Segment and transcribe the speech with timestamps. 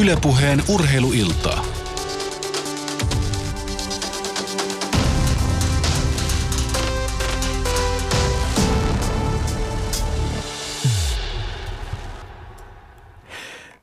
[0.00, 1.64] Ylepuheen urheiluiltaa.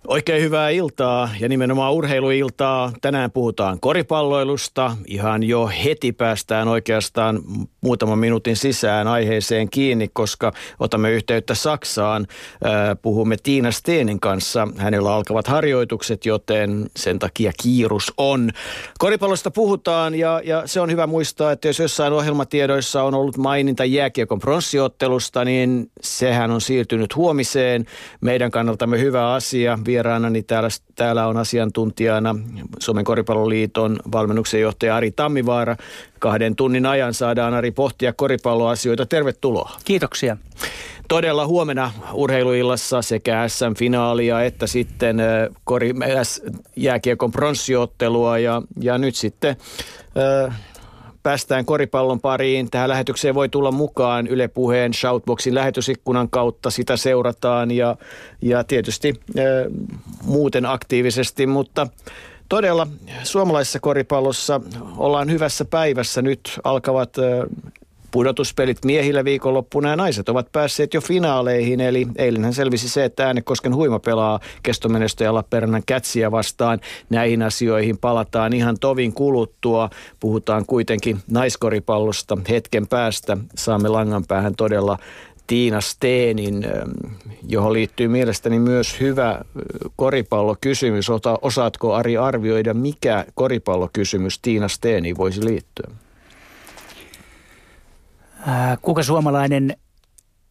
[0.08, 2.92] Oikein hyvää iltaa ja nimenomaan urheiluiltaa.
[3.02, 4.98] Tänään puhutaan koripalloilusta.
[5.06, 7.40] Ihan jo heti päästään oikeastaan
[7.82, 12.28] muutaman minuutin sisään aiheeseen kiinni, koska otamme yhteyttä Saksaan.
[13.02, 14.68] Puhumme Tiina Steenin kanssa.
[14.78, 18.52] Hänellä alkavat harjoitukset, joten sen takia kiirus on.
[19.00, 23.86] Koripallosta puhutaan ja, ja se on hyvä muistaa, että jos jossain ohjelmatiedoissa on ollut maininta
[23.86, 27.86] jääkiekon pronssiottelusta, niin sehän on siirtynyt huomiseen.
[28.22, 29.80] Meidän kannaltamme hyvä asia.
[29.86, 30.70] Vieraanani täällä,
[31.02, 32.36] täällä on asiantuntijana
[32.80, 35.76] Suomen koripalloliiton valmennuksen johtaja Ari Tammivaara.
[36.20, 39.06] Kahden tunnin ajan saadaan Ari pohtia koripalloasioita.
[39.06, 39.72] Tervetuloa.
[39.86, 40.38] Kiitoksia.
[41.08, 45.18] Todella huomenna urheiluillassa sekä SM-finaalia että sitten
[45.64, 45.94] kori,
[46.76, 49.56] jääkiekon pronssiottelua ja, ja nyt sitten
[50.48, 50.56] äh,
[51.24, 52.72] päästään koripallon pariin.
[52.72, 56.70] Tähän lähetykseen voi tulla mukaan Yle Puheen Shoutboxin lähetysikkunan kautta.
[56.70, 57.96] Sitä seurataan ja,
[58.42, 59.44] ja tietysti äh,
[60.24, 61.88] muuten aktiivisesti, mutta
[62.50, 62.88] todella
[63.24, 64.62] suomalaisessa koripallossa
[64.98, 66.22] ollaan hyvässä päivässä.
[66.22, 67.24] Nyt alkavat äh,
[68.12, 71.82] pudotuspelit miehillä viikonloppuna ja naiset ovat päässeet jo finaaleihin.
[71.82, 76.80] Eli eilenhän selvisi se, että Äänekosken huima pelaa kestomenestäjä Lappeenrannan kätsiä vastaan.
[77.10, 79.90] Näihin asioihin palataan ihan tovin kuluttua.
[80.20, 83.38] Puhutaan kuitenkin naiskoripallosta hetken päästä.
[83.56, 84.98] Saamme langan päähän todella
[85.48, 86.66] Tiina Steenin,
[87.48, 89.42] johon liittyy mielestäni myös hyvä
[89.96, 91.08] koripallokysymys.
[91.42, 95.92] Osaatko Ari arvioida, mikä koripallokysymys Tiina Steeniin voisi liittyä?
[98.48, 99.78] Äh, kuka suomalainen,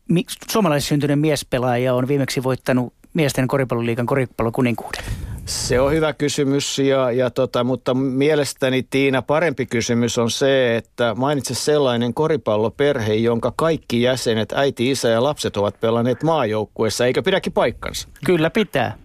[0.09, 5.05] mi, suomalaissyntyinen miespelaaja on viimeksi voittanut miesten koripalloliikan koripallokuninkuuden?
[5.47, 11.15] Se on hyvä kysymys, ja, ja tota, mutta mielestäni Tiina parempi kysymys on se, että
[11.15, 17.53] mainitse sellainen koripalloperhe, jonka kaikki jäsenet, äiti, isä ja lapset ovat pelanneet maajoukkueessa, eikö pidäkin
[17.53, 18.09] paikkansa?
[18.25, 18.97] Kyllä pitää.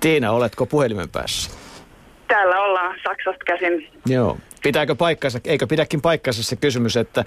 [0.00, 1.63] Tiina, oletko puhelimen päässä?
[2.28, 3.88] Täällä ollaan Saksasta käsin.
[4.06, 4.36] Joo.
[4.62, 7.24] Pitääkö paikkansa, eikö pidäkin paikkansa se kysymys, että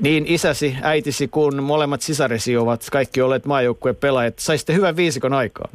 [0.00, 4.38] niin isäsi, äitisi kuin molemmat sisaresi ovat kaikki olleet maajoukkueen pelaajat.
[4.38, 5.68] Saisitte hyvän viisikon aikaa.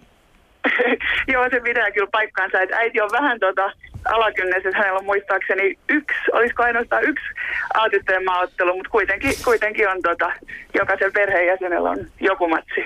[1.33, 2.61] Joo, se pitää kyllä paikkaansa.
[2.61, 3.71] Että äiti on vähän tota,
[4.11, 7.25] alakynnessä, että hänellä on muistaakseni yksi, olisiko ainoastaan yksi
[7.73, 10.31] aatytteen maaottelu, mutta kuitenkin, kuitenkin on tota,
[10.73, 12.85] jokaisen perheenjäsenellä on joku matsi.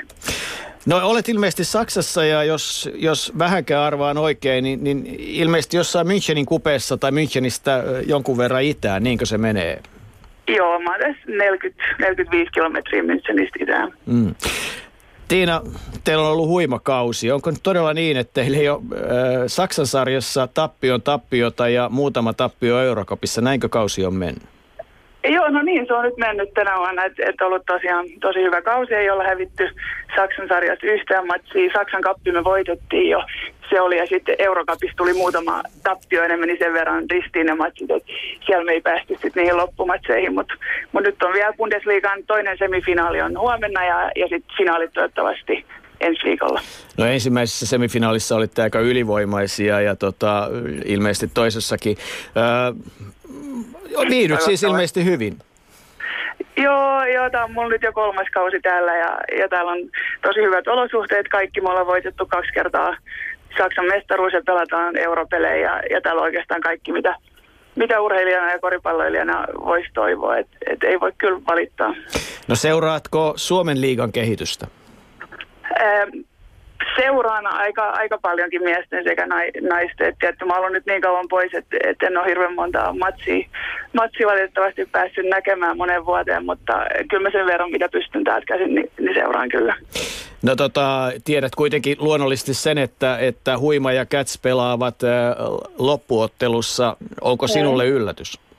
[0.85, 6.45] No olet ilmeisesti Saksassa ja jos, jos vähänkään arvaan oikein, niin, niin ilmeisesti jossain Münchenin
[6.45, 9.79] kupeessa tai Münchenistä jonkun verran itään, niinkö se menee?
[10.47, 13.93] Joo, mä olen 40, 45 kilometriä Münchenistä itään.
[14.05, 14.35] Mm.
[15.31, 15.61] Tiina,
[16.03, 17.31] teillä on ollut huimakausi.
[17.31, 18.99] Onko nyt todella niin, että teillä ei ole äh,
[19.47, 23.41] Saksan sarjassa tappion tappiota ja muutama tappio Eurokopissa?
[23.41, 24.43] Näinkö kausi on mennyt?
[25.23, 28.61] Joo, no niin, se on nyt mennyt tänä vuonna, että et ollut tosiaan tosi hyvä
[28.61, 29.69] kausi, ei olla hävitty
[30.15, 31.71] Saksan sarjasta yhtään matsia.
[31.73, 33.23] Saksan kappi me voitettiin jo,
[33.69, 37.91] se oli, ja sitten Eurokapissa tuli muutama tappio, ja meni sen verran ristiin ne matsit,
[37.91, 38.11] että
[38.45, 40.53] siellä me ei päästy sitten niihin loppumatseihin, mutta
[40.91, 45.65] mut nyt on vielä Bundesliigan toinen semifinaali on huomenna, ja, ja sitten finaalit toivottavasti
[45.99, 46.61] ensi viikolla.
[46.97, 50.49] No ensimmäisessä semifinaalissa olitte aika ylivoimaisia ja tota,
[50.85, 51.97] ilmeisesti toisessakin.
[52.37, 52.43] Öö,
[54.09, 55.37] Viihdyt siis ilmeisesti hyvin.
[56.57, 59.79] Joo, joo, tämä on mulla nyt jo kolmas kausi täällä ja, ja täällä on
[60.21, 61.27] tosi hyvät olosuhteet.
[61.27, 62.97] Kaikki me ollaan voitettu kaksi kertaa
[63.57, 67.15] Saksan mestaruus ja pelataan europelejä ja, ja täällä on oikeastaan kaikki, mitä,
[67.75, 70.37] mitä urheilijana ja koripalloilijana voisi toivoa.
[70.37, 71.95] Et, et ei voi kyllä valittaa.
[72.47, 74.67] No seuraatko Suomen liigan kehitystä?
[76.95, 79.27] Seuraan aika, aika paljonkin miesten sekä
[79.61, 80.07] naisten.
[80.07, 83.49] Et, että mä olen nyt niin kauan pois, että et en ole hirveän monta matsia,
[83.93, 86.73] matsia valitettavasti päässyt näkemään monen vuoteen, mutta
[87.09, 89.75] kyllä mä sen verran, mitä pystyn täältä käsin, niin, niin seuraan kyllä.
[90.41, 94.95] No tota, tiedät kuitenkin luonnollisesti sen, että, että Huima ja Cats pelaavat
[95.77, 96.97] loppuottelussa.
[97.21, 98.50] Onko sinulle yllätys?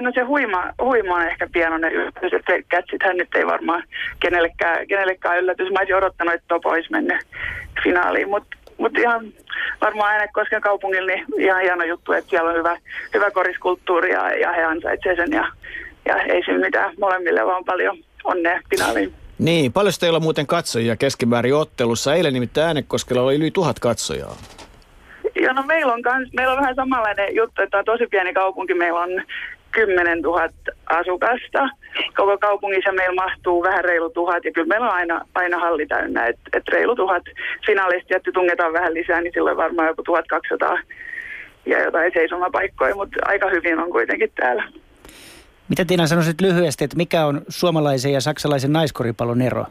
[0.00, 3.82] No se huima, huima on ehkä pienoinen yllätys, että kätsithän nyt ei varmaan
[4.20, 5.70] kenellekään, kenellekään yllätys.
[5.70, 7.18] Mä olisin odottanut, että Topo olisi mennyt
[7.84, 9.32] finaaliin, mutta mut ihan
[9.80, 12.76] varmaan Äänekosken kaupungilla niin ihan hieno juttu, että siellä on hyvä,
[13.14, 15.46] hyvä koriskulttuuri ja, ja he ansaitsevat sen ja,
[16.06, 19.14] ja ei siinä mitään molemmille, vaan paljon onnea finaaliin.
[19.38, 22.14] Niin, paljon teillä on muuten katsojia keskimäärin ottelussa.
[22.14, 24.36] Eilen nimittäin Äänekoskella oli yli tuhat katsojaa.
[25.34, 28.74] Joo, no meillä on, kans, meillä on vähän samanlainen juttu, että on tosi pieni kaupunki.
[28.74, 29.10] Meillä on
[29.74, 30.48] 10 000
[30.86, 31.68] asukasta.
[32.16, 36.26] Koko kaupungissa meillä mahtuu vähän reilu tuhat ja kyllä meillä on aina, aina halli täynnä.
[36.26, 37.22] Että et reilu tuhat
[37.66, 40.78] finaalisti, että tungetaan vähän lisää, niin silloin varmaan joku 1200
[41.66, 44.64] ja jotain seisomapaikkoja, mutta aika hyvin on kuitenkin täällä.
[45.68, 49.64] Mitä Tiina sanoisit lyhyesti, että mikä on suomalaisen ja saksalaisen naiskoripallon ero?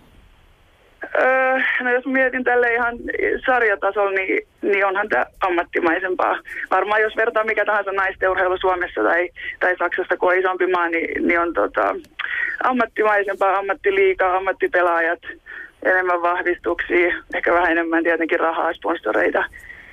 [1.22, 2.98] Öö, no jos mietin tälle ihan
[3.46, 6.40] sarjatasolla, niin, niin onhan tämä ammattimaisempaa.
[6.72, 9.30] Varmaan jos vertaa mikä tahansa naisteurheilu Suomessa tai,
[9.60, 11.96] tai Saksasta, kun on isompi maa, niin, niin on tota,
[12.64, 15.20] ammattimaisempaa, ammattiliikaa, ammattipelaajat,
[15.84, 19.44] enemmän vahvistuksia, ehkä vähän enemmän tietenkin rahaa, sponsoreita.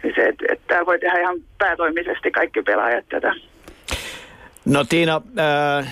[0.02, 3.34] Niin se, että et täällä voi tehdä ihan päätoimisesti kaikki pelaajat tätä.
[4.70, 5.86] No Tiina, äh,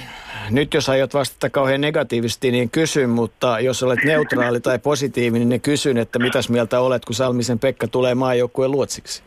[0.51, 5.61] nyt jos aiot vastata kauhean negatiivisesti, niin kysyn, mutta jos olet neutraali tai positiivinen, niin
[5.61, 9.23] kysyn, että mitäs mieltä olet, kun Salmisen Pekka tulee maajoukkueen luotsiksi?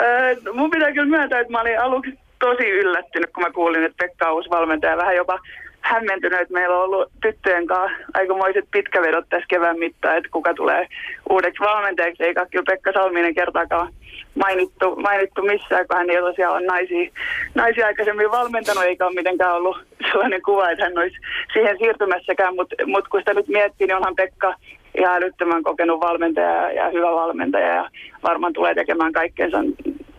[0.00, 4.04] Öö, mun pitää kyllä myöntää, että mä olin aluksi tosi yllättynyt, kun mä kuulin, että
[4.06, 4.96] Pekka on uusi valmentaja.
[4.96, 5.38] Vähän jopa
[5.80, 10.86] hämmentynyt, että meillä on ollut tyttöjen kanssa aikamoiset pitkävedot tässä kevään mittaan, että kuka tulee
[11.30, 13.92] uudeksi valmentajaksi, eikä kyllä Pekka Salminen kertaakaan
[14.34, 17.10] mainittu, mainittu missään, kun hän ei tosiaan ole naisia,
[17.54, 19.76] naisia aikaisemmin valmentanut, eikä ole mitenkään ollut
[20.12, 21.16] sellainen kuva, että hän olisi
[21.52, 24.54] siihen siirtymässäkään, mutta mut kun sitä nyt miettii, niin onhan Pekka
[24.98, 27.90] ihan älyttömän kokenut valmentaja ja hyvä valmentaja ja
[28.22, 29.58] varmaan tulee tekemään kaikkeensa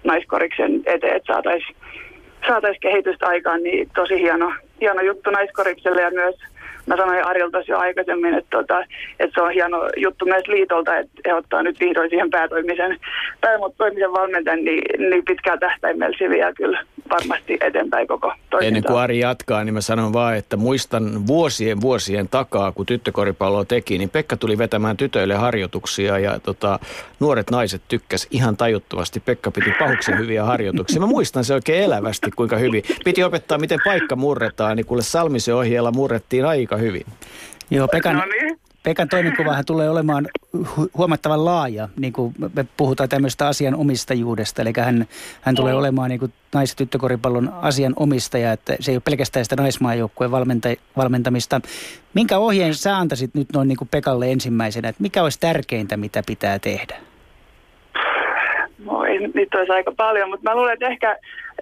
[0.04, 1.76] naiskoriksen eteen, että saataisiin
[2.48, 6.36] saatais kehitystä aikaan, niin tosi hieno, hieno juttu naiskorikselle ja myös
[6.86, 8.80] mä sanoin Arilta jo aikaisemmin, että, tota,
[9.20, 12.98] että se on hieno juttu myös liitolta, että he ottaa nyt vihdoin siihen päätoimisen,
[13.42, 18.68] päätoimisen valmentajan niin, niin pitkään tähtäimellä se kyllä varmasti eteenpäin koko toimintaa.
[18.68, 23.66] Ennen kuin Ari jatkaa, niin mä sanon vaan, että muistan vuosien vuosien takaa, kun tyttökoripalloa
[23.66, 26.80] teki, niin Pekka tuli vetämään tytöille harjoituksia ja tota,
[27.20, 29.20] nuoret naiset tykkäs ihan tajuttomasti.
[29.20, 31.02] Pekka piti pahuksen hyviä harjoituksia.
[31.02, 32.84] Mä muistan se oikein elävästi, kuinka hyvin.
[33.06, 37.06] Piti opettaa, miten paikka murretaan, niin kuule Salmisen ohjeella murrettiin aika hyvin.
[37.72, 38.60] Joo, Pekan, no niin.
[38.84, 40.28] Pekan toimenkuvahan tulee olemaan
[40.58, 45.06] hu- huomattavan laaja, niin kuin me puhutaan tämmöistä asian omistajuudesta, eli hän,
[45.42, 49.46] hän tulee olemaan niin kuin nais- ja tyttökoripallon asian omistaja, että se ei ole pelkästään
[49.46, 51.62] sitä naismaajoukkueen valmenta- valmentamista.
[52.14, 56.24] Minkä ohjeen sä antaisit nyt noin niin kuin Pekalle ensimmäisenä, että mikä olisi tärkeintä, mitä
[56.26, 56.96] pitää tehdä?
[58.86, 59.02] No,
[59.36, 61.18] niitä olisi aika paljon, mutta mä luulen, että ehkä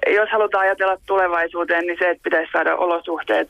[0.08, 3.50] jos halutaan ajatella tulevaisuuteen, niin se, että pitäisi saada olosuhteet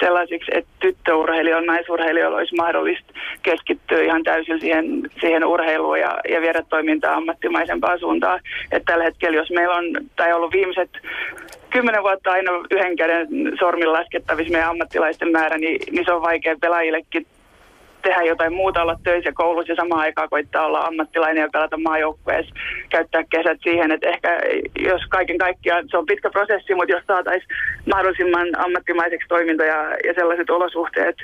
[0.00, 3.12] sellaisiksi, että tyttöurheilijoilla, naisurheilijoilla olisi mahdollista
[3.42, 8.40] keskittyä ihan täysin siihen, siihen urheiluun ja, ja viedä toimintaa ammattimaisempaan suuntaan.
[8.72, 9.84] Että tällä hetkellä, jos meillä on,
[10.16, 10.90] tai ollut viimeiset
[11.70, 13.28] kymmenen vuotta aina yhden käden
[13.58, 17.26] sormin laskettavissa meidän ammattilaisten määrä, niin, niin se on vaikea pelaajillekin
[18.02, 22.54] tehdä jotain muuta, olla töissä koulussa ja samaan aikaan koittaa olla ammattilainen ja pelata maajoukkueessa,
[22.88, 24.40] käyttää kesät siihen, että ehkä
[24.78, 27.56] jos kaiken kaikkiaan, se on pitkä prosessi, mutta jos saataisiin
[27.92, 31.16] mahdollisimman ammattimaiseksi toiminta ja, ja sellaiset olosuhteet,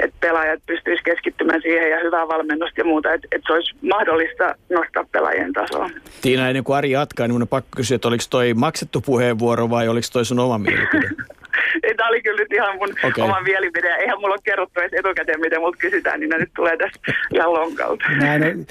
[0.00, 4.54] että pelaajat pystyisivät keskittymään siihen ja hyvää valmennusta ja muuta, että, että se olisi mahdollista
[4.70, 5.90] nostaa pelaajien tasoa.
[6.20, 9.70] Tiina, ennen kuin Ari jatkaa, niin minun on pakko kysyä, että oliko toi maksettu puheenvuoro
[9.70, 11.08] vai oliko toi sun oma mielipide?
[11.96, 13.24] Tämä oli kyllä nyt ihan mun okay.
[13.24, 13.88] oma mielipide.
[13.88, 17.00] Eihän mulla ole kerrottu edes etukäteen, miten mut kysytään, niin ne nyt tulee tässä
[17.34, 18.04] ihan lonkalta.
[18.08, 18.66] Näin,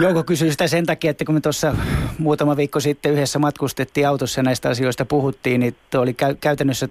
[0.00, 1.76] Jouko kysyi sitä sen takia, että kun me tuossa
[2.18, 6.88] muutama viikko sitten yhdessä matkustettiin autossa ja näistä asioista puhuttiin, niin oli käy- käytännössä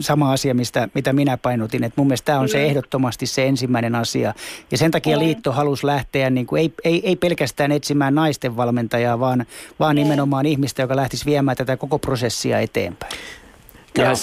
[0.00, 1.84] sama asia, mistä, mitä minä painotin.
[1.84, 2.64] Että mun mielestä tämä on se mm.
[2.64, 4.34] ehdottomasti se ensimmäinen asia.
[4.70, 9.20] Ja sen takia liitto halusi lähteä, niin kuin, ei, ei, ei pelkästään etsimään naisten valmentajaa,
[9.20, 9.46] vaan,
[9.80, 13.12] vaan nimenomaan ihmistä, joka lähtisi viemään tätä koko prosessia eteenpäin.
[13.94, 14.14] Kyllä,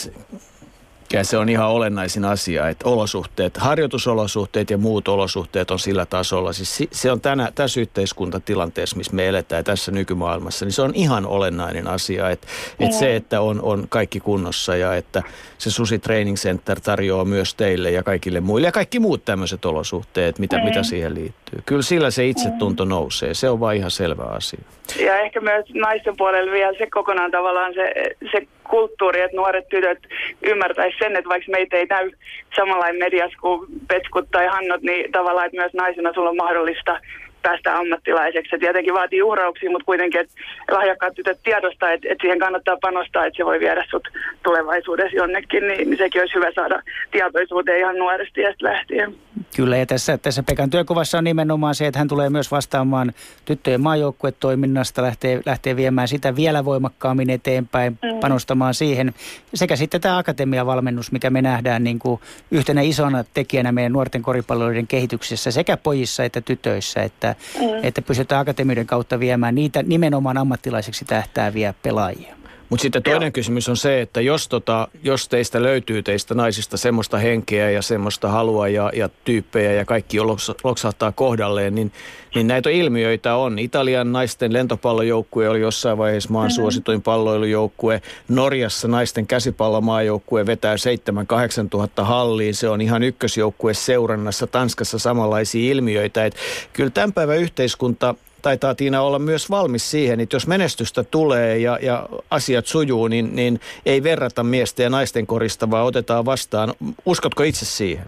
[1.14, 6.54] ja se on ihan olennaisin asia, että olosuhteet, harjoitusolosuhteet ja muut olosuhteet on sillä tasolla.
[6.54, 11.26] Siis se on tänä, tässä yhteiskuntatilanteessa, missä me eletään tässä nykymaailmassa, niin se on ihan
[11.26, 12.48] olennainen asia, että,
[12.80, 15.24] että se, että on, on kaikki kunnossa ja että
[15.58, 20.40] se Susi Training Center tarjoaa myös teille ja kaikille muille ja kaikki muut tämmöiset olosuhteet,
[20.40, 21.39] mitä, mitä siihen liittyy.
[21.66, 24.60] Kyllä sillä se itsetunto nousee, se on vaan ihan selvä asia.
[25.00, 27.94] Ja ehkä myös naisten puolella vielä se kokonaan tavallaan se,
[28.32, 30.00] se kulttuuri, että nuoret tytöt
[30.42, 32.12] ymmärtäisivät sen, että vaikka meitä ei näy
[32.56, 37.00] samanlainen mediassa kuin Petskut tai Hannot, niin tavallaan, että myös naisena sulla on mahdollista
[37.42, 38.50] päästä ammattilaiseksi.
[38.50, 40.34] Se tietenkin vaatii uhrauksia, mutta kuitenkin, että
[40.72, 44.08] lahjakkaat tytöt tiedostaa, että, että siihen kannattaa panostaa, että se voi viedä sut
[44.44, 49.16] tulevaisuudessa jonnekin, niin, niin sekin olisi hyvä saada tietoisuuteen ihan nuoresti ja lähtien.
[49.56, 53.14] Kyllä, ja tässä, tässä Pekan työkuvassa on nimenomaan se, että hän tulee myös vastaamaan
[53.46, 58.20] tyttöjen maajoukkuetoiminnasta, lähtee, lähtee viemään sitä vielä voimakkaammin eteenpäin, mm.
[58.20, 59.14] panostamaan siihen.
[59.54, 64.88] Sekä sitten tämä akatemiavalmennus, mikä me nähdään niin kuin yhtenä isona tekijänä meidän nuorten koripalloiden
[64.88, 67.84] kehityksessä sekä pojissa että tytöissä, että, mm.
[67.84, 72.39] että pystytään akatemioiden kautta viemään niitä nimenomaan ammattilaiseksi tähtääviä pelaajia.
[72.70, 73.32] Mutta sitten toinen Joo.
[73.32, 78.30] kysymys on se, että jos, tota, jos teistä löytyy teistä naisista semmoista henkeä ja semmoista
[78.30, 81.92] halua ja, ja tyyppejä ja kaikki loks- loksahtaa kohdalleen, niin,
[82.36, 83.60] niin näitä ilmiöitä on.
[83.60, 88.02] Italian naisten lentopallojoukkue oli jossain vaiheessa maan suosituin palloilujoukkue.
[88.28, 92.56] Norjassa naisten käsipallomaajoukkue vetää 7-8 tuhatta halliin.
[92.56, 94.48] Se on ihan ykkösjoukkue seurannassa.
[94.48, 96.26] Tanskassa samanlaisia ilmiöitä.
[96.26, 96.36] Et
[96.74, 101.80] kyllä tämän päivän yhteiskunta taitaa Tiina olla myös valmis siihen, että jos menestystä tulee ja,
[101.82, 106.74] ja asiat sujuu, niin, niin ei verrata miesten ja naisten korista, vaan otetaan vastaan.
[107.06, 108.06] Uskotko itse siihen?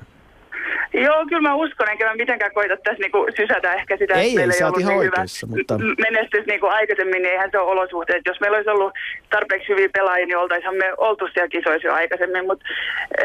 [0.94, 4.36] Joo, kyllä mä uskon, enkä mä mitenkään koita tässä niinku sysätä ehkä sitä, Ei, että
[4.40, 5.78] meillä ei, ollut niin hyvä mutta-
[6.10, 8.22] menestys niinku aikaisemmin, niin eihän se ole olosuhteet.
[8.26, 8.94] Jos meillä olisi ollut
[9.30, 12.66] tarpeeksi hyviä pelaajia, niin oltaisihan me oltu siellä kisoissa jo aikaisemmin, mutta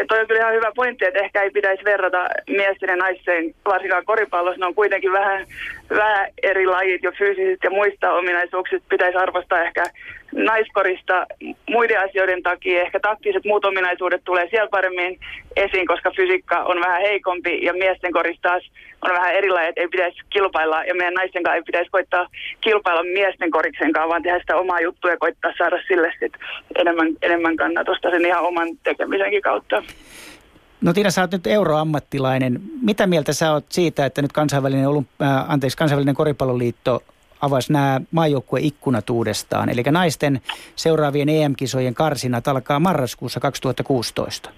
[0.08, 4.04] toi on kyllä ihan hyvä pointti, että ehkä ei pitäisi verrata miesten ja naisten, varsinkaan
[4.04, 5.46] koripallossa, ne on kuitenkin vähän,
[5.90, 9.84] vähän eri lajit jo fyysisistä ja muista ominaisuuksista, pitäisi arvostaa ehkä
[10.36, 11.26] naiskorista
[11.70, 12.82] muiden asioiden takia.
[12.82, 15.18] Ehkä taktiset muut ominaisuudet tulee siellä paremmin
[15.56, 18.70] esiin, koska fysiikka on vähän heikompi ja miesten korista taas
[19.02, 22.28] on vähän erilainen, että ei pitäisi kilpailla ja meidän naisten kanssa ei pitäisi koittaa
[22.60, 26.32] kilpailla miesten koriksen kanssa, vaan tehdä sitä omaa juttua ja koittaa saada sille sit
[26.76, 29.82] enemmän, enemmän kannatusta sen ihan oman tekemisenkin kautta.
[30.80, 32.60] No Tiina, sä oot nyt euroammattilainen.
[32.82, 37.02] Mitä mieltä sä oot siitä, että nyt kansainvälinen, olymp- äh, anteeksi, kansainvälinen koripalloliitto
[37.40, 39.68] avasi nämä maajoukkueikkunat uudestaan?
[39.68, 40.40] Eli naisten
[40.76, 44.50] seuraavien EM-kisojen karsinat alkaa marraskuussa 2016.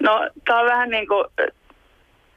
[0.00, 1.24] No, tämä on vähän niin kuin,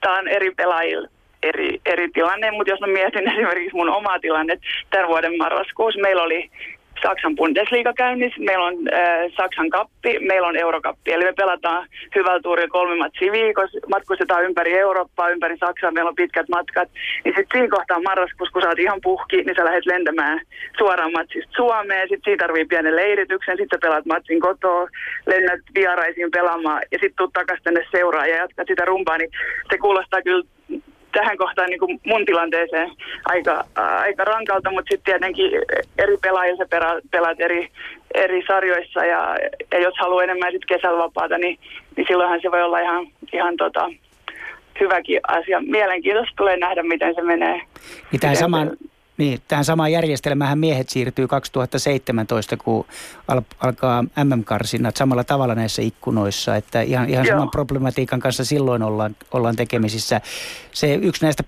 [0.01, 1.07] tämä on eri pelaajilla
[1.43, 6.24] eri, eri tilanne, mutta jos mä mietin esimerkiksi mun omaa tilannet, tämän vuoden marraskuussa meillä
[6.24, 6.51] oli
[7.02, 12.42] Saksan Bundesliga käynnissä, meillä on äh, Saksan kappi, meillä on Eurokappi, eli me pelataan hyvällä
[12.42, 16.90] tuurilla kolme matsia viikossa, matkustetaan ympäri Eurooppaa, ympäri Saksaa, meillä on pitkät matkat,
[17.24, 20.40] niin sitten siinä kohtaa marraskuussa, kun sä oot ihan puhki, niin sä lähdet lentämään
[20.78, 24.88] suoraan matsista Suomeen, sitten siinä tarvii pienen leirityksen, sitten pelaat matsin kotoa,
[25.26, 29.32] lennät vieraisiin pelaamaan ja sitten tuut takaisin tänne seuraan ja jatkat sitä rumpaa, niin
[29.72, 30.44] se kuulostaa kyllä
[31.13, 32.91] tähän kohtaan niin kuin mun tilanteeseen
[33.25, 35.51] aika, ää, aika rankalta, mutta sitten tietenkin
[35.98, 37.70] eri pelaajilla perä, pelaat eri,
[38.13, 39.38] eri sarjoissa ja,
[39.72, 41.60] ja jos haluaa enemmän sit kesällä vapaata, niin,
[41.98, 43.89] niin silloinhan se voi olla ihan, ihan tota,
[44.79, 45.62] hyväkin asia.
[45.62, 47.53] Mielenkiintoista tulee nähdä, miten se menee.
[47.53, 47.63] Niin
[48.20, 48.72] tähän, Miten samaan,
[49.17, 52.86] niin, tähän samaan järjestelmähän miehet siirtyy 2017, kun
[53.27, 56.55] al, alkaa MM-karsinnat samalla tavalla näissä ikkunoissa.
[56.55, 57.36] Että ihan, ihan Joo.
[57.36, 60.22] saman problematiikan kanssa silloin ollaan, ollaan tekemisissä.
[60.72, 61.43] Se yksi näistä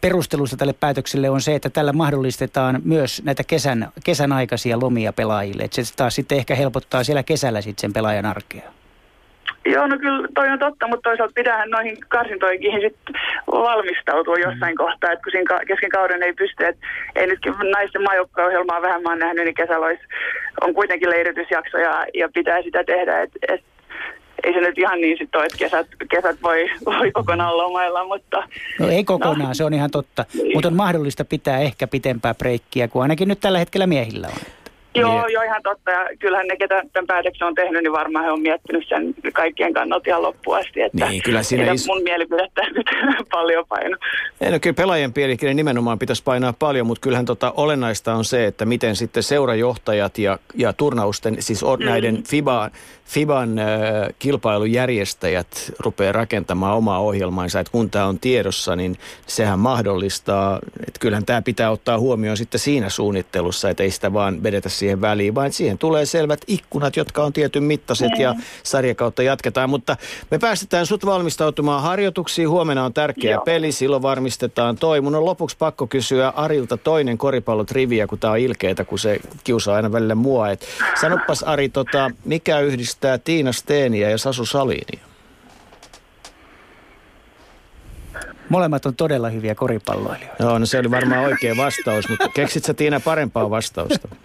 [0.00, 5.62] perusteluista tälle päätökselle on se, että tällä mahdollistetaan myös näitä kesän, kesän aikaisia lomia pelaajille.
[5.62, 8.72] Että se taas sitten ehkä helpottaa siellä kesällä sitten sen pelaajan arkea.
[9.64, 12.96] Joo, no kyllä toi on totta, mutta toisaalta pitää noihin karsintoihin sit
[13.46, 18.82] valmistautua jossain kohtaa, että kun siinä kesken kauden ei pysty, että ei nytkin naisten maajoukkoohjelmaa
[18.82, 20.02] vähän mä oon nähnyt, niin kesällä olisi,
[20.60, 23.60] on kuitenkin leiritysjakso ja, ja pitää sitä tehdä, että et,
[24.44, 28.42] ei se nyt ihan niin sitten ole, että kesät, kesät voi, voi kokonaan lomailla, mutta
[28.78, 29.54] No ei kokonaan, No.
[29.54, 30.24] se on ihan totta.
[30.34, 30.56] Niin.
[30.56, 34.59] Mutta on mahdollista pitää ehkä pitempää breikkiä kuin ainakin nyt tällä hetkellä miehillä on.
[34.94, 35.32] Joo, Niin.
[35.32, 35.90] joo, ihan totta.
[35.90, 39.72] Ja kyllähän ne, ketä tämän päätöksen on tehnyt, niin varmaan he on miettinyt sen kaikkien
[39.74, 40.80] kannalta ihan loppuun asti.
[40.80, 42.86] Että Niin, kyllä siinä is- mun mielipidettä nyt
[43.32, 43.96] paljon paino.
[44.40, 48.46] Ei, no kyllä pelaajien pielikin nimenomaan pitäisi painaa paljon, mutta kyllähän tota olennaista on se,
[48.46, 52.70] että miten sitten seurajohtajat ja, ja turnausten, siis o, näiden FIBA,
[53.04, 53.66] FIBAn äh,
[54.18, 61.26] kilpailujärjestäjät rupeaa rakentamaan omaa ohjelmaansa, että kun tämä on tiedossa, niin sehän mahdollistaa, että kyllähän
[61.26, 65.52] tämä pitää ottaa huomioon sitten siinä suunnittelussa, että ei sitä vaan vedetä siihen väliin, vaan
[65.52, 69.96] siihen tulee selvät ikkunat, jotka on tietyn mittaiset ja sarjakautta jatketaan, mutta
[70.30, 72.48] me päästetään sut valmistautumaan harjoituksiin.
[72.48, 73.44] Huomenna on tärkeä Joo.
[73.44, 75.00] peli, silloin varmistetaan toi.
[75.00, 79.76] Mun on lopuksi pakko kysyä Arilta toinen koripallotriviä, kun tää on ilkeetä, kun se kiusaa
[79.76, 80.50] aina välillä mua.
[80.50, 80.66] Et
[81.00, 85.10] sanopas Ari, tota, mikä yhdistää Tiina Steeniä ja Sasu Salinia?
[88.48, 90.42] Molemmat on todella hyviä koripalloilijoita.
[90.42, 94.08] Joo, no se oli varmaan oikea vastaus, mutta keksit sä Tiina parempaa vastausta?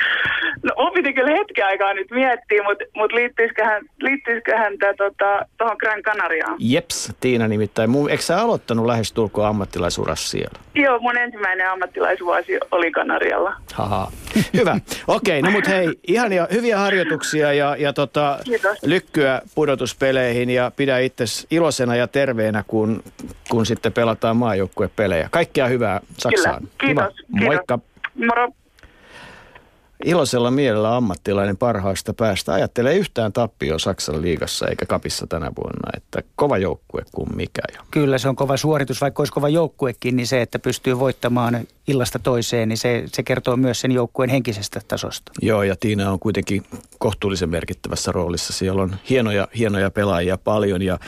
[0.64, 5.78] No mun piti kyllä hetken aikaa nyt miettiä, mutta mut liittyisiköhän, liittyisiköhän tämä tota, tuohon
[5.80, 6.56] Gran Canariaan?
[6.60, 7.90] Jeps, Tiina nimittäin.
[7.90, 10.60] Mun, eikö sä aloittanut lähestulkoon ammattilaisurassa siellä?
[10.76, 13.56] Joo, mun ensimmäinen ammattilaisvuosi oli Kanarialla.
[13.74, 14.12] Haha.
[14.54, 14.78] Hyvä.
[15.08, 18.84] Okei, no mut hei, ihania, hyviä harjoituksia ja, ja tota, Kiitos.
[18.84, 23.04] lykkyä pudotuspeleihin ja pidä itse iloisena ja terveenä, kun,
[23.50, 25.28] kun sitten pelataan maajoukkuepelejä.
[25.32, 26.68] Kaikkea hyvää Saksaan.
[26.78, 27.02] Kyllä.
[27.12, 27.26] Kiitos.
[27.40, 27.46] Kiva.
[27.46, 27.78] Moikka.
[27.78, 28.28] Kiitos.
[28.28, 28.48] Moro.
[30.06, 32.54] Iloisella mielellä ammattilainen parhaasta päästä.
[32.54, 37.62] Ajattelee yhtään tappioa Saksan liigassa eikä kapissa tänä vuonna, että kova joukkue kuin mikä.
[37.92, 42.20] Kyllä se on kova suoritus, vaikka olisi kova joukkuekin, niin se, että pystyy voittamaan illasta
[42.20, 45.32] toiseen, niin se, se kertoo myös sen joukkueen henkisestä tasosta.
[45.42, 46.64] Joo, ja Tiina on kuitenkin
[47.00, 48.54] kohtuullisen merkittävässä roolissa.
[48.54, 51.00] Siellä on hienoja, hienoja pelaajia paljon ja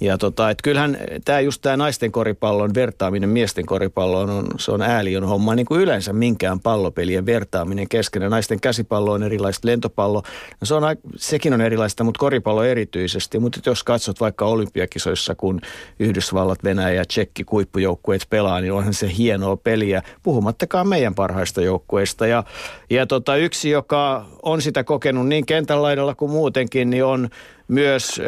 [0.00, 4.82] ja tota, et kyllähän tämä just tämä naisten koripallon vertaaminen miesten koripalloon on, se on
[4.82, 8.30] ääliön homma, niin kuin yleensä minkään pallopelien vertaaminen keskenään.
[8.30, 10.22] Naisten käsipallo on erilaista, lentopallo,
[10.60, 10.82] no se on,
[11.16, 13.38] sekin on erilaista, mutta koripallo erityisesti.
[13.38, 15.60] Mutta jos katsot vaikka olympiakisoissa, kun
[15.98, 22.26] Yhdysvallat, Venäjä ja Tsekki kuippujoukkueet pelaa, niin onhan se hienoa peliä, puhumattakaan meidän parhaista joukkueista.
[22.26, 22.44] Ja,
[22.90, 27.28] ja tota, yksi, joka on sitä kokenut niin kentän laidalla kuin muutenkin, niin on
[27.68, 28.20] myös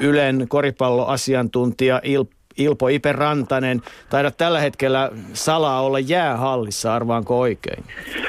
[0.00, 2.24] Ylen koripalloasiantuntija Il,
[2.56, 3.82] Ilpo Ipe Rantanen.
[4.10, 7.84] Taidat tällä hetkellä salaa olla jäähallissa, arvaanko oikein?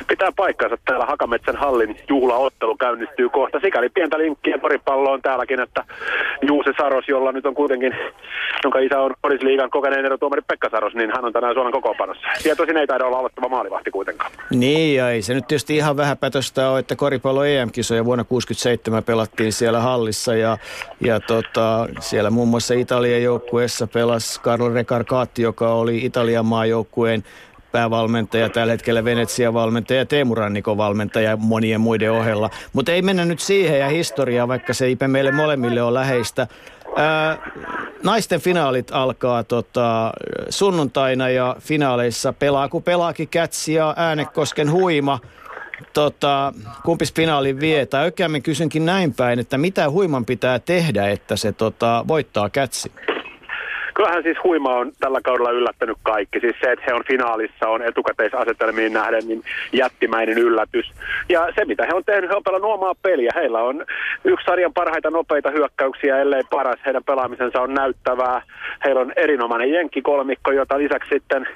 [0.07, 0.77] Pitää paikkansa.
[0.86, 3.60] Täällä Hakametsän hallin juhlaottelu käynnistyy kohta.
[3.60, 5.84] Sikäli pientä linkkiä koripalloon täälläkin, että
[6.48, 7.93] Juuse Saros, jolla nyt on kuitenkin,
[8.63, 12.27] jonka isä on Porisliigan kokeneen erotuomari Pekka Saros, niin hän on tänään Suomen kokoonpanossa.
[12.43, 14.31] Tietoisin ei taida olla aloittava maalivahti kuitenkaan.
[14.50, 19.53] Niin, ja ei se nyt tietysti ihan vähäpätöstä ole, että koripallo EM-kisoja vuonna 67 pelattiin
[19.53, 20.57] siellä hallissa ja,
[21.01, 27.24] ja tota, siellä muun muassa Italian joukkueessa pelasi Carlo Recarcati, joka oli Italian maajoukkueen
[27.71, 32.50] päävalmentaja, tällä hetkellä Venetsian valmentaja, Teemu Rannikon valmentaja monien muiden ohella.
[32.74, 36.47] Mutta ei mennä nyt siihen ja historiaa, vaikka se Ipe meille molemmille on läheistä.
[36.95, 37.38] Ää,
[38.03, 40.12] naisten finaalit alkaa tota,
[40.50, 45.19] sunnuntaina ja finaaleissa pelaa, kun pelaakin Kätsi ja Äänekosken huima.
[45.93, 46.53] Tota,
[46.86, 47.86] kumpis finaalin vie?
[47.86, 52.91] Tai oikeammin kysynkin näin päin, että mitä huiman pitää tehdä, että se tota, voittaa Kätsi?
[53.97, 56.39] Kyllähän siis huima on tällä kaudella yllättänyt kaikki.
[56.39, 60.91] Siis se, että he on finaalissa, on etukäteisasetelmiin nähden niin jättimäinen yllätys.
[61.29, 63.31] Ja se, mitä he on tehnyt, he on pelannut omaa peliä.
[63.35, 63.85] Heillä on
[64.23, 66.79] yksi sarjan parhaita nopeita hyökkäyksiä, ellei paras.
[66.85, 68.41] Heidän pelaamisensa on näyttävää.
[68.85, 71.47] Heillä on erinomainen jenkkikolmikko, jota lisäksi sitten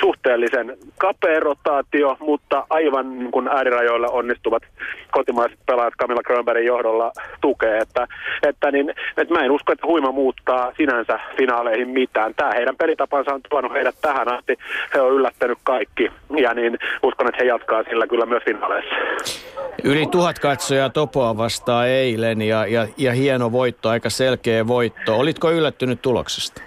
[0.00, 4.62] suhteellisen kapea rotaatio, mutta aivan niin kuin äärirajoilla onnistuvat
[5.10, 7.78] kotimaiset pelaajat Camilla Grönbergin johdolla tukee.
[7.78, 8.06] Että,
[8.42, 12.34] että, niin, että mä en usko, että huima muuttaa sinänsä finaaleihin mitään.
[12.34, 14.56] Tämä heidän pelitapansa on tuonut heidät tähän asti.
[14.94, 18.94] He on yllättänyt kaikki ja niin uskon, että he jatkaa sillä kyllä myös finaaleissa.
[19.84, 25.16] Yli tuhat katsojaa Topoa vastaan eilen ja, ja, ja hieno voitto, aika selkeä voitto.
[25.16, 26.62] Olitko yllättynyt tuloksesta?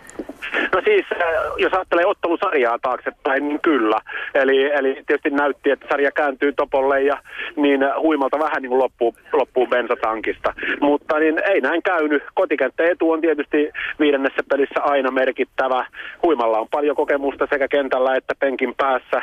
[0.74, 1.20] No siis, äh,
[1.58, 4.00] jos ajattelee ottelusarjaa taaksepäin, niin kyllä.
[4.34, 7.18] Eli, eli tietysti näytti, että sarja kääntyy topolle ja
[7.56, 10.54] niin huimalta vähän niin kuin loppuu, loppuu bensatankista.
[10.82, 12.24] Mutta niin ei näin käynyt.
[12.34, 15.86] Kotikenttä etu on tietysti viidennessä pelissä aina merkittävä.
[16.24, 19.22] Huimalla on paljon kokemusta sekä kentällä että penkin päässä.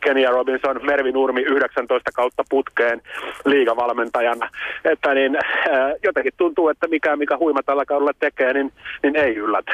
[0.00, 3.02] Kenia Robinson, Mervi Nurmi 19 kautta putkeen
[3.44, 4.50] liigavalmentajana.
[4.84, 9.36] Että niin, äh, jotenkin tuntuu, että mikä, mikä huima tällä kaudella tekee, niin, niin ei
[9.36, 9.72] yllätä.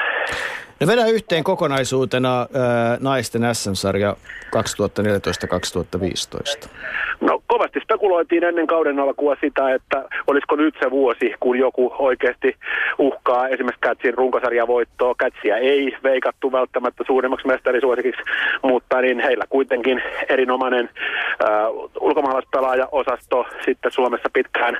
[0.81, 2.47] No vedä yhteen kokonaisuutena ää,
[3.01, 4.17] naisten SM-sarja
[4.47, 4.51] 2014-2015.
[7.21, 12.57] No kovasti spekuloitiin ennen kauden alkua sitä, että olisiko nyt se vuosi, kun joku oikeasti
[12.99, 15.15] uhkaa esimerkiksi Kätsin runkosarjavoittoa.
[15.19, 18.23] Kätsiä ei veikattu välttämättä suurimmaksi mestarisuosikiksi,
[18.63, 20.91] mutta niin heillä kuitenkin erinomainen
[22.01, 24.79] ulkomaalaispelaaja-osasto sitten Suomessa pitkään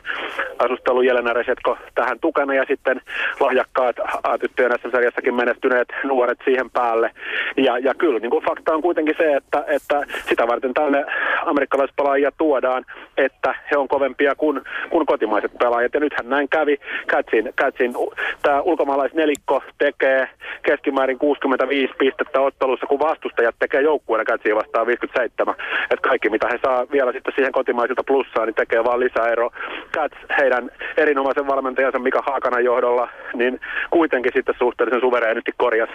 [0.59, 3.01] asustelu Jelena Resetko tähän tukena ja sitten
[3.41, 7.11] lahjakkaat A-tyttöjen SM-sarjassakin menestyneet nuoret siihen päälle.
[7.57, 11.05] Ja, ja kyllä niin kuin fakta on kuitenkin se, että, että sitä varten tänne
[11.47, 12.85] amerikkalaispelaajia tuodaan,
[13.17, 15.95] että he on kovempia kuin, kuin kotimaiset pelaajat.
[15.95, 16.77] Ja nythän näin kävi.
[17.07, 17.95] Katsin, Katsin
[18.43, 20.29] tämä ulkomaalaisnelikko tekee
[20.63, 25.55] keskimäärin 65 pistettä ottelussa, kun vastustajat tekee joukkueena Katsiin vastaan 57.
[25.91, 29.51] Että kaikki mitä he saa vielä sitten siihen kotimaisilta plussaan, niin tekee vaan lisäero.
[29.95, 35.91] Kats heidän erinomaisen valmentajansa Mika Haakanan johdolla, niin kuitenkin sitten suhteellisen suvereenisti korjas,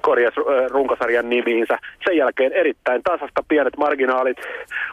[0.00, 0.34] korjas
[0.70, 1.78] runkosarjan nimiinsä.
[2.04, 4.38] Sen jälkeen erittäin tasasta pienet marginaalit.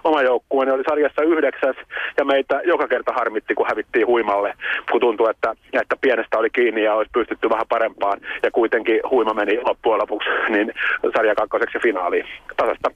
[0.03, 1.75] Oma joukkueeni oli sarjassa yhdeksäs
[2.17, 4.53] ja meitä joka kerta harmitti, kun hävittiin huimalle,
[4.91, 8.21] kun tuntui, että, että pienestä oli kiinni ja olisi pystytty vähän parempaan.
[8.43, 10.73] Ja kuitenkin huima meni loppujen lopuksi niin
[11.15, 12.25] sarja kakkoseksi finaaliin.
[12.57, 12.91] Tasasta.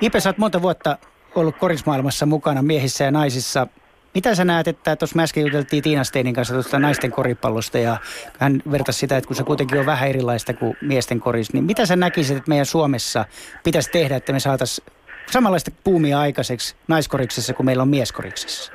[0.00, 0.98] Ipe, sä oot monta vuotta
[1.34, 3.66] ollut korismaailmassa mukana miehissä ja naisissa.
[4.14, 7.96] Mitä sä näet, että tuossa me äsken juteltiin Tiina Steinin kanssa tuosta naisten koripallosta ja
[8.38, 11.86] hän vertasi sitä, että kun se kuitenkin on vähän erilaista kuin miesten koris, niin mitä
[11.86, 13.24] sä näkisit, että meidän Suomessa
[13.64, 14.86] pitäisi tehdä, että me saataisiin
[15.30, 18.72] samanlaista puumia aikaiseksi naiskoriksessa kuin meillä on mieskoriksessa?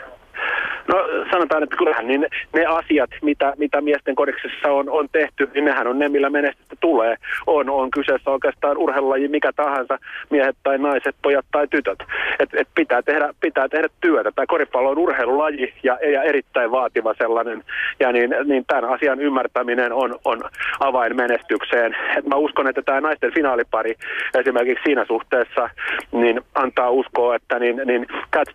[1.33, 5.65] No sanotaan, että kyllähän niin ne asiat, mitä, mitä miesten kodiksessa on, on tehty, niin
[5.65, 7.15] nehän on ne, millä menestystä tulee.
[7.47, 9.97] On, on kyseessä oikeastaan urheilulaji mikä tahansa,
[10.29, 11.99] miehet tai naiset, pojat tai tytöt.
[12.39, 14.31] Et, et pitää, tehdä, pitää tehdä työtä.
[14.31, 17.63] Tämä koripallo on urheilulaji ja, ja erittäin vaativa sellainen.
[17.99, 20.41] Ja niin, niin tämän asian ymmärtäminen on, on
[20.79, 21.95] avain menestykseen.
[22.17, 23.95] Et mä uskon, että tämä naisten finaalipari
[24.39, 25.69] esimerkiksi siinä suhteessa
[26.11, 28.53] niin antaa uskoa, että niin, niin Cats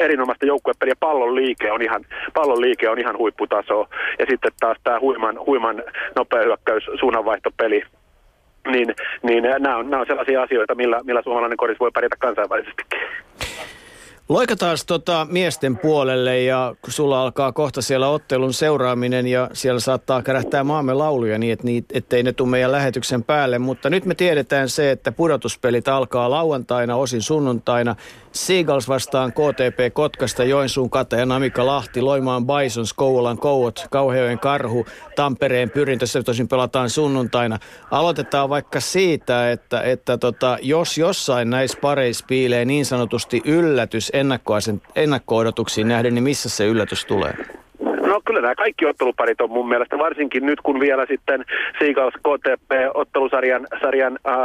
[0.00, 0.94] erinomaista joukkuepeliä.
[1.00, 3.88] Pallon liike on ihan, pallon liike on ihan huipputaso.
[4.18, 5.82] Ja sitten taas tämä huiman, huiman
[6.16, 7.82] nopea hyökkäys, suunnanvaihtopeli,
[8.72, 13.00] niin, niin nämä, on, nämä on sellaisia asioita, millä, millä suomalainen koris voi pärjätä kansainvälisestikin.
[14.28, 20.22] Loikataan tota miesten puolelle ja kun sulla alkaa kohta siellä ottelun seuraaminen ja siellä saattaa
[20.22, 23.58] kärähtää maamme lauluja niin, että niit, ettei ne tule meidän lähetyksen päälle.
[23.58, 27.96] Mutta nyt me tiedetään se, että pudotuspelit alkaa lauantaina, osin sunnuntaina.
[28.32, 34.86] Seagulls vastaan KTP Kotkasta, Joensuun Kata ja Namika Lahti, Loimaan Bisons, Kouvolan Kouot, Kauheojen Karhu,
[35.16, 37.58] Tampereen Pyrintö, se tosin pelataan sunnuntaina.
[37.90, 44.10] Aloitetaan vaikka siitä, että, että tota, jos jossain näissä pareissa piilee niin sanotusti yllätys
[44.94, 47.34] ennakko-odotuksiin nähden, niin missä se yllätys tulee?
[48.06, 51.44] No kyllä nämä kaikki otteluparit on mun mielestä, varsinkin nyt kun vielä sitten
[51.78, 54.36] Seagulls KTP-ottelusarjan sarjan, äh,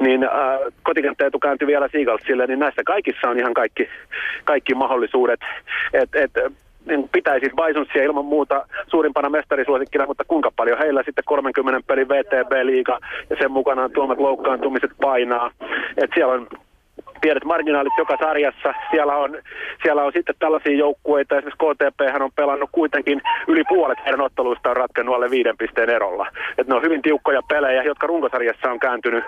[0.00, 0.30] niin äh,
[0.82, 3.88] kotikenttäjätu kääntyi vielä Seagullsille, niin näissä kaikissa on ihan kaikki,
[4.44, 5.40] kaikki mahdollisuudet.
[5.92, 6.30] Et, et,
[6.86, 12.98] niin pitäisi Bisonsia ilman muuta suurimpana mestarisuosikkina, mutta kuinka paljon heillä sitten 30 pelin VTB-liiga
[13.30, 15.50] ja sen mukanaan tuomat loukkaantumiset painaa.
[15.96, 16.48] Et siellä on
[17.20, 18.74] pienet marginaalit joka sarjassa.
[18.90, 19.38] Siellä on,
[19.82, 24.70] siellä on sitten tällaisia joukkueita, esimerkiksi KTP hän on pelannut kuitenkin yli puolet heidän otteluista
[24.70, 26.26] on ratkennut alle viiden pisteen erolla.
[26.58, 29.24] Et ne on hyvin tiukkoja pelejä, jotka runkosarjassa on kääntynyt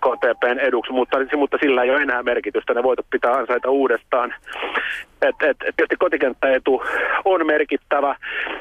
[0.00, 2.74] KTPn eduksi, mutta, mutta sillä ei ole enää merkitystä.
[2.74, 4.34] Ne voitot pitää ansaita uudestaan.
[5.22, 6.82] Et, et, et tietysti kotikenttäetu
[7.24, 8.16] on merkittävä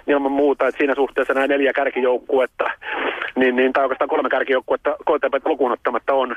[0.08, 2.71] ilman muuta, että siinä suhteessa nämä neljä kärkijoukkuetta,
[3.36, 6.36] niin, niin tai oikeastaan kolme kärkijoukkuetta KTP lukuun ottamatta on,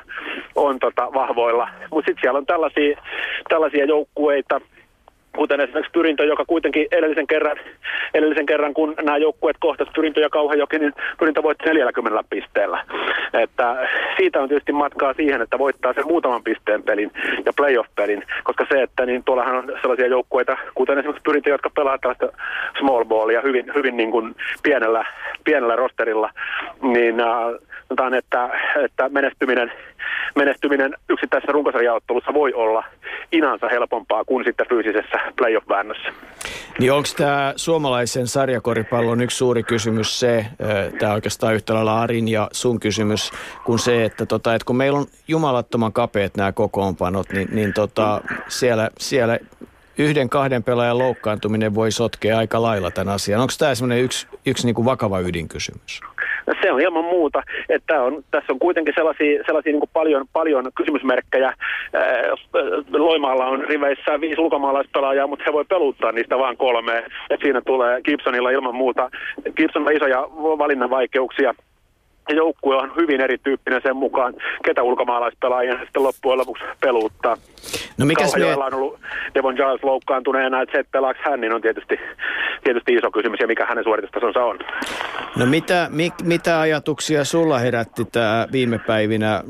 [0.54, 1.68] on tota, vahvoilla.
[1.90, 3.02] Mutta sitten siellä on tällaisia,
[3.48, 4.60] tällaisia joukkueita,
[5.37, 7.57] kuten esimerkiksi Pyrintö, joka kuitenkin edellisen kerran,
[8.14, 12.85] edellisen kerran kun nämä joukkueet kohtasivat Pyrintö ja Kauhajoki, niin Pyrintö voitti 40 pisteellä.
[13.33, 17.11] Että siitä on tietysti matkaa siihen, että voittaa sen muutaman pisteen pelin
[17.47, 21.99] ja playoff-pelin, koska se, että niin tuollahan on sellaisia joukkueita, kuten esimerkiksi Pyrintö, jotka pelaa
[21.99, 22.29] tällaista
[22.79, 25.05] small ballia hyvin, hyvin niin kuin pienellä,
[25.44, 26.31] pienellä rosterilla,
[26.83, 28.51] niin äh, että,
[28.85, 29.73] että menestyminen
[30.34, 32.84] menestyminen yksittäisessä runkosarjaottelussa voi olla
[33.32, 36.12] inansa helpompaa kuin sitten fyysisessä playoff-väännössä.
[36.78, 40.46] Niin onko tämä suomalaisen sarjakoripallon yksi suuri kysymys se,
[40.98, 43.30] tämä oikeastaan yhtä lailla Arin ja sun kysymys,
[43.64, 48.20] kuin se, että, tota, että kun meillä on jumalattoman kapeat nämä kokoonpanot, niin, niin tota,
[48.48, 49.38] siellä, siellä
[49.98, 53.40] yhden kahden pelaajan loukkaantuminen voi sotkea aika lailla tämän asian.
[53.40, 56.00] Onko tämä yksi, yksi niin kuin vakava ydinkysymys?
[56.62, 61.54] Se on ilman muuta, että on, tässä on kuitenkin sellaisia, sellaisia niin paljon, paljon kysymysmerkkejä.
[62.92, 67.04] Loimaalla on riveissä viisi ulkomaalaispelaajaa, mutta he voi peluttaa niistä vain kolme.
[67.30, 69.11] Et siinä tulee Gibsonilla ilman muuta.
[69.57, 70.20] Gibson on isoja
[70.59, 71.54] valinnan vaikeuksia
[72.32, 74.34] joukkue on hyvin erityyppinen sen mukaan,
[74.64, 77.37] ketä ulkomaalaispelaajia sitten loppujen lopuksi peluuttaa.
[77.98, 78.54] No mikäs me...
[78.54, 79.00] on ollut
[79.34, 82.00] Devon Giles loukkaantuneena, että se, että pelaako hän, niin on tietysti,
[82.64, 84.58] tietysti iso kysymys ja mikä hänen suoritustasonsa on.
[85.37, 89.42] No mitä, mi, mitä ajatuksia sulla herätti tämä viime päivinä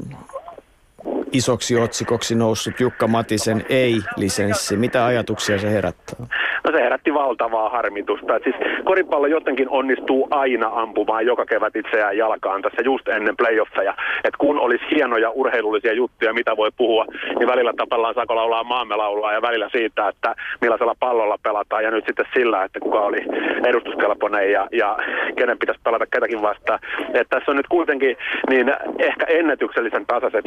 [1.35, 4.77] isoksi otsikoksi noussut Jukka Matisen ei-lisenssi?
[4.77, 6.27] Mitä ajatuksia se herättää?
[6.65, 8.39] No se herätti valtavaa harmitusta.
[8.45, 13.95] Siis koripallo jotenkin onnistuu aina ampumaan joka kevät itseään jalkaan tässä just ennen playoffeja.
[14.25, 17.05] Et kun olisi hienoja urheilullisia juttuja, mitä voi puhua,
[17.39, 21.91] niin välillä tapellaan Sako laulaa maamme laulaa ja välillä siitä, että millaisella pallolla pelataan ja
[21.91, 23.19] nyt sitten sillä, että kuka oli
[23.65, 24.97] edustuskelpoinen ja, ja
[25.37, 26.79] kenen pitäisi pelata ketäkin vastaan.
[27.15, 28.17] Et tässä on nyt kuitenkin
[28.51, 30.45] niin ehkä ennätyksellisen tasaiset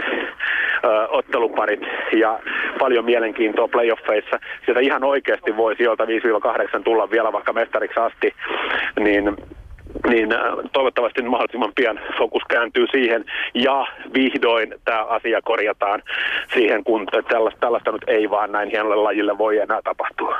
[1.09, 1.81] otteluparit
[2.19, 2.39] ja
[2.79, 4.39] paljon mielenkiintoa playoffeissa.
[4.65, 6.03] Sieltä ihan oikeasti voi sieltä
[6.79, 8.33] 5-8 tulla vielä vaikka mestariksi asti,
[8.99, 9.37] niin
[10.09, 10.29] niin
[10.73, 16.03] toivottavasti mahdollisimman pian fokus kääntyy siihen ja vihdoin tämä asia korjataan
[16.53, 20.37] siihen, kun tällaista, tällaista nyt ei vaan näin hienolle lajille voi enää tapahtua.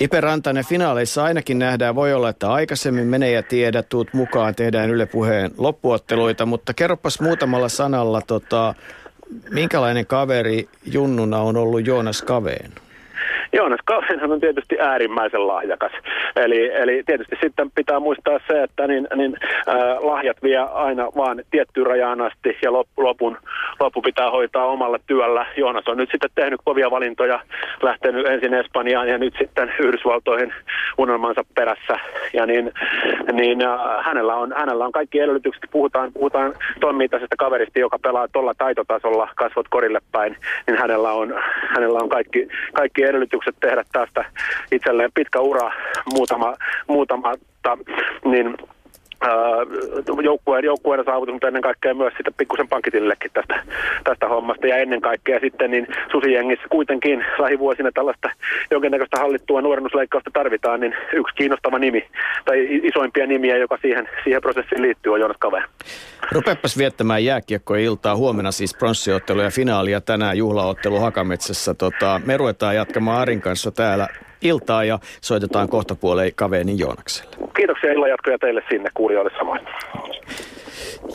[0.00, 4.90] Ipe Rantanen, finaaleissa ainakin nähdään, voi olla, että aikaisemmin menee ja tiedä, tuut mukaan, tehdään
[4.90, 8.74] Yle Puheen loppuotteluita, mutta kerropas muutamalla sanalla, tota,
[9.50, 12.72] minkälainen kaveri Junnuna on ollut Joonas Kaveen?
[13.52, 15.92] Joonas Kavenhan on tietysti äärimmäisen lahjakas.
[16.36, 19.36] Eli, eli tietysti sitten pitää muistaa se, että niin, niin,
[19.68, 23.38] äh, lahjat vie aina vaan tiettyyn rajaan asti ja lop, lopun,
[23.80, 25.46] loppu pitää hoitaa omalla työllä.
[25.56, 27.40] Joonas on nyt sitten tehnyt kovia valintoja,
[27.82, 30.52] lähtenyt ensin Espanjaan ja nyt sitten Yhdysvaltoihin
[30.98, 31.98] unelmansa perässä.
[32.32, 32.72] Ja niin,
[33.32, 38.54] niin äh, hänellä, on, hänellä on kaikki edellytykset, puhutaan, puhutaan toimintaisesta kaverista, joka pelaa tuolla
[38.58, 41.34] taitotasolla kasvot korille päin, niin hänellä on,
[41.68, 44.24] hänellä on kaikki, kaikki edellytykset tehdä tästä
[44.72, 45.72] itselleen pitkä ura
[46.14, 46.54] muutama,
[46.86, 47.34] muutama
[48.24, 48.56] niin
[50.22, 53.62] joukkueen, joukkueen saavutus, mutta ennen kaikkea myös sitten pikkusen pankkitilillekin tästä,
[54.04, 54.66] tästä hommasta.
[54.66, 58.30] Ja ennen kaikkea sitten niin Susijengissä kuitenkin lähivuosina tällaista
[58.70, 62.08] jonkinnäköistä hallittua nuorennusleikkausta tarvitaan, niin yksi kiinnostava nimi
[62.44, 65.64] tai isoimpia nimiä, joka siihen, siihen prosessiin liittyy, on Joonas Kave.
[66.32, 68.16] Rupeapas viettämään jääkiekkoiltaa.
[68.16, 71.74] Huomenna siis pronssiottelu ja finaalia tänään juhlaottelu Hakametsässä.
[71.74, 74.08] Tota, me ruvetaan jatkamaan Arin kanssa täällä
[74.42, 77.36] iltaa ja soitetaan kohta puoleen Kaveenin Joonakselle.
[77.56, 79.60] Kiitoksia illan jatkoja teille sinne kuulijoille samoin.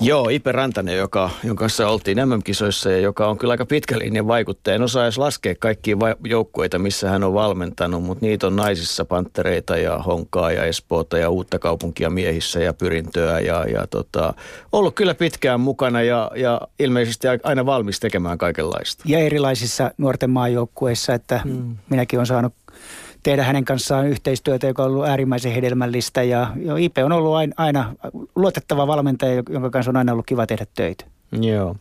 [0.02, 4.28] Joo, Ipe Rantanen, joka, jonka kanssa oltiin MM-kisoissa ja joka on kyllä aika pitkä linjan
[4.28, 4.76] vaikuttaja.
[4.76, 9.06] En osaa edes laskea kaikkia va- joukkueita, missä hän on valmentanut, mutta niitä on naisissa
[9.06, 13.40] panttereita ja Honkaa ja Espoota ja Uutta kaupunkia miehissä ja Pyrintöä.
[13.40, 14.34] Ja, ja tota,
[14.72, 19.04] ollut kyllä pitkään mukana ja, ja ilmeisesti aina valmis tekemään kaikenlaista.
[19.08, 21.76] Ja erilaisissa nuorten maajoukkueissa, että hmm.
[21.90, 22.54] minäkin olen saanut
[23.24, 26.24] tehdä hänen kanssaan yhteistyötä, joka on ollut äärimmäisen hedelmällistä.
[26.24, 27.96] Ja, Ipe on ollut aina, aina
[28.36, 31.06] luotettava valmentaja, jonka kanssa on aina ollut kiva tehdä töitä.
[31.42, 31.76] Joo.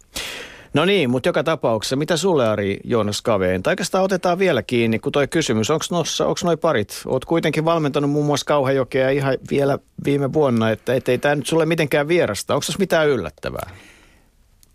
[0.74, 3.62] No niin, mutta joka tapauksessa, mitä sulle Ari Joonas Kaveen?
[3.62, 7.03] Tai oikeastaan otetaan vielä kiinni, kun toi kysymys, onko noissa, onko noi parit?
[7.07, 11.66] Oot kuitenkin valmentanut muun muassa Kauhajokea ihan vielä viime vuonna, että ei tämä nyt sulle
[11.66, 12.55] mitenkään vierasta.
[12.55, 13.70] Onko tässä mitään yllättävää?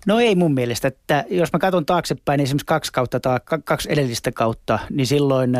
[0.05, 3.91] No ei mun mielestä, että jos mä katson taaksepäin niin esimerkiksi kaksi kautta tai kaksi
[3.91, 5.53] edellistä kautta, niin silloin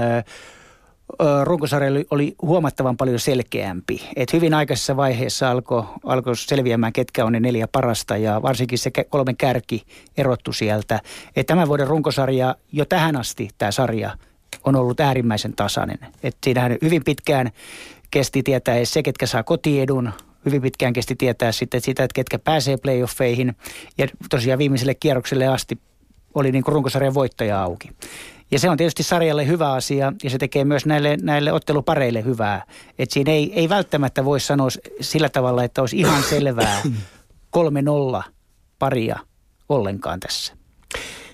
[1.44, 4.10] runkosarja oli huomattavan paljon selkeämpi.
[4.15, 8.91] Et hyvin aikaisessa vaiheessa alkoi alko selviämään, ketkä on ne neljä parasta ja varsinkin se
[9.10, 9.84] kolme kärki
[10.18, 11.02] erottu sieltä.
[11.36, 14.18] Et tämän vuoden runkosarja jo tähän asti tämä sarja
[14.63, 15.98] on ollut äärimmäisen tasainen.
[16.24, 17.52] Et siinähän hyvin pitkään
[18.12, 20.12] kesti tietää se, ketkä saa kotiedun,
[20.46, 23.56] hyvin pitkään kesti tietää sitten sitä, että ketkä pääsee playoffeihin
[23.98, 25.78] ja tosiaan viimeiselle kierrokselle asti
[26.34, 27.89] oli niin runkosarjan voittaja auki.
[28.56, 32.63] Ja se on tietysti sarjalle hyvä asia ja se tekee myös näille, näille ottelupareille hyvää.
[33.00, 34.68] Että siinä ei, ei välttämättä voi sanoa
[35.02, 36.82] sillä tavalla, että olisi ihan selvää
[37.58, 38.24] 3-0
[38.80, 39.20] paria
[39.70, 40.54] ollenkaan tässä.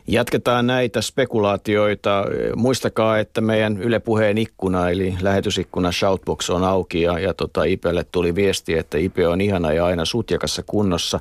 [0.07, 2.25] Jatketaan näitä spekulaatioita.
[2.55, 8.05] Muistakaa, että meidän Yle Puheen ikkuna, eli lähetysikkuna Shoutbox on auki ja, ja tota, Ipelle
[8.11, 11.19] tuli viesti, että Ipe on ihana ja aina sutjakassa kunnossa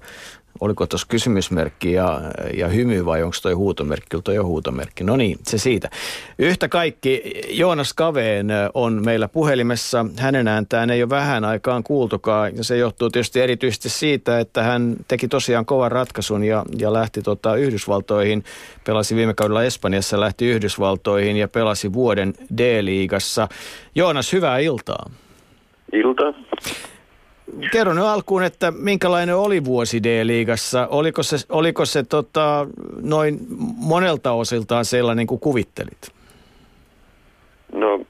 [0.60, 2.20] oliko tuossa kysymysmerkki ja,
[2.56, 4.06] ja hymy vai onko toi huutomerkki?
[4.10, 5.04] Kyllä toi on huutomerkki.
[5.04, 5.90] No niin, se siitä.
[6.38, 10.06] Yhtä kaikki, Joonas Kaveen on meillä puhelimessa.
[10.18, 12.56] Hänen ääntään ei ole vähän aikaan kuultukaan.
[12.56, 17.22] Ja se johtuu tietysti erityisesti siitä, että hän teki tosiaan kovan ratkaisun ja, ja lähti
[17.22, 18.44] tota Yhdysvaltoihin.
[18.86, 23.48] Pelasi viime kaudella Espanjassa, lähti Yhdysvaltoihin ja pelasi vuoden D-liigassa.
[23.94, 25.10] Joonas, hyvää iltaa.
[25.92, 26.34] Ilta.
[27.72, 30.86] Kerro nyt alkuun, että minkälainen oli vuosi D-liigassa?
[30.90, 32.66] Oliko se, oliko se tota,
[33.02, 33.38] noin
[33.76, 36.12] monelta osiltaan sellainen kuin kuvittelit?
[37.72, 38.00] No,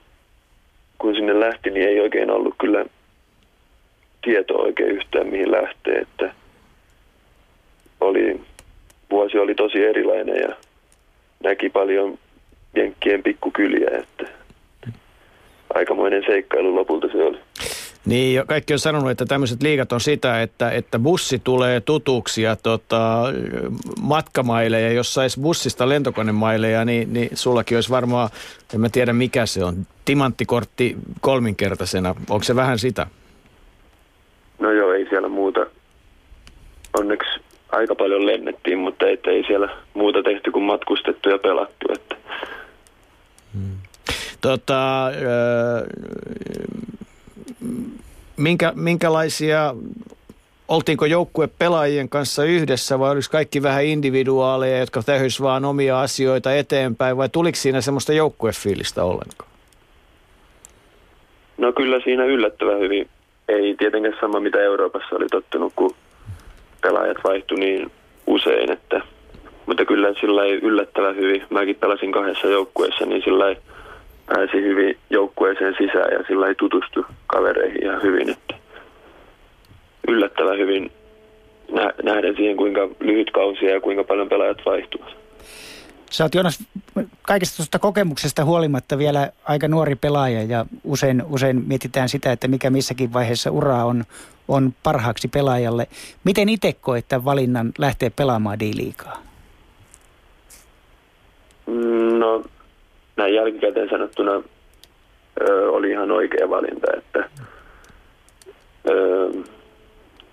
[0.99, 2.85] kun sinne lähti, niin ei oikein ollut kyllä
[4.25, 6.35] tietoa oikein yhtään mihin lähtee, että
[8.01, 8.41] oli,
[9.11, 10.57] vuosi oli tosi erilainen ja
[11.45, 12.19] näki paljon
[12.77, 14.25] jenkkien pikkukyliä, että
[15.75, 17.39] aikamoinen seikkailu lopulta se oli.
[18.07, 22.57] Niin, kaikki on sanonut, että tämmöiset liigat on sitä, että, että bussi tulee tutuksi ja
[22.57, 23.23] tota,
[24.01, 28.31] matkamaileja, jos saisi bussista lentokonemaileja, niin, niin sullakin olisi varmaan,
[28.75, 32.15] en mä tiedä mikä se on, timanttikortti kolminkertaisena.
[32.31, 33.07] Onko se vähän sitä?
[34.59, 35.67] No joo, ei siellä muuta.
[36.99, 37.41] Onneksi
[37.73, 41.87] aika paljon lennettiin, mutta ei, ei siellä muuta tehty kuin matkustettu ja pelattu.
[41.93, 42.17] Että.
[43.55, 43.79] Hmm.
[44.41, 45.87] Tota, öö,
[48.37, 49.75] minkä, minkälaisia,
[50.69, 56.55] oltiinko joukkue pelaajien kanssa yhdessä vai oliko kaikki vähän individuaaleja, jotka tehyisivät vaan omia asioita
[56.55, 59.51] eteenpäin vai tuliko siinä semmoista joukkuefiilistä ollenkaan?
[61.59, 63.09] No kyllä siinä yllättävän hyvin.
[63.49, 65.95] Ei tietenkään sama mitä Euroopassa oli tottunut, kun
[66.83, 67.91] pelaajat vaihtui niin
[68.27, 69.01] usein, että
[69.67, 71.43] mutta kyllä sillä ei yllättävän hyvin.
[71.51, 73.57] Mäkin pelasin kahdessa joukkueessa, niin sillä ei
[74.35, 78.31] pääsi hyvin joukkueeseen sisään ja sillä ei tutustu kavereihin ihan hyvin.
[78.31, 78.55] Että
[80.09, 80.93] yllättävän hyvin
[82.03, 85.09] nähdään siihen, kuinka lyhyt kausi ja kuinka paljon pelaajat vaihtuvat.
[86.11, 86.59] Sä oot Jonas
[87.23, 92.71] kaikesta tuosta kokemuksesta huolimatta vielä aika nuori pelaaja ja usein, usein mietitään sitä, että mikä
[92.71, 94.05] missäkin vaiheessa ura on,
[94.49, 95.87] on parhaaksi pelaajalle.
[96.25, 99.23] Miten itse koet tämän valinnan lähteä pelaamaan D-liigaa?
[102.19, 102.45] No,
[103.21, 104.43] näin jälkikäteen sanottuna
[105.41, 107.29] ö, oli ihan oikea valinta, että
[108.91, 109.31] ö,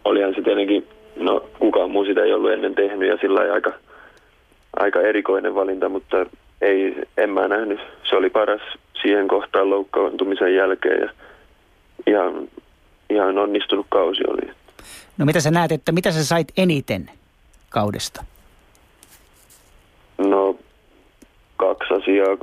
[0.06, 3.74] olihan se tietenkin, no kukaan muu sitä ei ollut ennen tehnyt ja sillä aika,
[4.76, 6.26] aika erikoinen valinta, mutta
[6.62, 7.80] ei, en mä nähnyt.
[8.10, 8.62] Se oli paras
[9.02, 11.10] siihen kohtaan loukkaantumisen jälkeen ja
[12.08, 12.48] ihan,
[13.10, 14.52] ihan onnistunut kausi oli.
[15.18, 17.10] No mitä sä näet, että mitä sä sait eniten
[17.70, 18.24] kaudesta?
[20.18, 20.56] No
[21.58, 22.38] kaksi asiaa,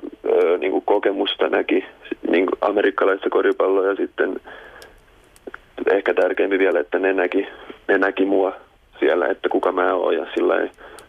[0.58, 1.84] niin kuin kokemusta näki,
[2.30, 4.40] niin kuin amerikkalaista koripalloa ja sitten
[5.90, 7.46] ehkä tärkeämpi vielä, että ne näki,
[7.88, 8.52] ne näki mua
[8.98, 10.68] siellä, että kuka mä oon ja sillä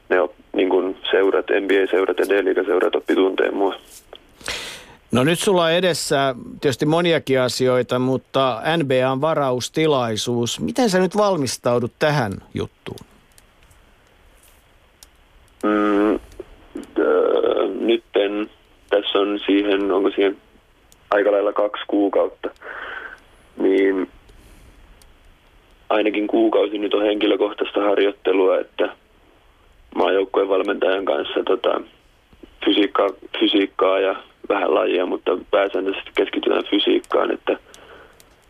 [0.10, 3.76] ne on niin kuin seurat, NBA-seurat ja D-liigaseurat oppi tunteen mua.
[5.12, 10.60] No nyt sulla on edessä tietysti moniakin asioita, mutta NBAn varaustilaisuus.
[10.60, 13.00] Miten sä nyt valmistaudut tähän juttuun?
[15.64, 16.20] Mm,
[17.00, 18.50] öö, nytten
[19.02, 20.38] tässä on siihen, onko siihen
[21.12, 22.50] aika lailla kaksi kuukautta,
[23.58, 24.10] niin
[25.90, 28.90] ainakin kuukausi nyt on henkilökohtaista harjoittelua, että
[29.96, 31.82] maajoukkueen valmentajan kanssa tota,
[32.66, 34.16] fysiikkaa, fysiikkaa ja
[34.50, 37.58] vähän lajia, mutta pääsääntöisesti keskitytään fysiikkaan, että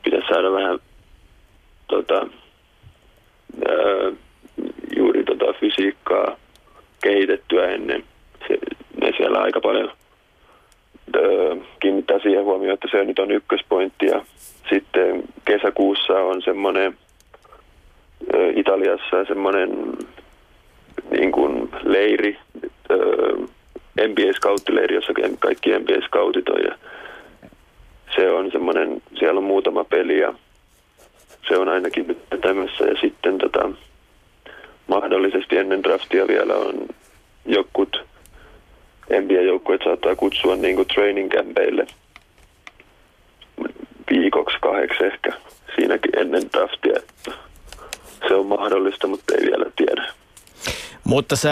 [0.03, 0.79] pitäisi saada vähän
[1.87, 2.27] tota,
[3.67, 4.11] ää,
[4.97, 6.37] juuri tota fysiikkaa
[7.03, 8.03] kehitettyä ennen.
[8.47, 8.57] Se,
[9.01, 9.91] ne siellä aika paljon
[11.13, 11.21] ää,
[11.79, 14.25] kiinnittää siihen huomioon, että se nyt on ykköspointti ja
[14.69, 16.97] sitten kesäkuussa on semmoinen
[18.55, 19.69] Italiassa semmoinen
[21.11, 22.37] niin kuin leiri,
[24.01, 26.75] NBA-skauttileiri, jossa kaikki NBA-skautit on ja
[28.15, 30.33] se on semmoinen, siellä on muutama peli ja
[31.47, 33.69] se on ainakin nyt tämmössä ja sitten tota,
[34.87, 36.85] mahdollisesti ennen draftia vielä on
[37.45, 38.05] jokut
[39.09, 41.87] NBA-joukkueet saattaa kutsua niin kuin training campeille
[44.11, 45.29] viikoksi kahdeksi ehkä
[45.75, 46.99] siinäkin ennen draftia.
[48.27, 50.07] Se on mahdollista, mutta ei vielä tiedä.
[51.03, 51.51] Mutta sä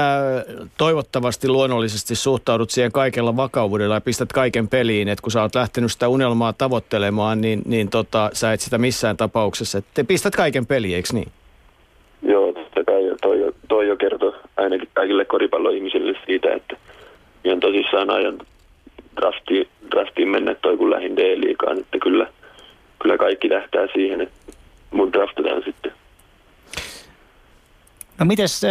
[0.77, 5.91] toivottavasti luonnollisesti suhtaudut siihen kaikella vakavuudella ja pistät kaiken peliin, että kun sä oot lähtenyt
[5.91, 10.95] sitä unelmaa tavoittelemaan, niin, niin tota, sä et sitä missään tapauksessa, te pistät kaiken peliin,
[10.95, 11.31] eikö niin?
[12.21, 16.75] Joo, totta kai toi, toi jo kertoo ainakin kaikille koripalloihmisille siitä, että
[17.45, 18.37] ihan tosissaan ajan
[19.15, 22.27] draftiin, draftiin mennä toi kun lähin D-liikaan, että kyllä,
[22.99, 24.35] kyllä kaikki tähtää siihen, että
[24.91, 25.91] mun draftataan sitten.
[28.19, 28.61] No mites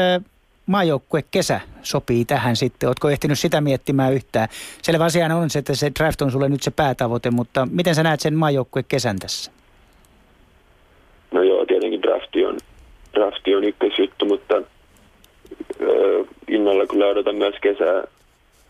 [0.66, 2.88] maajoukkue kesä sopii tähän sitten?
[2.88, 4.48] Oletko ehtinyt sitä miettimään yhtään?
[4.82, 8.02] Selvä asia on se, että se draft on sulle nyt se päätavoite, mutta miten sä
[8.02, 9.52] näet sen maajoukkue kesän tässä?
[11.32, 12.58] No joo, tietenkin drafti on,
[13.14, 14.54] drafti on ykkösjuttu, mutta
[15.80, 18.04] ö, innolla kyllä odotan myös kesää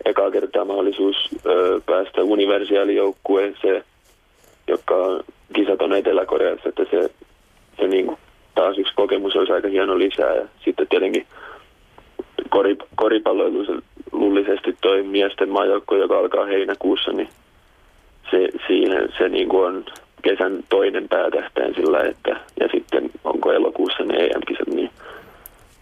[0.04, 3.84] ekaa kertaa mahdollisuus ö, päästä universiaalijoukkueeseen,
[4.68, 4.96] joka
[5.54, 7.10] kisat on Etelä-Koreassa, että se,
[7.80, 8.16] se niin
[8.54, 10.34] taas yksi kokemus olisi aika hieno lisää.
[10.34, 11.26] Ja sitten tietenkin
[12.48, 17.28] kori, koripalloilullisesti toi miesten maajoukko, joka alkaa heinäkuussa, niin
[18.30, 19.84] se, siihen se niin kuin on
[20.22, 24.90] kesän toinen päätähtäin sillä, että ja sitten onko elokuussa ne EM-kisat, niin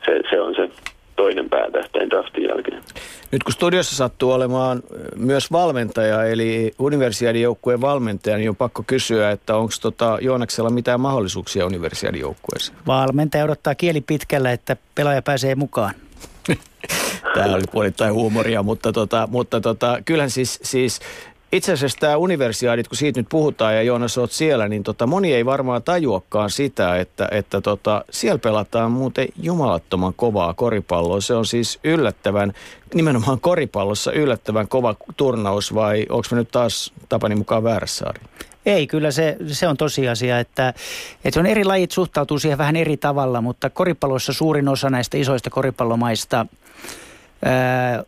[0.05, 0.69] se, se on se
[1.21, 2.83] toinen päätähtäin draftin jälkeen.
[3.33, 4.83] Nyt kun studiossa sattuu olemaan
[5.17, 11.67] myös valmentaja, eli universiaadijoukkueen valmentaja, niin on pakko kysyä, että onko tota Joonaksella mitään mahdollisuuksia
[11.67, 12.79] universiaadijoukkueeseen?
[12.87, 15.95] Valmentaja odottaa kieli pitkällä, että pelaaja pääsee mukaan.
[17.35, 21.01] Tämä oli puolittain huumoria, mutta, tota, mutta tota, kyllähän siis, siis
[21.53, 25.35] itse asiassa tämä universiaadit, kun siitä nyt puhutaan ja Joonas oot siellä, niin tota, moni
[25.35, 31.21] ei varmaan tajuakaan sitä, että, että tota, siellä pelataan muuten jumalattoman kovaa koripalloa.
[31.21, 32.53] Se on siis yllättävän,
[32.95, 38.21] nimenomaan koripallossa yllättävän kova turnaus vai onko me nyt taas Tapani mukaan väärässä Ari?
[38.67, 40.75] Ei, kyllä se, se on tosiasia, että,
[41.25, 45.51] että on eri lajit suhtautuu siihen vähän eri tavalla, mutta koripallossa suurin osa näistä isoista
[45.51, 46.47] koripallomaista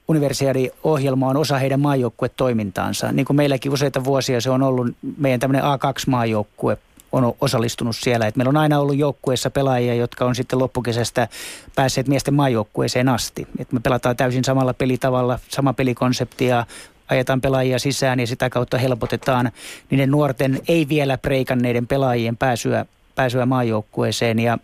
[0.09, 3.13] universiaadi-ohjelma on osa heidän maajoukkuetoimintaansa.
[3.13, 6.77] Niin kuin meilläkin useita vuosia se on ollut meidän tämmöinen A2-maajoukkue
[7.13, 8.27] on osallistunut siellä.
[8.27, 11.29] Et meillä on aina ollut joukkueessa pelaajia, jotka on sitten loppukesästä
[11.77, 13.47] päässeet miesten maajoukkueeseen asti.
[13.59, 16.67] Et me pelataan täysin samalla pelitavalla, sama pelikonsepti ja
[17.09, 19.53] ajetaan pelaajia sisään ja sitä kautta helpotetaan
[19.91, 24.39] niiden nuorten ei vielä preikanneiden pelaajien pääsyä, pääsyä maajoukkueeseen.
[24.39, 24.59] Ja,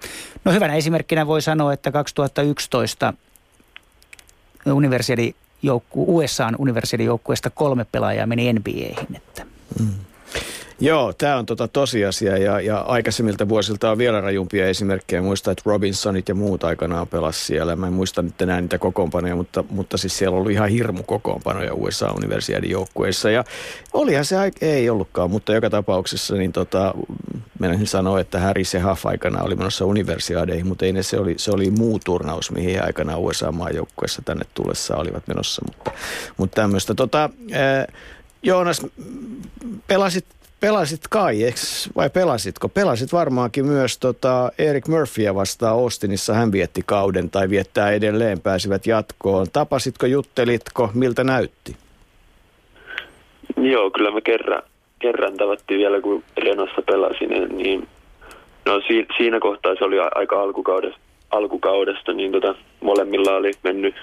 [0.45, 3.15] no hyvänä esimerkkinä voi sanoa, että 2011
[4.67, 9.17] universiadi joukku, USAn universiteettijoukkueesta kolme pelaajaa meni NBAihin.
[9.17, 9.47] Että.
[9.81, 9.89] Mm.
[10.81, 15.23] Joo, tämä on tota tosiasia ja, ja aikaisemmilta vuosilta on vielä rajumpia esimerkkejä.
[15.23, 17.77] Muistan, että Robinsonit ja muut aikanaan pelasi siellä.
[17.77, 21.75] Mä en muista nyt enää niitä kokoonpanoja, mutta, mutta siis siellä ollut ihan hirmu kokoonpanoja
[21.75, 23.31] USA-universiadin joukkueissa.
[23.31, 23.45] Ja
[23.93, 26.95] olihan se, ei ollutkaan, mutta joka tapauksessa niin tota,
[27.59, 31.35] mennäisin sanoa, että Harris ja Huff aikana oli menossa universiadeihin, mutta ei ne, se oli,
[31.37, 35.63] se oli muu turnaus, mihin aikanaan USA-maajoukkueessa tänne tullessa olivat menossa.
[35.67, 35.91] Mutta,
[36.37, 36.95] mutta tämmöistä.
[36.95, 37.31] Tota,
[38.43, 38.87] Joonas,
[39.87, 40.25] pelasit
[40.61, 42.69] Pelasit kai, eks, vai pelasitko?
[42.69, 46.35] Pelasit varmaankin myös tota Eric Murphyä vastaan Austinissa.
[46.35, 49.47] Hän vietti kauden tai viettää edelleen, pääsivät jatkoon.
[49.53, 51.77] Tapasitko, juttelitko, miltä näytti?
[53.57, 54.63] Joo, kyllä me kerran,
[54.99, 57.89] kerran tavattiin vielä, kun Renossa pelasin, niin
[58.67, 61.01] no si, siinä kohtaa se oli aika alkukaudesta,
[61.31, 63.95] alkukaudesta niin tota, molemmilla oli mennyt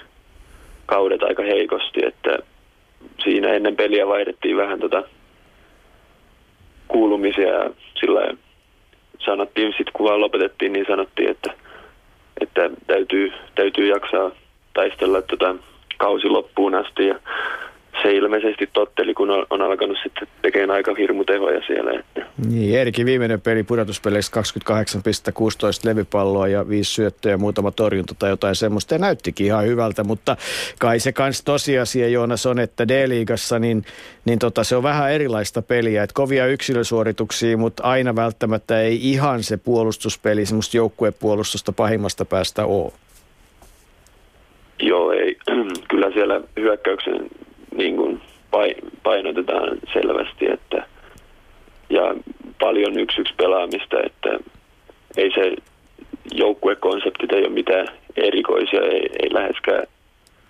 [0.86, 2.38] kaudet aika heikosti, että
[3.24, 5.04] siinä ennen peliä vaihdettiin vähän tota
[6.88, 7.70] kuulumisia ja
[8.00, 8.34] sillä
[9.20, 11.54] sanottiin, sitten kun vaan lopetettiin, niin sanottiin, että,
[12.42, 14.32] että täytyy, täytyy jaksaa
[14.74, 15.56] taistella tota
[15.98, 17.20] kausi loppuun asti ja
[18.02, 22.00] se ilmeisesti totteli, kun on, on alkanut sitten tekemään aika hirmutehoja siellä.
[22.00, 22.26] Että.
[22.50, 28.56] Niin, Erikin viimeinen peli pudotuspeleissä 28,16 levypalloa ja viisi syöttöä ja muutama torjunta tai jotain
[28.56, 28.96] semmoista.
[28.96, 30.38] Ja näyttikin ihan hyvältä, mutta
[30.80, 33.84] kai se kans tosiasia, Joonas, on, että D-liigassa niin,
[34.26, 36.04] niin tota, se on vähän erilaista peliä.
[36.04, 42.92] Että kovia yksilösuorituksia, mutta aina välttämättä ei ihan se puolustuspeli, semmoista joukkuepuolustusta pahimmasta päästä ole.
[44.80, 45.38] Joo, ei.
[45.90, 47.30] Kyllä siellä hyökkäyksen
[47.78, 48.22] niin kuin
[49.04, 50.88] painotetaan selvästi, että
[51.90, 52.16] ja
[52.60, 54.40] paljon yksi yksi pelaamista, että
[55.18, 55.56] ei se
[56.34, 59.84] joukkuekonseptit ei ole mitään erikoisia, ei, ei läheskään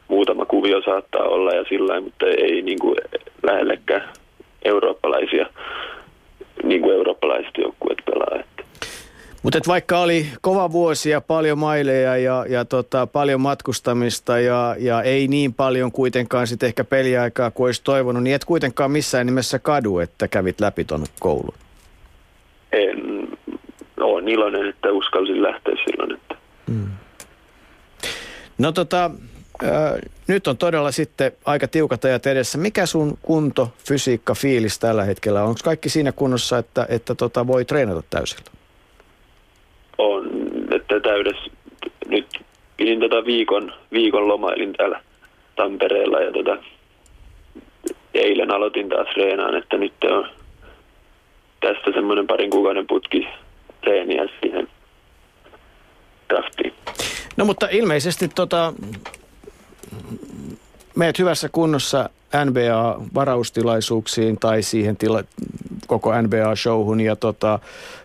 [0.07, 2.97] muutama kuvio saattaa olla ja sillä mutta ei niin kuin
[3.43, 4.09] lähellekään
[4.65, 5.45] eurooppalaisia,
[6.63, 8.54] niin kuin eurooppalaiset joukkueet pelaa.
[9.45, 15.01] Mutta vaikka oli kova vuosi ja paljon maileja ja, ja tota, paljon matkustamista ja, ja
[15.01, 19.59] ei niin paljon kuitenkaan sitten ehkä peliaikaa kuin olisi toivonut, niin et kuitenkaan missään nimessä
[19.59, 21.53] kadu, että kävit läpi tuon koulun.
[22.71, 23.27] En,
[23.99, 26.13] olen iloinen, että uskalsin lähteä silloin.
[26.13, 26.35] Että.
[26.67, 26.89] Mm.
[28.57, 29.11] No tota,
[29.63, 29.71] äh,
[30.27, 32.57] nyt on todella sitten aika tiukat ajat edessä.
[32.57, 35.49] Mikä sun kunto, fysiikka, fiilis tällä hetkellä on?
[35.49, 38.54] Onko kaikki siinä kunnossa, että, että tota, voi treenata täysillä?
[39.97, 40.29] On,
[40.71, 41.51] että täydessä
[42.07, 42.27] nyt
[42.77, 45.01] pidin tota viikon, viikon lomailin täällä
[45.55, 46.57] Tampereella ja tota,
[48.13, 50.29] eilen aloitin taas treenaan, että nyt on
[51.61, 53.27] tästä semmoinen parin kuukauden putki
[53.81, 54.67] treeniä siihen
[56.29, 56.73] draftiin.
[57.37, 58.73] No mutta ilmeisesti tota,
[60.95, 62.09] meet hyvässä kunnossa
[62.45, 65.23] NBA-varaustilaisuuksiin tai siihen tila,
[65.88, 67.59] koko NBA-showhun ja, tota,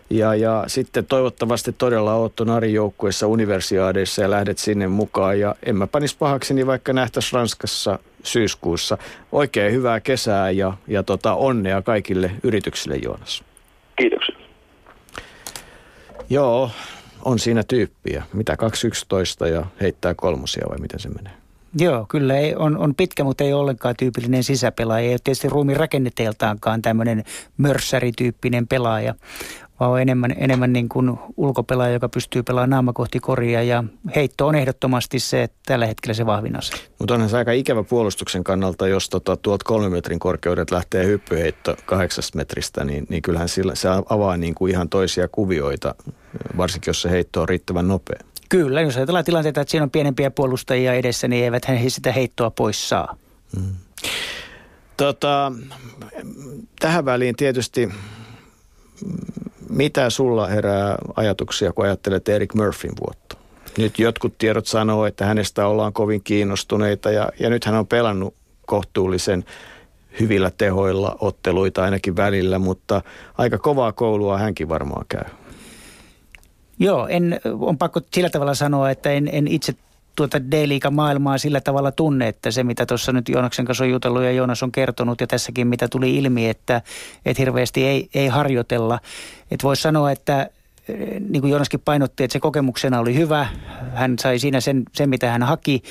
[0.09, 5.55] ja, ja sitten toivottavasti todella oot tuon Arin joukkueessa universiaadeissa ja lähdet sinne mukaan ja
[5.63, 8.97] en mä panis pahakseni vaikka nähtäisi Ranskassa syyskuussa.
[9.31, 13.43] Oikein hyvää kesää ja, ja tota, onnea kaikille yrityksille Joonas.
[13.95, 14.35] Kiitoksia.
[16.29, 16.71] Joo,
[17.25, 18.23] on siinä tyyppiä.
[18.33, 21.40] Mitä 211 ja heittää kolmosia vai miten se menee?
[21.79, 25.05] Joo, kyllä ei, on, on pitkä, mutta ei ollenkaan tyypillinen sisäpelaaja.
[25.05, 27.23] Ei ole tietysti ruumin rakenneteeltaankaan tämmöinen
[27.57, 29.15] mörssärityyppinen pelaaja,
[29.79, 33.63] vaan on enemmän, enemmän niin kuin ulkopelaaja, joka pystyy pelaamaan naama kohti koria.
[33.63, 33.83] Ja
[34.15, 36.73] heitto on ehdottomasti se, että tällä hetkellä se vahvin ase.
[36.99, 41.75] Mutta onhan se aika ikävä puolustuksen kannalta, jos tota, tuolta kolmen metrin korkeudet lähtee hyppyheitto
[41.85, 45.95] kahdeksasta metristä, niin, niin kyllähän sillä, se avaa niin kuin ihan toisia kuvioita,
[46.57, 48.19] varsinkin jos se heitto on riittävän nopea.
[48.51, 52.51] Kyllä, jos ajatellaan tilanteita, että siinä on pienempiä puolustajia edessä, niin eivät he sitä heittoa
[52.51, 53.17] pois saa.
[53.55, 53.75] Mm.
[54.97, 55.51] Tota,
[56.79, 57.89] tähän väliin tietysti,
[59.69, 63.37] mitä sulla herää ajatuksia, kun ajattelet Eric Murphyn vuotta?
[63.77, 68.33] Nyt jotkut tiedot sanoo, että hänestä ollaan kovin kiinnostuneita ja, ja nyt hän on pelannut
[68.65, 69.45] kohtuullisen
[70.19, 73.01] hyvillä tehoilla otteluita ainakin välillä, mutta
[73.37, 75.40] aika kovaa koulua hänkin varmaan käy.
[76.81, 79.73] Joo, en, on pakko sillä tavalla sanoa, että en, en itse
[80.15, 80.53] tuota d
[80.91, 84.63] maailmaa sillä tavalla tunne, että se mitä tuossa nyt Joonaksen kanssa on jutellut ja Joonas
[84.63, 86.81] on kertonut ja tässäkin mitä tuli ilmi, että,
[87.25, 88.99] että hirveästi ei, ei harjoitella.
[89.51, 90.49] Että voisi sanoa, että
[91.29, 93.47] niin kuin Joonaskin painotti, että se kokemuksena oli hyvä.
[93.93, 95.83] Hän sai siinä sen, sen mitä hän haki.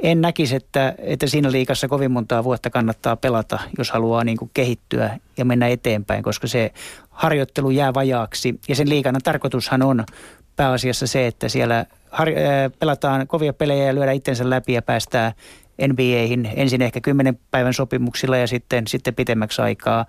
[0.00, 4.50] En näkisi, että, että siinä liikassa kovin montaa vuotta kannattaa pelata, jos haluaa niin kuin
[4.54, 6.72] kehittyä ja mennä eteenpäin, koska se
[7.10, 8.60] harjoittelu jää vajaaksi.
[8.68, 10.04] Ja sen liikana tarkoitushan on
[10.58, 12.34] pääasiassa se, että siellä har, äh,
[12.78, 15.32] pelataan kovia pelejä ja lyödään itsensä läpi ja päästään
[15.88, 20.06] NBAihin ensin ehkä kymmenen päivän sopimuksilla ja sitten, sitten pitemmäksi aikaa.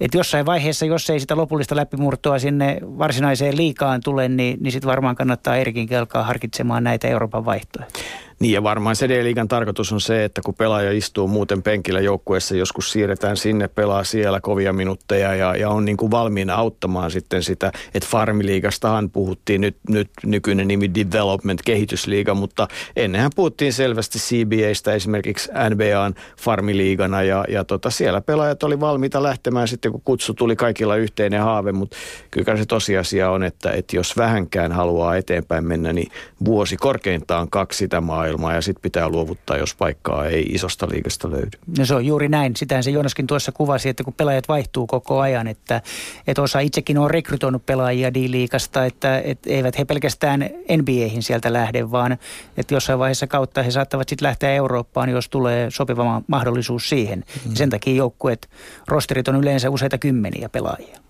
[0.00, 4.90] Et jossain vaiheessa, jos ei sitä lopullista läpimurtoa sinne varsinaiseen liikaan tule, niin, niin sitten
[4.90, 8.04] varmaan kannattaa Erikin kelkaa harkitsemaan näitä Euroopan vaihtoehtoja.
[8.40, 12.56] Niin ja varmaan se D-liigan tarkoitus on se, että kun pelaaja istuu muuten penkillä joukkueessa,
[12.56, 17.42] joskus siirretään sinne, pelaa siellä kovia minuutteja ja, ja on niin kuin valmiina auttamaan sitten
[17.42, 24.92] sitä, että farmiliigastahan puhuttiin nyt, nyt nykyinen nimi Development kehitysliiga, mutta ennenhän puhuttiin selvästi CBAstä
[24.92, 30.56] esimerkiksi NBAn farmiliigana ja, ja tota, siellä pelaajat oli valmiita lähtemään sitten, kun kutsu tuli
[30.56, 31.96] kaikilla yhteinen haave, mutta
[32.30, 36.12] kyllä se tosiasia on, että, että jos vähänkään haluaa eteenpäin mennä, niin
[36.44, 41.30] vuosi korkeintaan kaksi sitä maa maailmaa ja sitten pitää luovuttaa, jos paikkaa ei isosta liikasta
[41.30, 41.58] löydy.
[41.78, 42.56] No se on juuri näin.
[42.56, 45.82] Sitähän se Joonaskin tuossa kuvasi, että kun pelaajat vaihtuu koko ajan, että,
[46.26, 51.90] että osa itsekin on rekrytoinut pelaajia D-liikasta, että, että eivät he pelkästään NBAihin sieltä lähde,
[51.90, 52.18] vaan
[52.56, 57.18] että jossain vaiheessa kautta he saattavat sitten lähteä Eurooppaan, jos tulee sopiva mahdollisuus siihen.
[57.18, 57.50] Mm.
[57.50, 58.48] Ja sen takia joukkueet,
[58.88, 61.05] rosterit on yleensä useita kymmeniä pelaajia.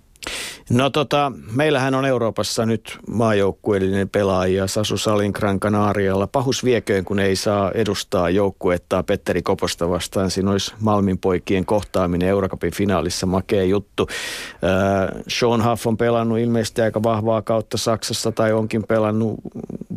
[0.71, 6.27] No tota, meillähän on Euroopassa nyt maajoukkueellinen pelaaja Sasu Salin Gran Canarialla.
[6.27, 10.31] Pahus vieköön, kun ei saa edustaa joukkuettaa Petteri Koposta vastaan.
[10.31, 14.07] Siinä olisi Malmin poikien kohtaaminen Eurocupin finaalissa, makea juttu.
[14.11, 19.41] Äh, Sean Huff on pelannut ilmeisesti aika vahvaa kautta Saksassa tai onkin pelannut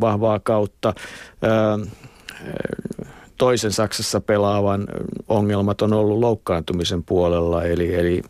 [0.00, 0.94] vahvaa kautta.
[1.44, 1.92] Äh,
[3.38, 4.86] toisen Saksassa pelaavan
[5.28, 8.22] ongelmat on ollut loukkaantumisen puolella, eli, eli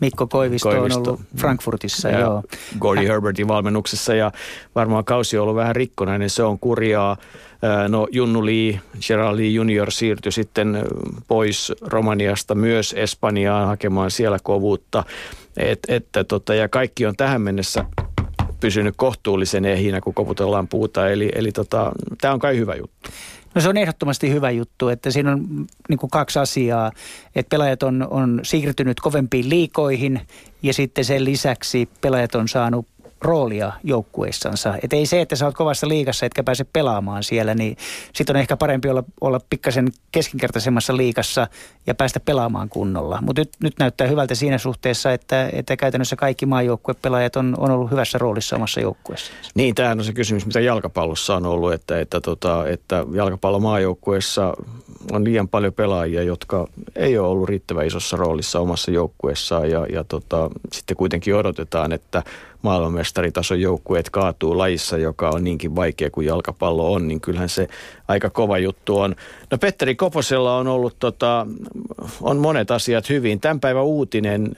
[0.00, 2.08] Mikko Koivisto, Koivisto on ollut Frankfurtissa.
[2.08, 2.42] Ja joo.
[2.78, 4.32] Gordy Herbertin valmennuksessa ja
[4.74, 7.16] varmaan kausi on ollut vähän rikkonainen, se on kurjaa.
[7.88, 10.82] No Junnu Lee, Gerald Lee Junior siirtyi sitten
[11.28, 15.04] pois Romaniasta myös Espanjaan hakemaan siellä kovuutta.
[15.56, 17.84] Et, että tota, ja kaikki on tähän mennessä
[18.60, 21.08] pysynyt kohtuullisen ehinä, kun koputellaan puuta.
[21.08, 23.10] Eli, eli tota, tämä on kai hyvä juttu.
[23.54, 26.92] No se on ehdottomasti hyvä juttu, että siinä on niin kuin kaksi asiaa,
[27.34, 30.20] että pelaajat on, on siirtynyt kovempiin liikoihin
[30.62, 32.86] ja sitten sen lisäksi pelaajat on saanut
[33.24, 34.74] roolia joukkueissansa.
[34.82, 37.76] Että ei se, että sä oot kovassa liikassa etkä pääse pelaamaan siellä, niin
[38.14, 41.46] sitten on ehkä parempi olla, olla pikkasen keskinkertaisemmassa liikassa
[41.86, 43.18] ja päästä pelaamaan kunnolla.
[43.22, 47.90] Mutta nyt, nyt näyttää hyvältä siinä suhteessa, että, että käytännössä kaikki maajoukkuepelaajat on, on ollut
[47.90, 49.32] hyvässä roolissa omassa joukkueessa.
[49.54, 54.54] Niin, tämähän on se kysymys, mitä jalkapallossa on ollut, että, että, tota, että jalkapallomaajoukkueessa
[55.12, 56.66] on liian paljon pelaajia, jotka
[56.96, 62.22] ei ole ollut riittävän isossa roolissa omassa joukkueessaan ja, ja tota, sitten kuitenkin odotetaan, että
[62.64, 67.68] maailmanmestaritason joukkueet kaatuu lajissa, joka on niinkin vaikea kuin jalkapallo on, niin kyllähän se
[68.08, 69.16] aika kova juttu on.
[69.50, 71.46] No Petteri Koposella on ollut, tota,
[72.20, 73.40] on monet asiat hyvin.
[73.40, 74.50] Tämän päivän uutinen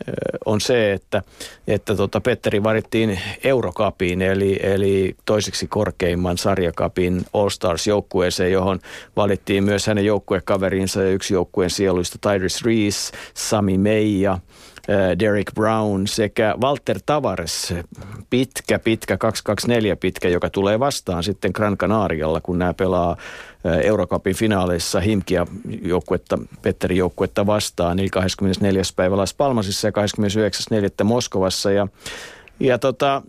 [0.44, 1.22] on se, että,
[1.66, 8.78] että tota Petteri varittiin Eurokapiin, eli, eli toiseksi korkeimman sarjakapin All Stars-joukkueeseen, johon
[9.16, 14.38] valittiin myös hänen joukkuekaverinsa ja yksi joukkueen sieluista Tyrese Reese, Sami Meija,
[15.18, 17.74] Derek Brown sekä Walter Tavares,
[18.30, 23.16] pitkä, pitkä, 224 pitkä, joka tulee vastaan sitten Gran Canarialla, kun nämä pelaa
[23.82, 25.46] Eurocupin finaaleissa Himkia
[25.82, 28.82] joukkuetta, Petteri joukkuetta vastaan, niin 24.
[28.96, 29.92] päivä Las Palmasissa ja
[31.00, 31.04] 29.4.
[31.04, 31.70] Moskovassa.
[31.70, 31.88] Ja,
[32.60, 33.22] ja tota,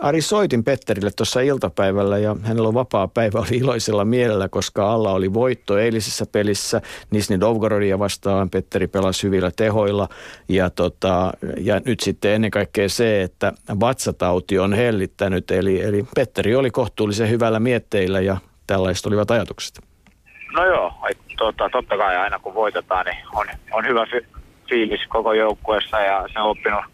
[0.00, 5.12] Ari soitin Petterille tuossa iltapäivällä ja hänellä on vapaa päivä, oli iloisella mielellä, koska alla
[5.12, 6.80] oli voitto eilisessä pelissä.
[7.10, 10.08] Nisni Dovgorodia vastaan Petteri pelasi hyvillä tehoilla
[10.48, 15.50] ja, tota, ja nyt sitten ennen kaikkea se, että vatsatauti on hellittänyt.
[15.50, 18.36] Eli, eli Petteri oli kohtuullisen hyvällä mietteillä ja
[18.66, 19.80] tällaiset olivat ajatukset.
[20.52, 20.92] No joo,
[21.36, 24.26] tota, totta kai aina kun voitetaan, niin on, on hyvä fi-
[24.68, 26.84] fiilis koko joukkueessa ja se on oppinut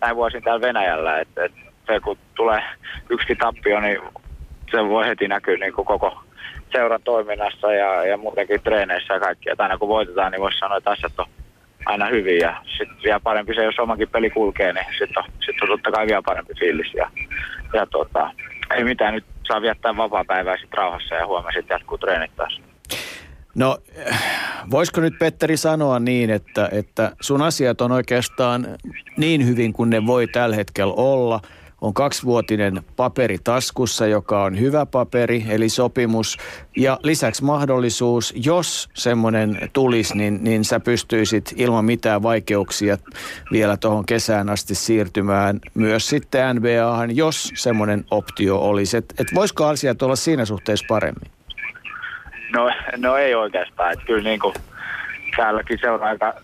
[0.00, 2.62] näin vuosin täällä Venäjällä, että, että se kun tulee
[3.10, 3.98] yksi tappio, niin
[4.70, 6.22] se voi heti näkyä niin kuin koko
[6.72, 9.50] seuran toiminnassa ja, ja muutenkin treeneissä ja kaikki.
[9.50, 11.26] Että aina kun voitetaan, niin voisi sanoa, että asiat on
[11.86, 15.62] aina hyvin ja sitten vielä parempi se, jos omakin peli kulkee, niin sitten on, sit
[15.62, 16.94] on totta kai vielä parempi fiilis.
[16.94, 17.10] Ja,
[17.72, 18.30] ja tota,
[18.76, 22.60] ei mitään, nyt saa viettää vapaa-päivää sitten rauhassa ja huomenna sitten jatkuu treenit taas.
[23.54, 23.78] No,
[24.70, 28.66] voisiko nyt Petteri sanoa niin, että, että sun asiat on oikeastaan
[29.16, 31.40] niin hyvin kuin ne voi tällä hetkellä olla–
[31.82, 36.38] on kaksivuotinen paperi taskussa, joka on hyvä paperi, eli sopimus.
[36.76, 42.98] Ja lisäksi mahdollisuus, jos semmoinen tulisi, niin, niin sä pystyisit ilman mitään vaikeuksia
[43.52, 48.96] vielä tuohon kesään asti siirtymään myös sitten NBAhan, jos semmoinen optio olisi.
[48.96, 51.30] Et, et voisiko asiat olla siinä suhteessa paremmin?
[52.52, 53.92] No, no ei oikeastaan.
[53.92, 54.54] Että kyllä niin kuin
[55.36, 56.34] täälläkin seuraa aika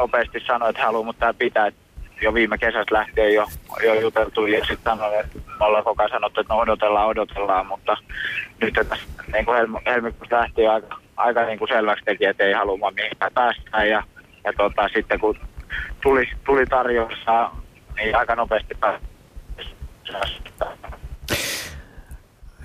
[0.00, 1.80] nopeasti sanoi, että haluaa, mutta tämä pitää, että
[2.20, 3.46] jo viime kesästä lähtien jo
[3.82, 4.92] jo juteltu ja sitten
[5.60, 7.96] ollaan koko ajan sanottu, että no odotellaan, odotellaan, mutta
[8.60, 8.96] nyt että
[9.32, 12.90] niin kuin helmi, helmikuussa lähti jo aika, aika niin kuin selväksi teki, että ei halua
[12.90, 14.02] mihinkään päästä ja,
[14.44, 15.38] ja tota, sitten kun
[16.02, 17.50] tuli, tuli tarjoussa,
[17.96, 19.04] niin aika nopeasti pääsi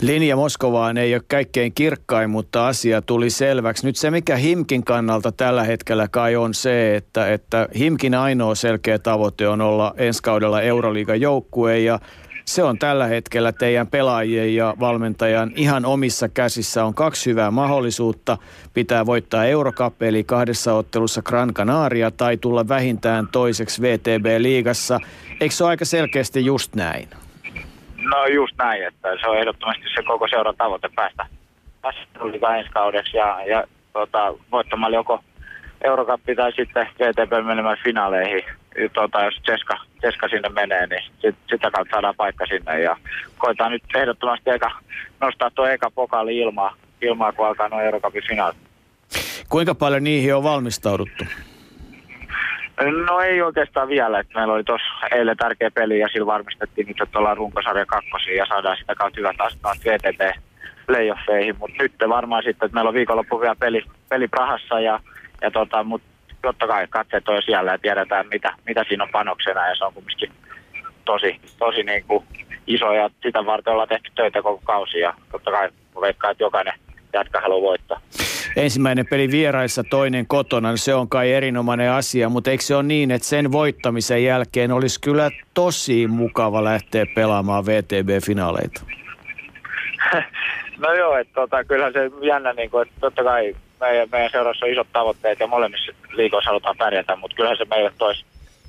[0.04, 3.86] Linja Moskovaan ei ole kaikkein kirkkain, mutta asia tuli selväksi.
[3.86, 8.99] Nyt se, mikä Himkin kannalta tällä hetkellä kai on se, että, että Himkin ainoa selkeä
[8.99, 11.99] tavoite on olla ensi kaudella Euroliigan joukkue ja
[12.45, 16.86] se on tällä hetkellä teidän pelaajien ja valmentajan ihan omissa käsissä.
[16.86, 18.38] On kaksi hyvää mahdollisuutta.
[18.74, 24.99] Pitää voittaa Eurocup eli kahdessa ottelussa Gran Canaria tai tulla vähintään toiseksi VTB-liigassa.
[25.41, 27.22] Eikö se ole aika selkeästi just näin?
[28.10, 31.26] No just näin, että se on ehdottomasti se koko seuran tavoite päästä,
[31.82, 32.01] päästä
[32.58, 35.20] ensi kaudeksi ja, ja tota, voittamalla joko
[35.84, 38.43] Eurokappi tai sitten VTP menemään finaaleihin.
[38.93, 42.82] Tota, jos Ceska, Ceska sinne menee, niin sit, sitä kautta saadaan paikka sinne.
[42.82, 42.97] Ja
[43.38, 44.72] koetaan nyt ehdottomasti eka,
[45.22, 48.58] nostaa tuo eka pokaali ilmaa, ilmaa kun alkaa nuo Eurokapin finaalit.
[49.49, 51.24] Kuinka paljon niihin on valmistauduttu?
[53.07, 54.19] No ei oikeastaan vielä.
[54.19, 58.36] Että meillä oli tuossa eilen tärkeä peli ja sillä varmistettiin nyt, että ollaan runkosarja kakkosia
[58.36, 60.39] ja saadaan sitä kautta hyvät astumat VTT
[60.88, 61.55] playoffeihin.
[61.59, 64.99] Mutta nyt varmaan sitten, että meillä on viikonloppu vielä peli, peli Prahassa ja,
[65.41, 66.07] ja tota, mutta
[66.41, 69.93] totta kai katseet on siellä ja tiedetään mitä, mitä siinä on panoksena ja se on
[69.93, 70.32] kumminkin
[71.05, 72.26] tosi, tosi niin kuin
[72.67, 75.69] iso ja sitä varten ollaan tehty töitä koko kausi ja totta kai
[76.01, 76.74] veikkaan, että jokainen
[77.14, 78.01] jätkä haluaa voittaa
[78.55, 82.84] ensimmäinen peli vieraissa, toinen kotona, niin se on kai erinomainen asia, mutta eikö se ole
[82.84, 88.82] niin, että sen voittamisen jälkeen olisi kyllä tosi mukava lähteä pelaamaan VTB-finaaleita?
[90.78, 94.66] No joo, että tota, kyllähän se jännä, niin kuin, että totta kai meidän, meidän seurassa
[94.66, 98.26] on isot tavoitteet ja molemmissa liikoissa halutaan pärjätä, mutta kyllähän se meille toisi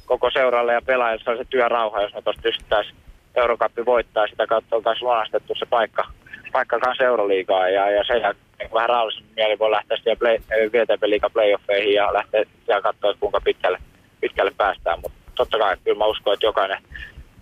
[0.06, 2.96] koko seuralle ja pelaajalle se työrauha, jos me tuosta pystyttäisiin
[3.34, 6.06] Eurokappi voittaa, sitä kautta oltaisiin luonnostettu se paikka,
[6.54, 10.38] paikka kanssa Euroliigaa ja, ja sen jälkeen niin vähän rauhallisemmin mieli voi lähteä siihen play,
[10.72, 13.78] VTP Liiga playoffeihin ja lähteä siellä katsoa, kuinka pitkälle,
[14.20, 14.98] pitkälle päästään.
[15.02, 16.82] Mutta totta kai kyllä mä uskon, että jokainen,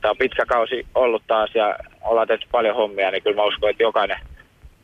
[0.01, 3.71] tämä on pitkä kausi ollut taas ja ollaan tehty paljon hommia, niin kyllä mä uskon,
[3.71, 4.19] että jokainen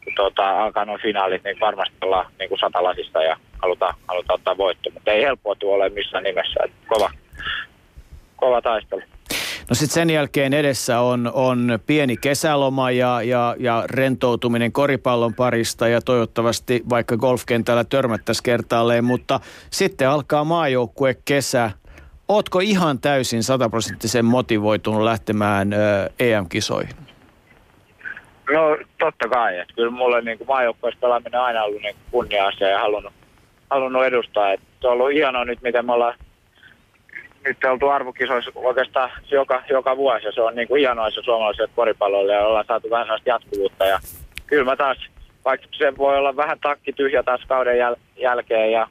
[0.04, 4.56] kun tuota, alkaa noin finaalit, niin varmasti ollaan niin kuin satalasista ja halutaan, halutaan ottaa
[4.56, 4.90] voitto.
[4.90, 6.60] Mutta ei helppoa tuo ole missään nimessä.
[6.64, 7.10] Että kova,
[8.36, 9.02] kova taistelu.
[9.68, 15.88] No sitten sen jälkeen edessä on, on pieni kesäloma ja, ja, ja rentoutuminen koripallon parista
[15.88, 19.40] ja toivottavasti vaikka golfkentällä törmättäisiin kertaalleen, mutta
[19.70, 21.70] sitten alkaa maajoukkue kesä.
[22.28, 25.70] Ootko ihan täysin sataprosenttisen motivoitunut lähtemään
[26.18, 26.96] EM-kisoihin?
[28.50, 32.78] No totta kai, että kyllä mulle niin maajoukkueessa pelaaminen on aina ollut niin kunnia-asia ja
[32.78, 33.12] halunnut,
[33.70, 34.52] halunnut edustaa.
[34.52, 36.14] Et se on ollut hienoa nyt, miten me ollaan
[37.44, 41.70] nyt oltu arvokisoissa oikeastaan joka, joka vuosi ja se on niin kuin hienoa se suomalaiselle
[41.76, 43.98] koripallolle ja ollaan saatu vähän sellaista jatkuvuutta ja
[44.46, 44.98] kyllä mä taas,
[45.44, 48.88] vaikka se voi olla vähän takki tyhjä taas kauden jäl- jälkeen ja,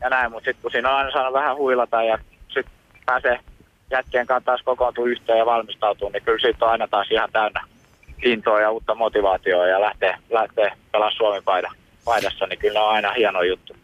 [0.00, 2.74] ja näin, mutta sitten kun siinä on aina saanut vähän huilata ja sitten
[3.06, 3.40] pääsee
[3.90, 7.64] jätkien kanssa taas kokoontua yhteen ja valmistautuu, niin kyllä siitä on aina taas ihan täynnä
[8.24, 11.42] intoa ja uutta motivaatioa ja lähtee, lähtee pelaamaan Suomen
[12.04, 13.76] paidassa, niin kyllä on aina hieno juttu.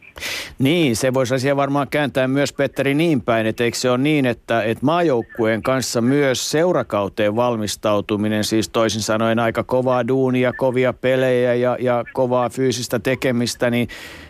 [0.59, 4.27] Niin, se voisi asia varmaan kääntää myös Petteri niin päin, että eikö se ole niin,
[4.27, 11.55] että, että maajoukkueen kanssa myös seurakauteen valmistautuminen, siis toisin sanoen aika kovaa duunia, kovia pelejä
[11.55, 13.89] ja, ja kovaa fyysistä tekemistä, niin,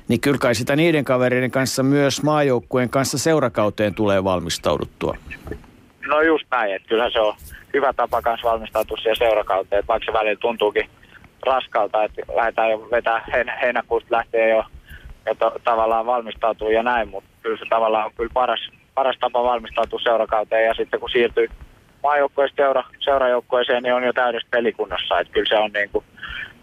[0.08, 5.16] niin kyllä kai sitä niiden kavereiden kanssa myös maajoukkueen kanssa seurakauteen tulee valmistauduttua.
[6.08, 7.34] No just näin, että kyllähän se on
[7.74, 10.90] hyvä tapa kanssa valmistautua siihen seurakauteen, että vaikka se välillä tuntuukin
[11.46, 13.24] raskalta, että lähdetään jo vetää
[13.62, 14.64] heinäkuusta lähtee jo
[15.26, 19.44] ja to, tavallaan valmistautuu ja näin, mutta kyllä se tavallaan on kyllä paras, paras tapa
[19.44, 21.48] valmistautua seurakauteen ja sitten kun siirtyy
[22.02, 26.04] maajoukkoista seura, seurajoukkoeseen, niin on jo täydessä pelikunnassa, että kyllä se on niin kuin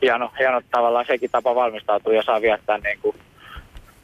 [0.01, 3.15] hieno, hieno tavallaan sekin tapa valmistautua ja saa viettää niin kuin,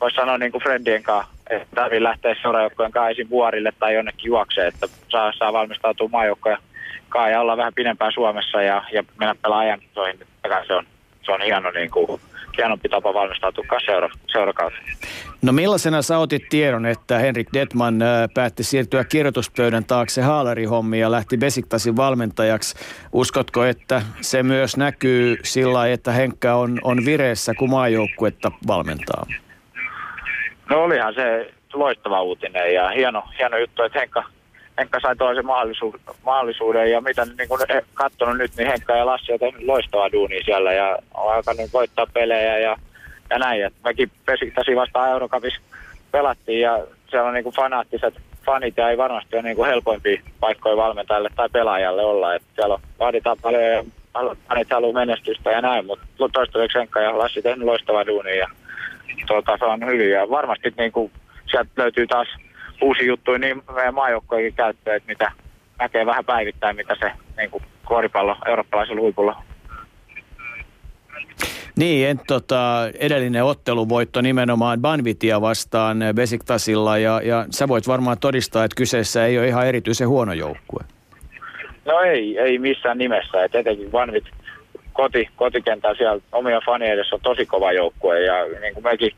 [0.01, 4.27] voisi sanoa niin kuin friendien kanssa, että tarvii lähteä seurajoukkojen kanssa ensin vuorille tai jonnekin
[4.27, 6.57] juokseen, että saa, saa valmistautua maajoukkoja
[7.09, 10.19] kanssa ja olla vähän pidempään Suomessa ja, ja mennä pelaamaan ajankisoihin,
[10.67, 10.85] se on,
[11.29, 12.21] se on hieno niin kuin,
[12.57, 14.83] hienompi tapa valmistautua seura, seurakauteen.
[15.41, 21.11] No millaisena sä otit tiedon, että Henrik Detman äh, päätti siirtyä kirjoituspöydän taakse haalarihommiin ja
[21.11, 22.75] lähti Besiktasin valmentajaksi?
[23.13, 29.25] Uskotko, että se myös näkyy sillä että Henkka on, on vireessä, kun maajoukkuetta valmentaa?
[30.69, 34.23] No olihan se loistava uutinen ja hieno, hieno juttu, että Henkka,
[34.79, 37.59] Henkka sai toisen mahdollisuuden, mahdollisuuden ja mitä niin kun
[37.93, 42.07] katsonut nyt, niin Henkka ja Lassi on tehnyt loistavaa duunia siellä ja on alkanut voittaa
[42.13, 42.77] pelejä ja,
[43.29, 43.65] ja näin.
[43.65, 45.61] Et mekin Pesiktasin vastaan Eurocupissa
[46.11, 48.13] pelattiin ja siellä on niin kuin fanaattiset,
[48.45, 52.35] fanit ja ei varmasti ole niin kuin helpoimpia paikkoja valmentajalle tai pelaajalle olla.
[52.35, 53.85] Että siellä on, vaaditaan paljon
[54.47, 58.47] fanit haluaa menestystä ja näin, mutta toistaiseksi Henkka ja Lassi tehnyt loistavaa duunia ja
[59.27, 60.11] tuota, se on hyvin.
[60.11, 61.11] Ja varmasti niin kuin,
[61.51, 62.27] sieltä löytyy taas
[62.81, 65.31] uusi juttu niin meidän maajoukkojenkin käyttöön, että mitä
[65.79, 69.43] näkee vähän päivittäin, mitä se niin kuin koripallo eurooppalaisella huipulla
[71.79, 78.63] niin, en, tota, edellinen otteluvoitto nimenomaan Banvitia vastaan Besiktasilla ja, ja sä voit varmaan todistaa,
[78.63, 80.83] että kyseessä ei ole ihan erityisen huono joukkue.
[81.85, 83.43] No ei, ei missään nimessä.
[83.43, 84.23] Et etenkin Banvit
[84.93, 89.11] koti, kotikentällä siellä omia fanien edessä on tosi kova joukkue ja niin kuin mekin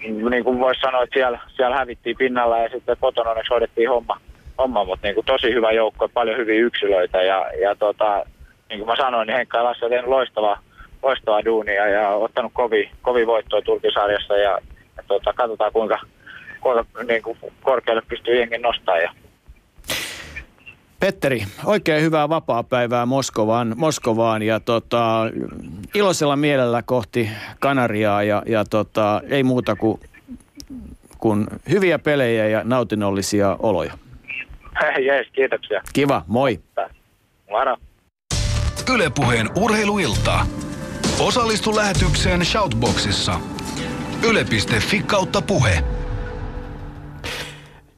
[0.00, 4.20] niin kuin voisi sanoa, että siellä, siellä hävittiin pinnalla ja sitten kotona onneksi hoidettiin homma,
[4.58, 8.24] homma mutta niin kuin tosi hyvä joukkue, paljon hyviä yksilöitä ja, ja tota,
[8.68, 10.60] niin kuin mä sanoin, niin Henkka ja Lassi on loistavaa,
[11.02, 14.58] loistavaa duunia ja ottanut kovi, kovi voittoa Turkisarjassa ja,
[14.96, 15.98] ja tota, katsotaan kuinka,
[16.60, 18.98] kuinka niin kuin korkealle pystyy jenkin nostaa.
[18.98, 19.12] Ja.
[21.00, 25.22] Petteri, oikein hyvää vapaa-päivää Moskovaan, Moskovaan ja tota,
[25.94, 30.00] iloisella mielellä kohti Kanariaa ja, ja tota, ei muuta kuin,
[31.18, 33.92] kuin hyviä pelejä ja nautinnollisia oloja.
[35.06, 35.82] Jees, kiitoksia.
[35.92, 36.60] Kiva, moi.
[37.50, 37.76] Moro.
[38.94, 40.46] Ylepuheen urheiluilta.
[41.20, 43.40] Osallistu lähetykseen Shoutboxissa.
[44.28, 45.84] Yle.fi kautta puhe.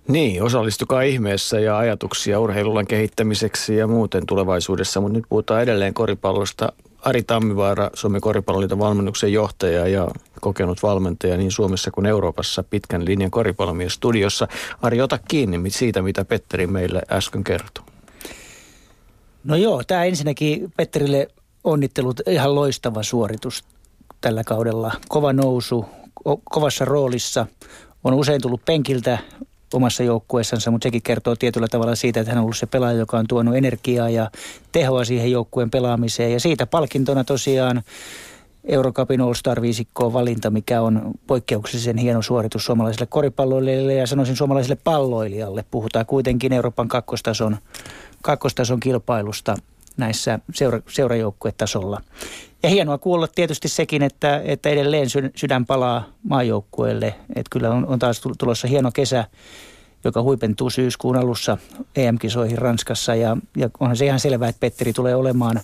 [0.09, 6.73] Niin, osallistukaa ihmeessä ja ajatuksia urheilulan kehittämiseksi ja muuten tulevaisuudessa, mutta nyt puhutaan edelleen koripallosta.
[7.03, 10.09] Ari Tammivaara, Suomen koripalloliiton valmennuksen johtaja ja
[10.41, 14.49] kokenut valmentaja niin Suomessa kuin Euroopassa pitkän linjan koripallomies studiossa.
[14.83, 17.85] Ari, ota kiinni siitä, mitä Petteri meille äsken kertoi.
[19.45, 21.29] No joo, tämä ensinnäkin Petterille
[21.65, 23.65] onnittelut, ihan loistava suoritus
[24.21, 24.93] tällä kaudella.
[25.09, 25.87] Kova nousu,
[26.45, 27.47] kovassa roolissa.
[28.05, 29.19] On usein tullut penkiltä
[29.75, 33.19] omassa joukkueessansa, mutta sekin kertoo tietyllä tavalla siitä, että hän on ollut se pelaaja, joka
[33.19, 34.31] on tuonut energiaa ja
[34.73, 36.33] tehoa siihen joukkueen pelaamiseen.
[36.33, 37.83] Ja siitä palkintona tosiaan
[38.65, 45.65] Eurocupin All-Star-viisikkoon valinta, mikä on poikkeuksellisen hieno suoritus suomalaisille koripalloilijoille ja sanoisin suomalaisille palloilijalle.
[45.71, 47.57] Puhutaan kuitenkin Euroopan kakkostason,
[48.23, 49.55] kakkostason kilpailusta
[49.97, 52.01] näissä seura, seurajoukkuetasolla.
[52.63, 57.15] Ja hienoa kuulla tietysti sekin, että, että edelleen sydän palaa maajoukkueelle.
[57.29, 59.25] Että kyllä on, on taas tulossa hieno kesä,
[60.05, 61.59] joka huipentuu syyskuun alussa
[61.97, 63.15] EM-kisoihin Ranskassa.
[63.15, 65.61] Ja, ja onhan se ihan selvää, että Petteri tulee olemaan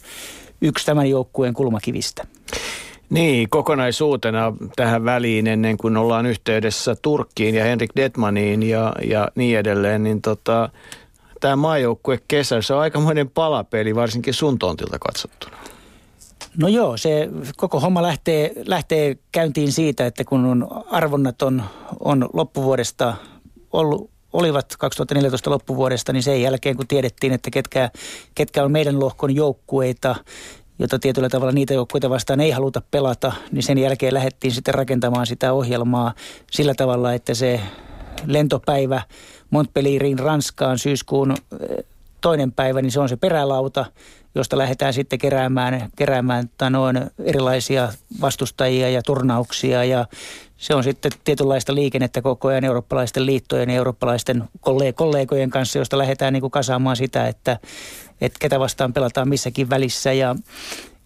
[0.60, 2.26] yksi tämän joukkueen kulmakivistä.
[3.10, 9.58] Niin, kokonaisuutena tähän väliin ennen kuin ollaan yhteydessä Turkkiin ja Henrik Detmaniin ja, ja niin
[9.58, 10.70] edelleen, niin tota,
[11.40, 15.56] tämä maajoukkue kesä, se on aikamoinen palapeli, varsinkin sun tontilta katsottuna.
[16.56, 21.62] No joo, se koko homma lähtee, lähtee käyntiin siitä, että kun on arvonnat on,
[22.00, 23.14] on loppuvuodesta
[23.72, 27.90] ollut, olivat 2014 loppuvuodesta, niin sen jälkeen kun tiedettiin, että ketkä,
[28.34, 30.16] ketkä on meidän lohkon joukkueita,
[30.78, 35.26] jota tietyllä tavalla niitä joukkueita vastaan ei haluta pelata, niin sen jälkeen lähdettiin sitten rakentamaan
[35.26, 36.14] sitä ohjelmaa
[36.50, 37.60] sillä tavalla, että se
[38.26, 39.02] lentopäivä
[39.50, 41.84] Montpellieriin Ranskaan syyskuun eh,
[42.20, 43.86] toinen päivä, niin se on se perälauta,
[44.34, 49.84] josta lähdetään sitten keräämään, keräämään noin erilaisia vastustajia ja turnauksia.
[49.84, 50.06] Ja
[50.56, 54.44] se on sitten tietynlaista liikennettä koko ajan eurooppalaisten liittojen ja eurooppalaisten
[54.94, 57.58] kollegojen kanssa, josta lähdetään niin kuin kasaamaan sitä, että,
[58.20, 60.12] että ketä vastaan pelataan missäkin välissä.
[60.12, 60.36] Ja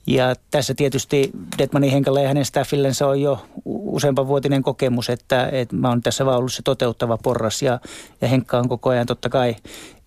[0.06, 5.76] ja tässä tietysti Detmanin Henkalla ja hänen staffillensa on jo useampan vuotinen kokemus, että, että
[5.76, 7.80] mä oon tässä vaan ollut se toteuttava porras ja,
[8.20, 9.56] ja Henkka on koko ajan totta kai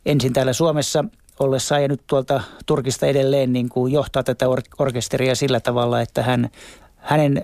[0.05, 1.05] ensin täällä Suomessa
[1.39, 6.23] ollessaan ja nyt tuolta Turkista edelleen niin kuin johtaa tätä or- orkesteria sillä tavalla, että
[6.23, 6.49] hän,
[6.95, 7.43] hänen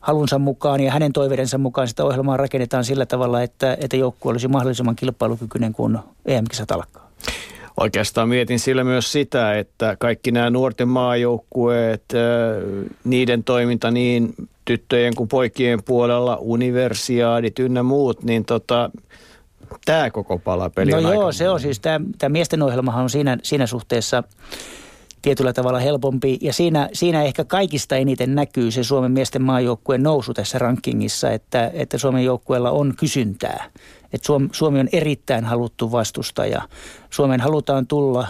[0.00, 4.48] halunsa mukaan ja hänen toiveidensa mukaan sitä ohjelmaa rakennetaan sillä tavalla, että, että joukkue olisi
[4.48, 7.10] mahdollisimman kilpailukykyinen, kun EM-kisat alkaa.
[7.80, 12.04] Oikeastaan mietin sillä myös sitä, että kaikki nämä nuorten maajoukkueet,
[13.04, 18.90] niiden toiminta niin tyttöjen kuin poikien puolella, universiaadit ynnä muut, niin tota,
[19.84, 23.66] tämä koko palapeli no on joo, se on siis, tämä, miesten ohjelmahan on siinä, siinä
[23.66, 24.22] suhteessa
[25.22, 26.38] tietyllä tavalla helpompi.
[26.40, 31.70] Ja siinä, siinä ehkä kaikista eniten näkyy se Suomen miesten maajoukkueen nousu tässä rankingissa, että,
[31.74, 33.70] että Suomen joukkueella on kysyntää.
[34.12, 36.62] Että Suomi on erittäin haluttu vastustaja.
[37.10, 38.26] Suomeen halutaan tulla,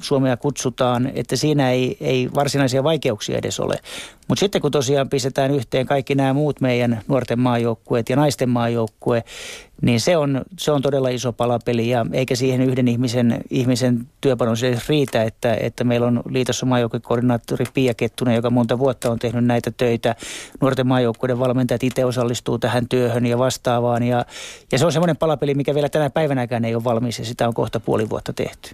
[0.00, 3.80] Suomea kutsutaan, että siinä ei, ei varsinaisia vaikeuksia edes ole.
[4.28, 9.24] Mutta sitten kun tosiaan pistetään yhteen kaikki nämä muut meidän nuorten maajoukkueet ja naisten maajoukkue,
[9.82, 14.62] niin se on, se on todella iso palapeli ja eikä siihen yhden ihmisen, ihmisen työpanos
[14.62, 19.44] edes riitä, että, että meillä on liitossa maajoukkuekoordinaattori Pia Kettunen, joka monta vuotta on tehnyt
[19.44, 20.14] näitä töitä.
[20.60, 24.24] Nuorten maajoukkueiden valmentajat itse osallistuu tähän työhön ja vastaavaan ja,
[24.72, 27.54] ja se on semmoinen palapeli, mikä vielä tänä päivänäkään ei ole valmis ja sitä on
[27.54, 28.70] kohta puoli vuotta tehty.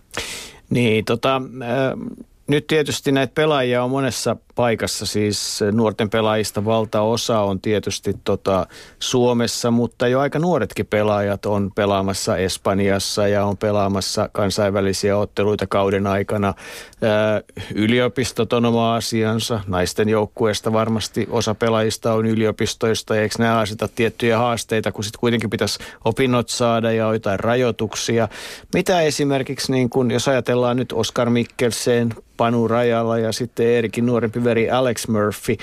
[0.70, 7.60] Niin, tota, äh, nyt tietysti näitä pelaajia on monessa paikassa, siis nuorten pelaajista valtaosa on
[7.60, 8.66] tietysti tota
[8.98, 16.06] Suomessa, mutta jo aika nuoretkin pelaajat on pelaamassa Espanjassa ja on pelaamassa kansainvälisiä otteluita kauden
[16.06, 16.54] aikana.
[17.02, 17.40] Ää,
[17.74, 24.38] yliopistot on oma asiansa, naisten joukkueesta varmasti osa pelaajista on yliopistoista, eikö nämä aseta tiettyjä
[24.38, 28.28] haasteita, kun sitten kuitenkin pitäisi opinnot saada ja jotain rajoituksia.
[28.74, 34.43] Mitä esimerkiksi, niin kun, jos ajatellaan nyt Oskar Mikkelsen, Panu Rajalla ja sitten Erikin nuorempi
[34.44, 35.56] veri Alex Murphy.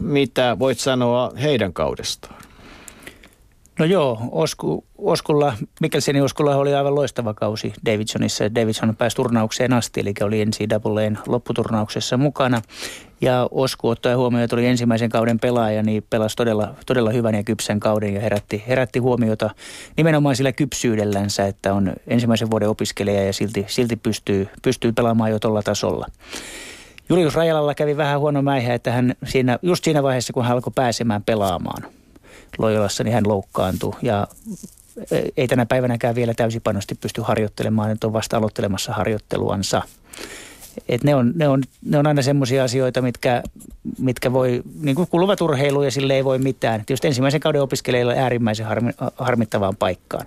[0.00, 2.46] Mitä voit sanoa heidän kaudestaan?
[3.78, 8.54] No joo, Osku, Oskulla, Mikkelsenin Oskulla oli aivan loistava kausi Davidsonissa.
[8.54, 12.62] Davidson pääsi turnaukseen asti, eli oli NCAAn lopputurnauksessa mukana.
[13.20, 17.44] Ja Osku ottaen huomioon, että oli ensimmäisen kauden pelaaja, niin pelasi todella, todella hyvän ja
[17.44, 19.50] kypsän kauden ja herätti, herätti huomiota
[19.96, 25.38] nimenomaan sillä kypsyydellänsä, että on ensimmäisen vuoden opiskelija ja silti, silti pystyy, pystyy pelaamaan jo
[25.38, 26.06] tuolla tasolla.
[27.08, 30.72] Julius Rajalalla kävi vähän huono mäihä, että hän siinä, just siinä vaiheessa, kun hän alkoi
[30.74, 31.82] pääsemään pelaamaan
[32.58, 33.92] Lojalassa, niin hän loukkaantui.
[34.02, 34.28] Ja
[35.10, 39.82] e, ei tänä päivänäkään vielä täysipanosti pysty harjoittelemaan, että on vasta aloittelemassa harjoitteluansa.
[40.88, 43.42] Et ne, on, ne, on, ne on aina semmoisia asioita, mitkä,
[43.98, 46.84] mitkä voi, niin kuin kuluvat urheilu ja sille ei voi mitään.
[46.86, 50.26] Tietysti ensimmäisen kauden opiskelijoilla äärimmäisen harmi, harmittavaan paikkaan.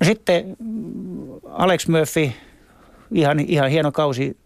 [0.00, 0.56] No sitten
[1.50, 2.30] Alex Murphy,
[3.12, 4.36] ihan, ihan hieno kausi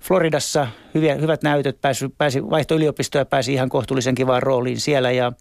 [0.00, 5.10] Floridassa hyviä, hyvät näytöt, pääsi, pääsi vaihto yliopistoa pääsi ihan kohtuullisen kivaan rooliin siellä.
[5.10, 5.32] Ja,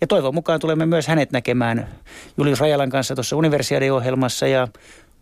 [0.00, 1.88] ja toivon mukaan tulemme myös hänet näkemään
[2.36, 4.68] Julius Rajalan kanssa tuossa universiadiohjelmassa ja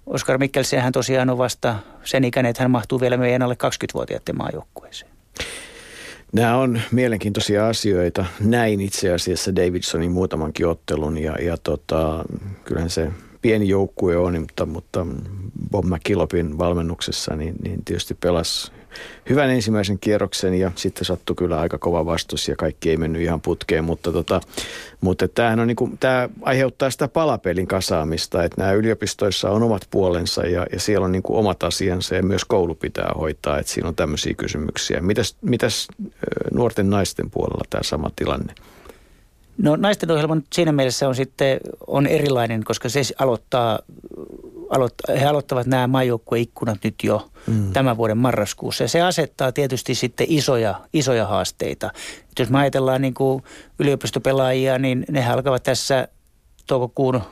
[0.07, 4.37] Oskar Mikkelsen hän tosiaan on vasta sen ikäinen, että hän mahtuu vielä meidän alle 20-vuotiaiden
[4.37, 5.13] maajoukkueeseen.
[6.33, 8.25] Nämä on mielenkiintoisia asioita.
[8.41, 12.25] Näin itse asiassa Davidsonin muutamankin ottelun ja, ja tota,
[12.65, 13.11] kyllähän se
[13.43, 15.07] pieni joukkue on, mutta, mutta
[15.71, 18.73] Bob McKillopin valmennuksessa niin, niin tietysti pelasi
[19.29, 23.41] hyvän ensimmäisen kierroksen ja sitten sattui kyllä aika kova vastus ja kaikki ei mennyt ihan
[23.41, 24.41] putkeen, mutta, tota,
[25.01, 29.87] mutta tämähän on niin kuin, tämä aiheuttaa sitä palapelin kasaamista, että nämä yliopistoissa on omat
[29.91, 33.73] puolensa ja, ja siellä on niin kuin omat asiansa ja myös koulu pitää hoitaa, että
[33.73, 35.01] siinä on tämmöisiä kysymyksiä.
[35.01, 35.89] Mitäs, mitäs
[36.53, 38.55] nuorten naisten puolella tämä sama tilanne?
[39.59, 43.79] No naisten ohjelma siinä mielessä on sitten on erilainen, koska se aloittaa,
[44.73, 47.73] aloit, he aloittavat nämä maajoukkueikkunat nyt jo mm.
[47.73, 48.85] tämän vuoden marraskuussa.
[48.85, 51.91] Ja se asettaa tietysti sitten isoja, isoja haasteita.
[52.31, 53.43] Et jos me ajatellaan niin kuin
[53.79, 56.09] yliopistopelaajia, niin ne alkavat tässä
[56.67, 57.23] toukokuun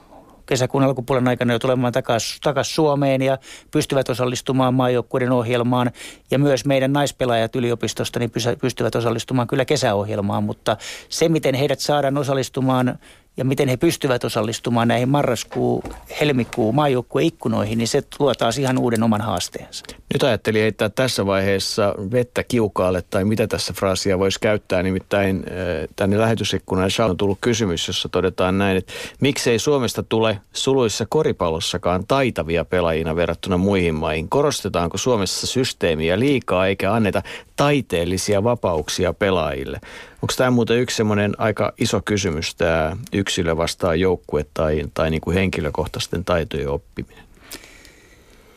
[0.50, 3.38] kesäkuun alkupuolen aikana jo tulemaan takaisin takas Suomeen ja
[3.70, 5.90] pystyvät osallistumaan maajoukkuiden ohjelmaan.
[6.30, 8.30] Ja myös meidän naispelaajat yliopistosta niin
[8.60, 10.76] pystyvät osallistumaan kyllä kesäohjelmaan, mutta
[11.08, 12.98] se miten heidät saadaan osallistumaan
[13.40, 15.82] ja miten he pystyvät osallistumaan näihin marraskuu,
[16.20, 19.84] helmikuu maajoukkueikkunoihin, niin se tuo taas ihan uuden oman haasteensa.
[20.12, 24.82] Nyt ajattelin heittää tässä vaiheessa vettä kiukaalle tai mitä tässä fraasia voisi käyttää.
[24.82, 31.06] Nimittäin äh, tänne lähetysikkunan on tullut kysymys, jossa todetaan näin, että miksei Suomesta tule suluissa
[31.08, 34.28] koripallossakaan taitavia pelaajina verrattuna muihin maihin.
[34.28, 37.22] Korostetaanko Suomessa systeemiä liikaa eikä anneta
[37.56, 39.80] taiteellisia vapauksia pelaajille?
[40.22, 45.20] Onko tämä muuten yksi semmoinen aika iso kysymys, tämä yksilö vastaan joukkue tai, tai niin
[45.20, 47.24] kuin henkilökohtaisten taitojen oppiminen?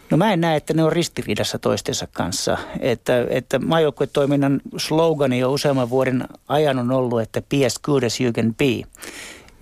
[0.10, 2.58] No mä en näe, että ne on ristiriidassa toistensa kanssa.
[2.80, 8.22] Että, että maajoukkuetoiminnan slogani jo useamman vuoden ajan on ollut, että be as good as
[8.22, 8.84] you can be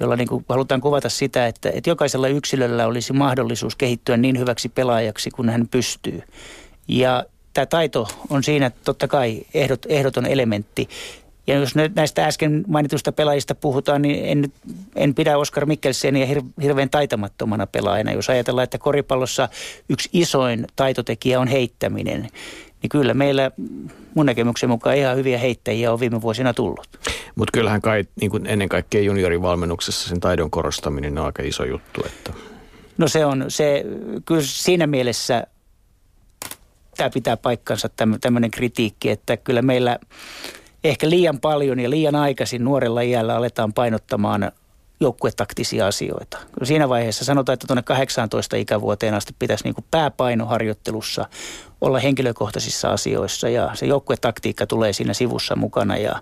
[0.01, 4.69] jolla niin kuin halutaan kuvata sitä, että, että jokaisella yksilöllä olisi mahdollisuus kehittyä niin hyväksi
[4.69, 6.23] pelaajaksi kuin hän pystyy.
[6.87, 10.89] Ja tämä taito on siinä totta kai ehdot, ehdoton elementti.
[11.47, 14.53] Ja jos näistä äsken mainituista pelaajista puhutaan, niin en,
[14.95, 18.11] en pidä Oskar Mikkelsenia hir, hirveän taitamattomana pelaajana.
[18.11, 19.49] Jos ajatellaan, että koripallossa
[19.89, 22.21] yksi isoin taitotekijä on heittäminen,
[22.81, 23.51] niin kyllä meillä
[24.13, 26.87] mun näkemyksen mukaan ihan hyviä heittäjiä on viime vuosina tullut.
[27.35, 32.01] Mutta kyllähän kai niin kuin ennen kaikkea juniorivalmennuksessa sen taidon korostaminen on aika iso juttu.
[32.05, 32.33] Että.
[32.97, 33.85] No se on, se,
[34.25, 35.47] kyllä siinä mielessä
[36.97, 37.89] tämä pitää paikkansa
[38.21, 39.99] tämmöinen kritiikki, että kyllä meillä–
[40.83, 44.51] ehkä liian paljon ja liian aikaisin nuorella iällä aletaan painottamaan
[44.99, 46.37] joukkuetaktisia asioita.
[46.63, 51.25] Siinä vaiheessa sanotaan, että tuonne 18 ikävuoteen asti pitäisi niin pääpainoharjoittelussa
[51.81, 56.21] olla henkilökohtaisissa asioissa ja se joukkuetaktiikka tulee siinä sivussa mukana ja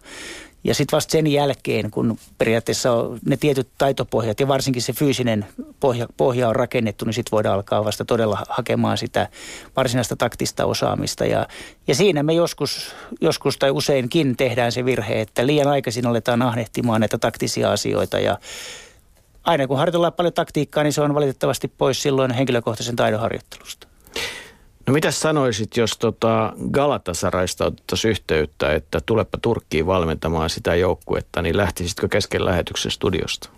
[0.63, 5.45] ja sitten vasta sen jälkeen, kun periaatteessa on ne tietyt taitopohjat ja varsinkin se fyysinen
[5.79, 9.27] pohja, pohja on rakennettu, niin sitten voidaan alkaa vasta todella hakemaan sitä
[9.75, 11.25] varsinaista taktista osaamista.
[11.25, 11.47] Ja,
[11.87, 17.01] ja siinä me joskus, joskus tai useinkin tehdään se virhe, että liian aikaisin aletaan ahnehtimaan
[17.01, 18.37] näitä taktisia asioita ja
[19.43, 23.88] aina kun harjoitellaan paljon taktiikkaa, niin se on valitettavasti pois silloin henkilökohtaisen taidon harjoittelusta.
[24.89, 31.57] No mitä sanoisit, jos tota Galatasaraista otettaisiin yhteyttä, että tulepa Turkkiin valmentamaan sitä joukkuetta, niin
[31.57, 33.49] lähtisitkö kesken lähetyksen studiosta?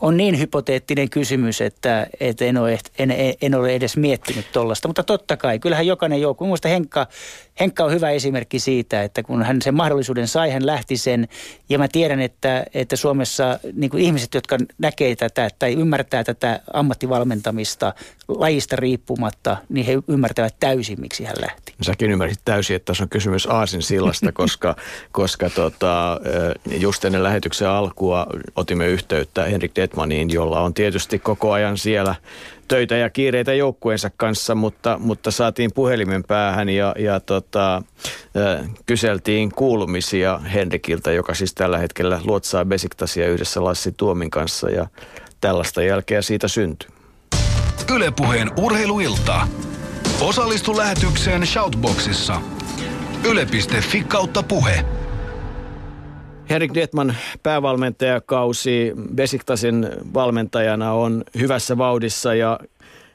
[0.00, 4.88] on niin hypoteettinen kysymys, että, että en, ole, en, en ole edes miettinyt tuollaista.
[4.88, 7.06] Mutta totta kai, kyllähän jokainen joukkue, minusta Henkka,
[7.60, 11.28] Henkka on hyvä esimerkki siitä, että kun hän sen mahdollisuuden sai, hän lähti sen.
[11.68, 16.60] Ja mä tiedän, että, että Suomessa niin kuin ihmiset, jotka näkee tätä tai ymmärtää tätä
[16.72, 17.94] ammattivalmentamista
[18.28, 21.74] lajista riippumatta, niin he ymmärtävät täysin, miksi hän lähti.
[21.82, 24.76] Säkin ymmärsit täysin, että tässä on kysymys Aasin sillasta, koska,
[25.12, 26.20] koska tota,
[26.78, 32.14] just ennen lähetyksen alkua otimme yhteyttä Henrik Detmaniin, jolla on tietysti koko ajan siellä
[32.70, 37.82] töitä ja kiireitä joukkueensa kanssa, mutta, mutta saatiin puhelimen päähän ja, ja tota,
[38.86, 44.86] kyseltiin kuulumisia Henrikiltä, joka siis tällä hetkellä luotsaa Besiktasia yhdessä Lassi Tuomin kanssa ja
[45.40, 46.88] tällaista jälkeä siitä syntyi.
[47.94, 49.48] Ylepuheen urheiluilta.
[50.20, 52.40] Osallistu lähetykseen Shoutboxissa.
[53.24, 54.84] Yle.fi kautta puhe.
[56.50, 62.58] Henrik Detman päävalmentajakausi Besiktasin valmentajana on hyvässä vauhdissa ja,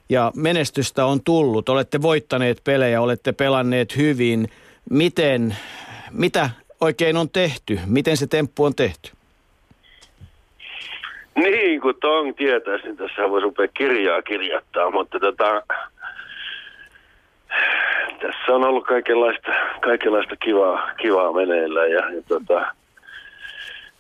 [0.09, 1.69] ja menestystä on tullut.
[1.69, 4.47] Olette voittaneet pelejä, olette pelanneet hyvin.
[4.89, 5.55] Miten,
[6.11, 6.49] mitä
[6.81, 7.79] oikein on tehty?
[7.85, 9.11] Miten se temppu on tehty?
[11.35, 15.63] Niin, kun Tong tietäisi, niin tässä voisi rupea kirjaa kirjoittaa, mutta tota,
[18.21, 22.71] tässä on ollut kaikenlaista, kaikenlaista kivaa, kivaa meneillä ja, ja tota,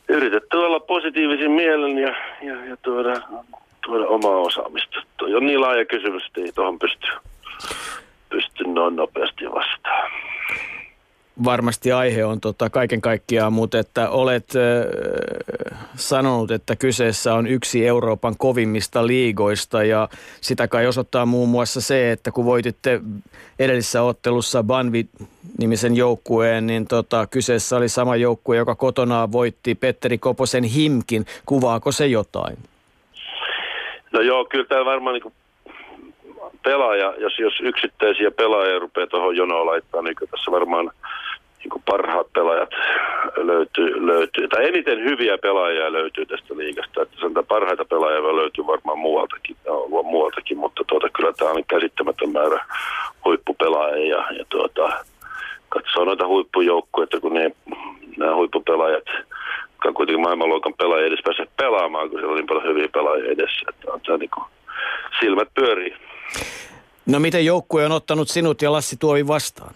[0.09, 3.21] yritetty olla positiivisin mielen ja, ja, ja tuoda,
[3.85, 5.01] tuoda omaa osaamista.
[5.17, 7.07] Tuo on niin laaja kysymys, että ei tuohon pysty,
[8.29, 10.11] pysty noin nopeasti vastaan
[11.43, 17.87] varmasti aihe on tota kaiken kaikkiaan, mutta että olet äh, sanonut, että kyseessä on yksi
[17.87, 20.09] Euroopan kovimmista liigoista ja
[20.41, 23.01] sitä kai osoittaa muun muassa se, että kun voititte
[23.59, 30.63] edellisessä ottelussa Banvi-nimisen joukkueen, niin tota, kyseessä oli sama joukkue, joka kotonaan voitti Petteri Koposen
[30.63, 31.25] Himkin.
[31.45, 32.57] Kuvaako se jotain?
[34.11, 35.33] No joo, kyllä tämä varmaan niin
[36.63, 40.91] pelaaja, jos, jos yksittäisiä pelaajia rupeaa tuohon jonoon laittaa, niin tässä varmaan–
[41.69, 42.69] niin parhaat pelaajat
[43.37, 47.01] löytyy, löytyy, tai eniten hyviä pelaajia löytyy tästä liigasta.
[47.01, 52.29] Että sanotaan parhaita pelaajia löytyy varmaan muualtakin, no, muualtakin mutta tuota, kyllä tämä on käsittämätön
[52.29, 52.65] määrä
[53.25, 54.15] huippupelaajia.
[54.15, 55.03] Ja, ja tuota,
[55.69, 57.51] katsoo noita huippujoukkueita, kun ne,
[58.17, 59.07] nämä huippupelaajat,
[59.71, 63.31] jotka on kuitenkin maailmanluokan pelaajia edes pääse pelaamaan, kun siellä on niin paljon hyviä pelaajia
[63.31, 63.65] edessä.
[63.69, 64.45] Että on tämä niin kuin,
[65.19, 65.95] silmät pyörii.
[67.05, 69.75] No miten joukkue on ottanut sinut ja Lassi Tuovi vastaan?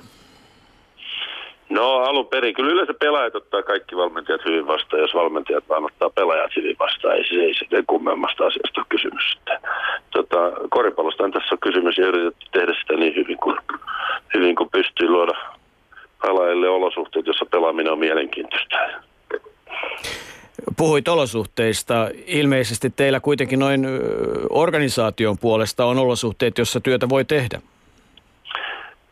[1.69, 2.53] No alun perin.
[2.53, 7.15] Kyllä yleensä pelaajat ottaa kaikki valmentajat hyvin vastaan, jos valmentajat vaan ottaa pelaajat hyvin vastaan.
[7.17, 9.23] Ei se, ei se kummemmasta asiasta ole kysymys.
[9.37, 9.59] Että,
[10.11, 13.57] tota, koripallosta tässä kysymys ja yritetty tehdä sitä niin hyvin kuin,
[14.33, 15.33] hyvin kuin pystyy luoda
[16.21, 18.75] pelaajille olosuhteet, jossa pelaaminen on mielenkiintoista.
[20.77, 22.09] Puhuit olosuhteista.
[22.25, 23.87] Ilmeisesti teillä kuitenkin noin
[24.49, 27.61] organisaation puolesta on olosuhteet, jossa työtä voi tehdä.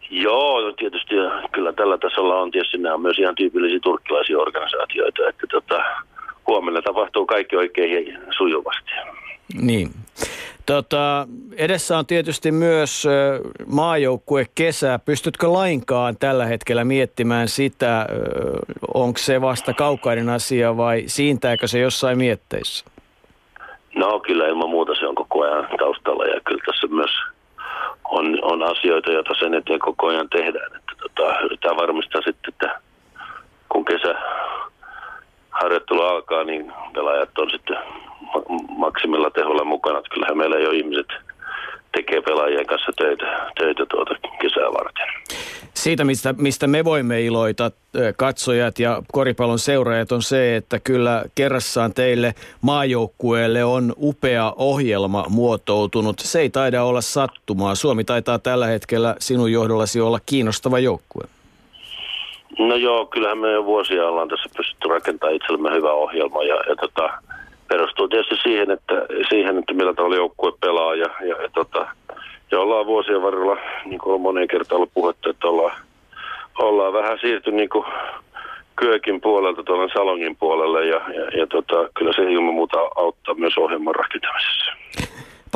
[0.09, 1.15] Joo, no tietysti
[1.51, 5.83] kyllä tällä tasolla on tietysti nämä on myös ihan tyypillisiä turkkilaisia organisaatioita, että tota,
[6.47, 8.91] huomenna tapahtuu kaikki oikein sujuvasti.
[9.61, 9.89] Niin.
[10.65, 11.27] Tota,
[11.57, 13.07] edessä on tietysti myös
[13.65, 14.99] maajoukkue kesä.
[15.05, 18.07] Pystytkö lainkaan tällä hetkellä miettimään sitä,
[18.93, 22.85] onko se vasta kaukainen asia vai siintääkö se jossain mietteissä?
[23.95, 27.11] No kyllä ilman muuta se on koko ajan taustalla ja kyllä tässä myös
[28.11, 30.75] on, on asioita, joita sen eteen koko ajan tehdään.
[30.75, 32.79] Että tota, yritetään varmistaa sitten, että
[33.69, 34.15] kun kesä
[35.49, 37.77] harjoittelu alkaa, niin pelaajat on sitten
[38.69, 39.97] maksimilla teholla mukana.
[39.97, 41.07] Että kyllähän meillä jo ihmiset
[41.97, 45.07] tekee pelaajien kanssa töitä, töitä tuota kesää varten.
[45.73, 47.71] Siitä, mistä, mistä me voimme iloita,
[48.17, 56.19] katsojat ja koripallon seuraajat, on se, että kyllä kerrassaan teille maajoukkueelle on upea ohjelma muotoutunut.
[56.19, 57.75] Se ei taida olla sattumaa.
[57.75, 61.23] Suomi taitaa tällä hetkellä sinun johdollasi olla kiinnostava joukkue.
[62.59, 66.75] No joo, kyllähän me jo vuosia ollaan tässä pystytty rakentamaan itsellemme hyvä ohjelma ja, ja
[66.75, 67.09] tota,
[67.67, 68.93] perustuu tietysti siihen, että,
[69.29, 71.87] siihen, että millä tavalla joukkue pelaa ja, ja, ja, tota,
[72.51, 75.77] ja ollaan vuosien varrella, niin kuin on moneen kertaan ollut puhetta, että ollaan,
[76.59, 77.85] ollaan vähän siirty niin kuin
[78.75, 83.57] Kyökin puolelta tuolla Salongin puolelle ja, ja, ja tota, kyllä se ilman muuta auttaa myös
[83.57, 84.71] ohjelman rakentamisessa.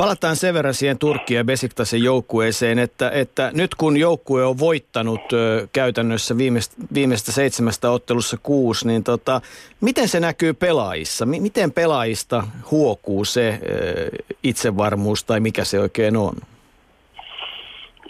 [0.02, 5.32] Palataan sen verran siihen Turkki ja Besiktasen joukkueeseen, että, että nyt kun joukkue on voittanut
[5.32, 9.40] ö, käytännössä viimeistä, viimeistä seitsemästä ottelussa kuusi, niin tota,
[9.80, 11.26] miten se näkyy pelaajissa?
[11.26, 16.34] M- miten pelaajista huokuu se ö, itsevarmuus tai mikä se oikein on?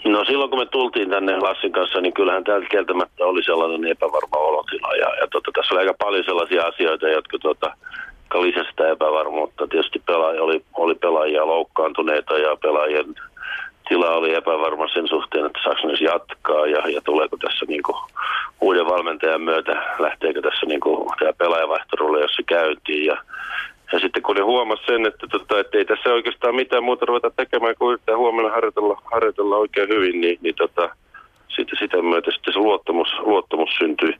[0.04, 4.36] No silloin kun me tultiin tänne Lassin kanssa, niin kyllähän täältä kieltämättä oli sellainen epävarma
[4.36, 4.94] olotila.
[4.94, 7.76] Ja, ja tota, tässä oli aika paljon sellaisia asioita, jotka tota,
[8.40, 9.68] lisäsi sitä epävarmuutta.
[9.68, 13.14] Tietysti pelaaja, oli, oli pelaajia loukkaantuneita ja pelaajien
[13.88, 17.96] tila oli epävarma sen suhteen, että saako ne jatkaa ja, ja tuleeko tässä niin kuin,
[18.60, 23.04] uuden valmentajan myötä, lähteekö tässä niin kuin, tämä pelaajavaihtorulle, jos se käyntiin.
[23.04, 23.16] Ja,
[23.92, 27.30] ja sitten kun ne huomasi sen, että, tota, että ei tässä oikeastaan mitään muuta ruveta
[27.30, 30.96] tekemään kuin yrittää huomenna harjoitella, harjoitella oikein hyvin, niin, niin tota,
[31.56, 34.14] sitten sitä myötä sitten se luottamus, luottamus syntyi.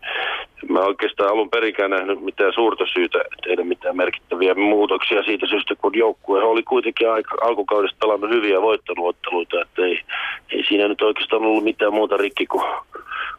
[0.69, 5.99] Mä oikeastaan alun perikään nähnyt mitään suurta syytä tehdä mitään merkittäviä muutoksia siitä syystä, kun
[5.99, 10.01] joukkue oli kuitenkin aika, alkukaudesta pelannut hyviä voittonuotteluita, että ei,
[10.51, 12.65] ei siinä nyt oikeastaan ollut mitään muuta rikki kuin,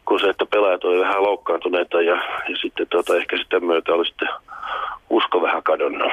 [0.05, 2.15] kuin se, että pelaajat oli vähän loukkaantuneita ja,
[2.49, 4.29] ja sitten tota, ehkä sitä myötä oli sitten
[5.13, 6.11] usko vähän kadonnut.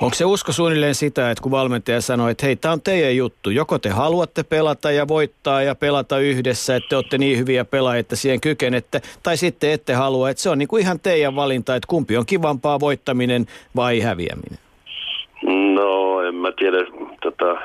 [0.00, 3.50] Onko se usko suunnilleen sitä, että kun valmentaja sanoi, että hei, tämä on teidän juttu.
[3.50, 8.00] Joko te haluatte pelata ja voittaa ja pelata yhdessä, että te olette niin hyviä pelaajia,
[8.00, 11.86] että siihen kykenette, tai sitten ette halua, että se on niinku ihan teidän valinta, että
[11.86, 13.46] kumpi on kivampaa voittaminen
[13.76, 14.58] vai häviäminen.
[15.74, 16.76] No, en mä tiedä.
[17.22, 17.60] Tota,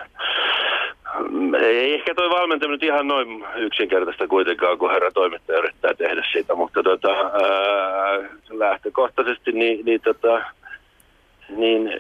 [1.62, 6.84] ei ehkä toi valmentaminen ihan noin yksinkertaista kuitenkaan, kun herra toimittaja yrittää tehdä sitä, mutta
[6.84, 10.42] tota, ää, lähtökohtaisesti niin, niin, tota,
[11.50, 12.00] niin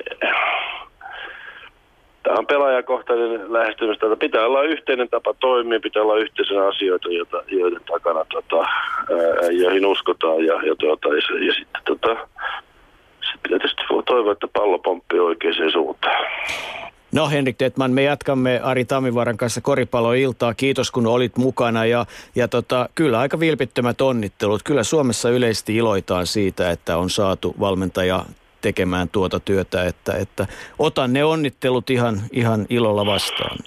[2.23, 4.15] tämä on pelaajakohtainen lähestymistapa.
[4.15, 9.85] Pitää olla yhteinen tapa toimia, pitää olla yhteisenä asioita, joita, joiden takana, tota, ää, joihin
[9.85, 12.27] uskotaan ja, ja, tuota, ja, ja sitten tota,
[13.31, 16.25] sit tietysti toivoa, että pallo pomppii oikeaan suuntaan.
[17.11, 20.53] No Henrik Detman, me jatkamme Ari Tammivaaran kanssa koripalloiltaa.
[20.53, 22.05] Kiitos kun olit mukana ja,
[22.35, 24.63] ja tota, kyllä aika vilpittömät onnittelut.
[24.63, 28.25] Kyllä Suomessa yleisesti iloitaan siitä, että on saatu valmentaja
[28.61, 30.47] tekemään tuota työtä, että, että
[30.79, 33.57] otan ne onnittelut ihan, ihan ilolla vastaan.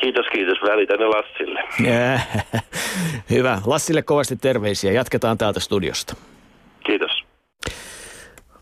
[0.00, 0.58] Kiitos, kiitos.
[0.62, 1.64] Välitän ne Lassille.
[3.30, 3.58] Hyvä.
[3.66, 4.92] Lassille kovasti terveisiä.
[4.92, 6.16] Jatketaan täältä studiosta.
[6.86, 7.24] Kiitos.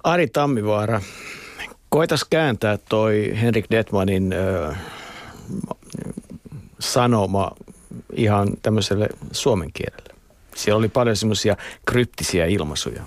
[0.05, 1.01] Ari Tammivaara,
[1.93, 4.75] koitas kääntää toi Henrik Detmanin ö,
[6.79, 7.51] sanoma
[8.17, 10.15] ihan tämmöiselle suomen kielelle.
[10.55, 13.03] Siellä oli paljon semmoisia kryptisiä ilmaisuja.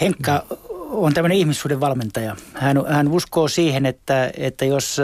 [0.00, 0.44] Henkka
[0.90, 2.36] on tämmöinen ihmissuuden valmentaja.
[2.54, 5.00] Hän, hän uskoo siihen, että, että jos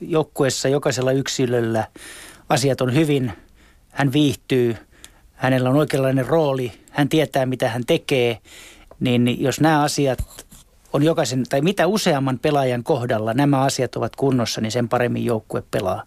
[0.00, 1.86] joukkueessa jokaisella yksilöllä
[2.48, 3.32] asiat on hyvin,
[3.90, 4.76] hän viihtyy,
[5.34, 8.38] hänellä on oikeanlainen rooli, hän tietää mitä hän tekee,
[9.00, 10.45] niin jos nämä asiat
[10.92, 15.62] on jokaisen, tai mitä useamman pelaajan kohdalla nämä asiat ovat kunnossa, niin sen paremmin joukkue
[15.70, 16.02] pelaa.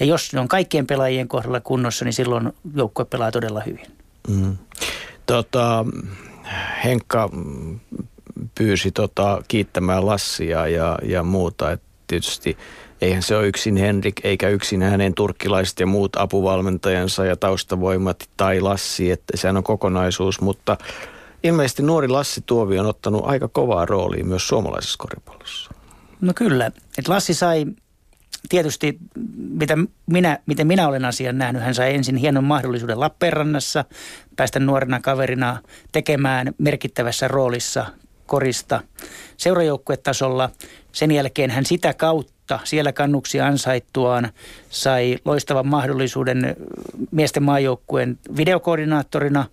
[0.00, 3.86] Ja jos ne on kaikkien pelaajien kohdalla kunnossa, niin silloin joukkue pelaa todella hyvin.
[4.28, 4.56] Mm.
[5.26, 5.84] Tota,
[6.84, 7.30] Henkka
[8.54, 11.72] pyysi tota, kiittämään Lassia ja, ja muuta.
[11.72, 12.56] Et tietysti
[13.00, 18.60] eihän se ole yksin Henrik eikä yksin hänen turkkilaiset ja muut apuvalmentajansa ja taustavoimat tai
[18.60, 20.76] Lassi, että sehän on kokonaisuus, mutta
[21.44, 25.70] ilmeisesti nuori Lassi Tuovi on ottanut aika kovaa roolia myös suomalaisessa koripallossa.
[26.20, 27.66] No kyllä, että Lassi sai
[28.48, 28.98] tietysti,
[29.36, 33.84] mitä minä, miten minä olen asian nähnyt, hän sai ensin hienon mahdollisuuden Lappeenrannassa
[34.36, 35.62] päästä nuorena kaverina
[35.92, 37.86] tekemään merkittävässä roolissa
[38.26, 38.80] korista
[39.36, 40.50] seurajoukkuetasolla.
[40.92, 44.32] Sen jälkeen hän sitä kautta siellä kannuksi ansaittuaan
[44.70, 46.56] sai loistavan mahdollisuuden
[47.10, 49.46] miesten maajoukkueen videokoordinaattorina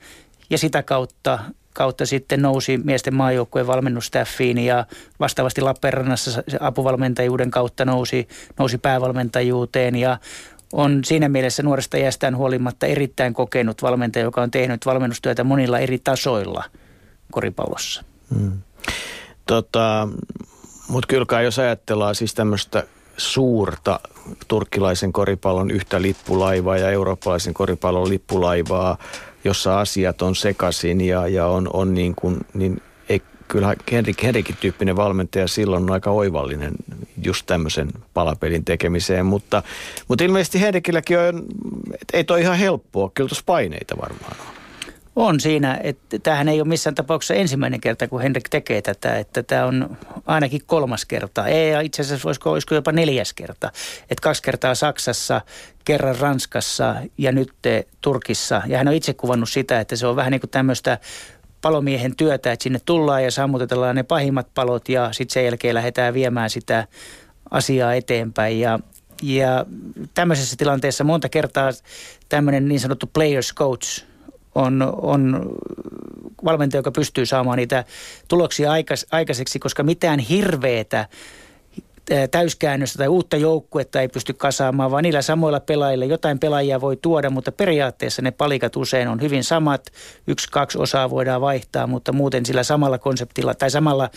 [0.50, 1.40] ja sitä kautta
[1.74, 4.86] kautta sitten nousi miesten maajoukkueen valmennustaffiin ja
[5.20, 8.28] vastaavasti Lappeenrannassa apuvalmentajuuden kautta nousi,
[8.60, 10.18] nousi päävalmentajuuteen ja
[10.74, 16.00] on siinä mielessä nuoresta iästään huolimatta erittäin kokenut valmentaja, joka on tehnyt valmennustyötä monilla eri
[16.04, 16.64] tasoilla
[17.32, 18.04] koripallossa.
[18.36, 18.52] Hmm.
[19.46, 20.08] Tota,
[20.88, 22.84] Mutta kyllä jos ajatellaan siis tämmöistä
[23.18, 24.00] suurta
[24.48, 28.98] turkkilaisen koripallon yhtä lippulaivaa ja eurooppalaisen koripallon lippulaivaa,
[29.44, 34.58] jossa asiat on sekaisin ja, ja on, on niin kuin, niin ei, kyllä Henrik, Henrikin
[34.60, 36.72] tyyppinen valmentaja silloin on aika oivallinen
[37.24, 39.64] just tämmöisen palapelin tekemiseen, mutta,
[40.08, 41.46] mutta ilmeisesti Henrikilläkin on,
[42.14, 44.59] ei toi ihan helppoa, kyllä tuossa paineita varmaan on.
[45.22, 49.44] On siinä, että tämähän ei ole missään tapauksessa ensimmäinen kerta, kun Henrik tekee tätä, että
[49.44, 51.48] tämä on ainakin kolmas kerta.
[51.48, 53.72] Ei, itse asiassa voisiko, olisiko jopa neljäs kerta.
[54.02, 55.42] Että kaksi kertaa Saksassa,
[55.86, 57.54] kerran Ranskassa ja nyt
[58.02, 58.62] Turkissa.
[58.68, 60.98] Ja hän on itse kuvannut sitä, että se on vähän niin kuin tämmöistä
[61.62, 66.14] palomiehen työtä, että sinne tullaan ja sammutetellaan ne pahimmat palot ja sitten sen jälkeen lähdetään
[66.14, 66.88] viemään sitä
[67.52, 68.60] asiaa eteenpäin.
[68.60, 68.80] Ja,
[69.24, 69.66] ja
[70.14, 71.72] tämmöisessä tilanteessa monta kertaa
[72.30, 74.09] tämmöinen niin sanottu players coach
[74.56, 75.50] on, on
[76.46, 77.86] valmentaja, joka pystyy saamaan niitä
[78.28, 81.06] tuloksia aikais, aikaiseksi, koska mitään hirveetä
[82.32, 87.30] täyskäännöstä tai uutta joukkuetta ei pysty kasaamaan, vaan niillä samoilla pelaajilla jotain pelaajia voi tuoda,
[87.30, 89.86] mutta periaatteessa ne palikat usein on hyvin samat.
[90.28, 94.10] Yksi, kaksi osaa voidaan vaihtaa, mutta muuten sillä samalla konseptilla tai samalla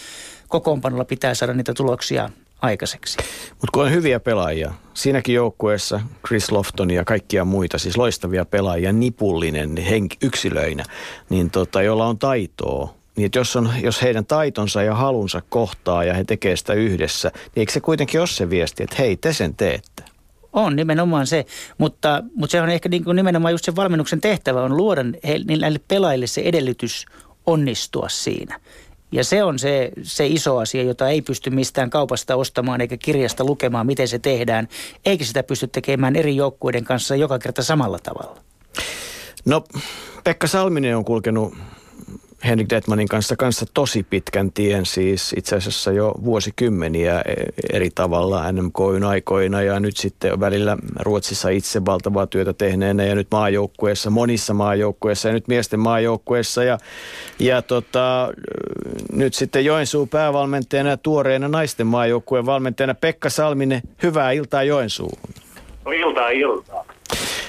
[0.48, 2.30] kokoonpanolla pitää saada niitä tuloksia
[2.62, 3.18] aikaiseksi.
[3.50, 8.92] Mutta kun on hyviä pelaajia, siinäkin joukkueessa Chris Lofton ja kaikkia muita, siis loistavia pelaajia,
[8.92, 10.84] nipullinen henk- yksilöinä,
[11.28, 16.04] niin tota, jolla on taitoa, niin että jos, on, jos heidän taitonsa ja halunsa kohtaa
[16.04, 19.32] ja he tekee sitä yhdessä, niin eikö se kuitenkin ole se viesti, että hei, te
[19.32, 20.02] sen teette?
[20.52, 21.46] On nimenomaan se,
[21.78, 25.40] mutta, mutta se on ehkä niin kuin nimenomaan just se valmennuksen tehtävä on luoda he,
[25.60, 27.06] näille pelaajille se edellytys
[27.46, 28.60] onnistua siinä.
[29.12, 33.44] Ja se on se, se iso asia, jota ei pysty mistään kaupasta ostamaan eikä kirjasta
[33.44, 34.68] lukemaan, miten se tehdään.
[35.04, 38.36] Eikä sitä pysty tekemään eri joukkueiden kanssa joka kerta samalla tavalla.
[39.44, 39.64] No,
[40.24, 41.54] Pekka Salminen on kulkenut
[42.44, 47.34] Henrik Detmanin kanssa, kanssa tosi pitkän tien, siis itse asiassa jo vuosikymmeniä e,
[47.72, 53.28] eri tavalla NMKyn aikoina ja nyt sitten välillä Ruotsissa itse valtavaa työtä tehneenä ja nyt
[53.30, 56.78] maajoukkueessa, monissa maajoukkueissa ja nyt miesten maajoukkueessa ja,
[57.38, 58.28] ja tota,
[59.12, 65.18] nyt sitten Joensuun päävalmentajana ja tuoreena naisten maajoukkueen valmentajana Pekka Salminen, hyvää iltaa Joensuuhun.
[65.84, 66.84] No iltaa iltaa.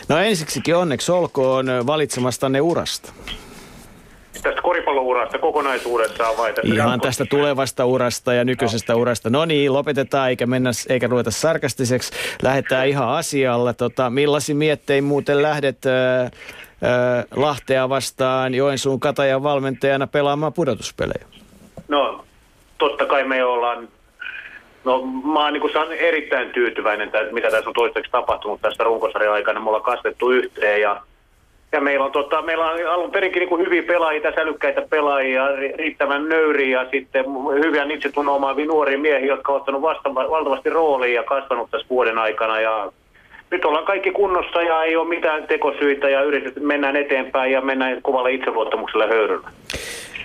[0.10, 3.14] No ensiksikin onneksi olkoon valitsemastanne urasta
[4.42, 9.00] tästä koripallourasta kokonaisuudessaan vai tästä Ihan tästä tulevasta urasta ja nykyisestä no.
[9.00, 9.30] urasta.
[9.30, 12.14] No niin, lopetetaan eikä, mennä, eikä ruveta sarkastiseksi.
[12.44, 13.74] Lähdetään ihan asialla.
[13.74, 16.32] Tota, millaisin miettein muuten lähdet äh, äh,
[17.36, 21.26] Lahtea vastaan Joensuun Katajan valmentajana pelaamaan pudotuspelejä?
[21.88, 22.26] No,
[22.78, 23.88] totta kai me ollaan
[24.86, 29.60] No mä oon niin erittäin tyytyväinen, että mitä tässä on toistaiseksi tapahtunut tästä runkosarjan aikana.
[29.60, 31.02] Me ollaan kastettu yhteen ja
[31.74, 35.48] ja meillä on, tota, meillä on alun perinkin niin kuin hyviä pelaajia, tässä älykkäitä pelaajia,
[35.76, 37.26] riittävän nöyriä ja sitten
[37.64, 42.18] hyviä itse tunnomaavia nuoria miehiä, jotka ovat ottanut vasta, valtavasti roolia ja kasvanut tässä vuoden
[42.18, 42.62] aikana.
[42.62, 42.92] Ja
[43.52, 48.02] nyt ollaan kaikki kunnossa ja ei ole mitään tekosyitä ja yritetään mennään eteenpäin ja mennään
[48.02, 49.50] kovalla itseluottamuksella höyryllä.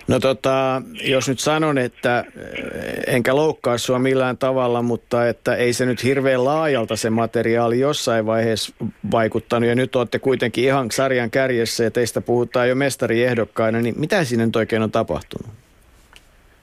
[0.09, 5.72] No tota, jos nyt sanon, että eh, enkä loukkaa sua millään tavalla, mutta että ei
[5.72, 8.74] se nyt hirveän laajalta se materiaali jossain vaiheessa
[9.10, 9.68] vaikuttanut.
[9.68, 14.47] Ja nyt olette kuitenkin ihan sarjan kärjessä ja teistä puhutaan jo mestariehdokkaina, niin mitä siinä
[14.47, 15.52] nyt oikein on tapahtunut?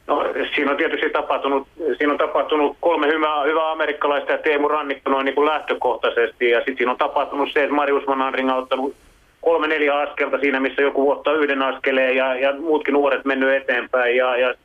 [0.07, 0.23] No,
[0.55, 1.67] siinä on tietysti tapahtunut,
[1.97, 6.49] siinä on tapahtunut kolme hyvää, hyvää amerikkalaista ja Teemu Rannikko noin niin kuin lähtökohtaisesti.
[6.49, 8.95] Ja sitten siinä on tapahtunut se, että Marius Van on ottanut
[9.45, 14.15] kolme neljä askelta siinä, missä joku ottaa yhden askeleen ja, ja muutkin nuoret mennyt eteenpäin.
[14.15, 14.55] Ja, ja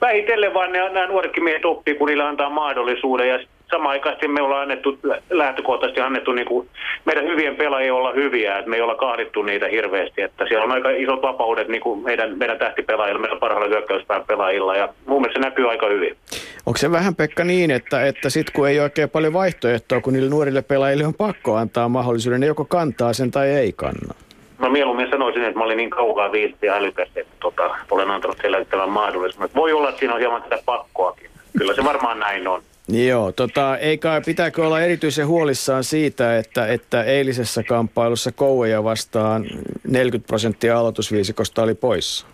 [0.00, 3.28] vähitellen vaan nämä nuoretkin miehet oppii, kun niillä antaa mahdollisuuden.
[3.28, 3.38] Ja
[3.72, 4.98] samaan aikaan me ollaan annettu,
[5.30, 6.68] lähtökohtaisesti annettu niin kuin
[7.04, 10.22] meidän hyvien pelaajien olla hyviä, että me ei olla kahdittu niitä hirveästi.
[10.22, 14.76] Että siellä on aika isot vapaudet niin kuin meidän, meidän tähtipelaajilla, meidän parhailla hyökkäyspään pelaajilla
[14.76, 16.16] ja mun mielestä se näkyy aika hyvin.
[16.66, 20.30] Onko se vähän Pekka niin, että, että sit kun ei oikein paljon vaihtoehtoa, kun niille
[20.30, 24.14] nuorille pelaajille on pakko antaa mahdollisuuden, ne joko kantaa sen tai ei kanna?
[24.58, 28.38] Mä mieluummin sanoisin, että mä olin niin kaukaa viisti ja älykäs, että tota, olen antanut
[28.42, 29.50] sille tämän mahdollisuuden.
[29.54, 31.30] Voi olla, että siinä on hieman tätä pakkoakin.
[31.58, 32.62] Kyllä se varmaan näin on.
[32.92, 39.44] Joo, tota, eikä pitääkö olla erityisen huolissaan siitä, että, että eilisessä kamppailussa Koueja vastaan
[39.88, 42.26] 40 prosenttia aloitusviisikosta oli poissa?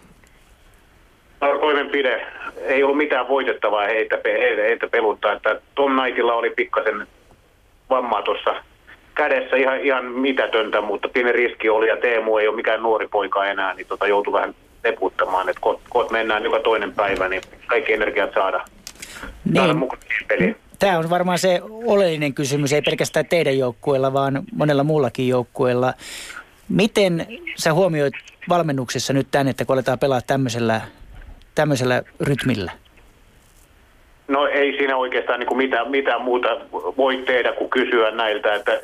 [1.41, 2.27] Toimenpide.
[2.57, 5.33] Ei ollut mitään voitettavaa heitä, heitä, heitä peluttaa.
[5.33, 7.07] Että Tom Knightilla oli pikkasen
[7.91, 8.55] vammaa tuossa
[9.15, 13.47] kädessä ihan, ihan mitätöntä, mutta pieni riski oli ja Teemu ei ole mikään nuori poika
[13.47, 14.55] enää, niin tota, joutui vähän
[14.85, 18.65] leputtamaan, että koot mennään joka toinen päivä, niin kaikki energiat saada
[19.45, 20.57] niin.
[20.79, 25.95] Tämä on varmaan se oleellinen kysymys, ei pelkästään teidän joukkueella, vaan monella muullakin joukkueella.
[26.69, 28.15] Miten sä huomioit
[28.49, 30.81] valmennuksessa nyt tämän, että kun aletaan pelaa tämmöisellä,
[31.55, 32.73] tämmöisellä rytmillä?
[34.29, 38.81] No ei siinä oikeastaan niin kuin mitään, mitään muuta voi tehdä kuin kysyä näiltä, että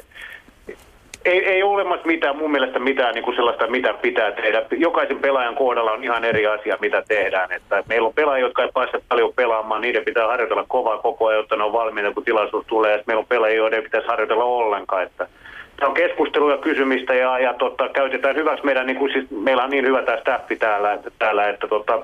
[1.24, 4.62] ei, ei ole olemassa mitään, mun mielestä mitään niin kuin sellaista, mitä pitää tehdä.
[4.70, 7.52] Jokaisen pelaajan kohdalla on ihan eri asia, mitä tehdään.
[7.52, 11.38] Että meillä on pelaajia, jotka ei pääse paljon pelaamaan, niiden pitää harjoitella kovaa koko ajan,
[11.38, 12.94] jotta ne on valmiina, kun tilaisuus tulee.
[12.94, 15.02] Että meillä on pelaajia, joiden pitäisi harjoitella ollenkaan.
[15.02, 15.28] Että
[15.76, 19.64] tämä on keskustelua ja kysymistä ja, ja tota, käytetään hyväksi meidän, niin kuin, siis, meillä
[19.64, 22.00] on niin hyvä tämä staffi täällä, täällä että tota,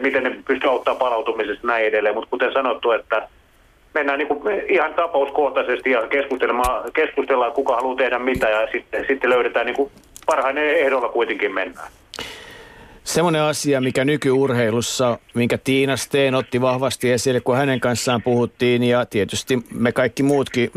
[0.00, 2.14] miten ne pystyy auttamaan palautumisesta näin edelleen.
[2.14, 3.28] Mutta kuten sanottu, että
[3.96, 9.30] mennään niin kuin ihan tapauskohtaisesti ja keskustellaan, keskustellaan, kuka haluaa tehdä mitä ja sitten, sitten
[9.30, 9.90] löydetään niin kuin
[10.26, 11.88] parhainen ehdolla kuitenkin mennään.
[13.04, 19.06] Semmoinen asia, mikä nykyurheilussa, minkä Tiina Steen otti vahvasti esille, kun hänen kanssaan puhuttiin, ja
[19.06, 20.70] tietysti me kaikki muutkin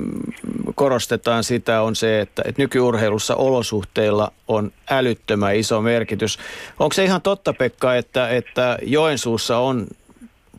[0.75, 6.39] korostetaan sitä, on se, että, että nykyurheilussa olosuhteilla on älyttömän iso merkitys.
[6.79, 9.87] Onko se ihan totta, Pekka, että, että Joensuussa on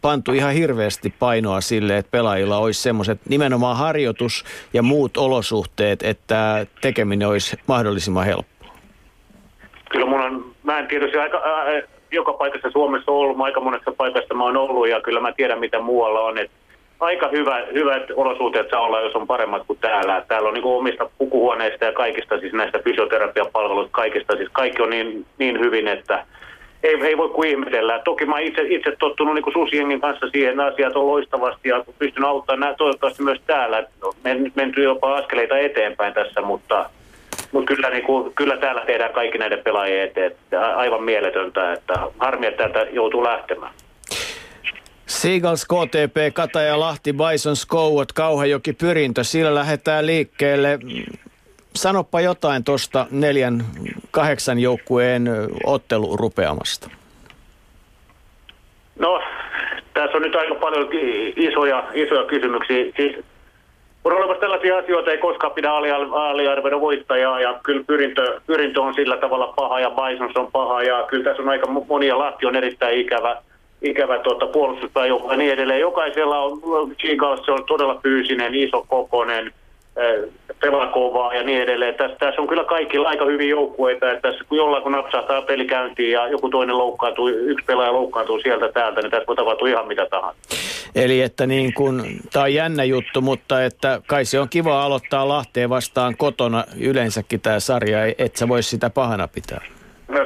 [0.02, 6.66] pantu ihan hirveästi painoa sille, että pelaajilla olisi semmoiset nimenomaan harjoitus ja muut olosuhteet, että
[6.80, 8.74] tekeminen olisi mahdollisimman helppoa?
[9.90, 11.42] Kyllä mun on, mä en tietysti aika,
[12.12, 15.80] joka paikassa Suomessa ollut, aika monessa paikassa mä oon ollut ja kyllä mä tiedän mitä
[15.80, 16.38] muualla on.
[16.38, 16.50] Et
[17.00, 20.24] aika hyvä, hyvät olosuhteet saa olla, jos on paremmat kuin täällä.
[20.28, 25.26] Täällä on niin omista pukuhuoneista ja kaikista, siis näistä fysioterapiapalveluista, kaikista, siis kaikki on niin,
[25.38, 26.26] niin hyvin, että
[26.82, 27.98] ei, ei voi kuin ihmetellä.
[27.98, 32.60] Toki mä itse, itse tottunut niin Susjengin kanssa siihen asiat on loistavasti ja pystyn auttamaan
[32.60, 33.86] nää, toivottavasti myös täällä.
[34.24, 36.90] Men, menty jopa askeleita eteenpäin tässä, mutta,
[37.52, 40.32] mutta kyllä, niin kuin, kyllä täällä tehdään kaikki näiden pelaajien eteen.
[40.76, 43.72] Aivan mieletöntä, että harmi, että täältä joutuu lähtemään.
[45.06, 49.24] Seagulls, KTP, Kataja, Lahti, Bison, Skouot, Kauhajoki, Pyrintö.
[49.24, 50.78] Sillä lähdetään liikkeelle.
[51.74, 53.64] Sanoppa jotain tuosta neljän,
[54.10, 55.28] kahdeksan joukkueen
[55.64, 56.90] ottelurupeamasta.
[58.98, 59.22] No,
[59.94, 60.88] tässä on nyt aika paljon
[61.36, 62.84] isoja, isoja kysymyksiä.
[62.96, 63.16] Siis
[64.04, 69.16] on olemassa tällaisia asioita, ei koskaan pidä aliarvioida voittajaa ja kyllä pyrintö, pyrintö on sillä
[69.16, 73.00] tavalla paha ja Bisons on paha ja kyllä tässä on aika monia, Lahti on erittäin
[73.00, 73.36] ikävä,
[73.82, 75.80] ikävä tuota, puolustuspääjoukko ja niin edelleen.
[75.80, 76.60] Jokaisella on,
[77.44, 79.52] se on todella fyysinen, iso kokonen,
[80.60, 81.94] pelakovaa ja niin edelleen.
[81.94, 85.66] Tässä, tässä on kyllä kaikki aika hyviä joukkueita, että tässä kun jollain kun napsahtaa peli
[85.66, 89.88] käyntiin ja joku toinen loukkaantuu, yksi pelaaja loukkaantuu sieltä täältä, niin tässä voi tapahtua ihan
[89.88, 90.40] mitä tahansa.
[90.94, 95.28] Eli että niin kun, tämä on jännä juttu, mutta että kai se on kiva aloittaa
[95.28, 99.60] Lahteen vastaan kotona yleensäkin tämä sarja, että sä vois sitä pahana pitää.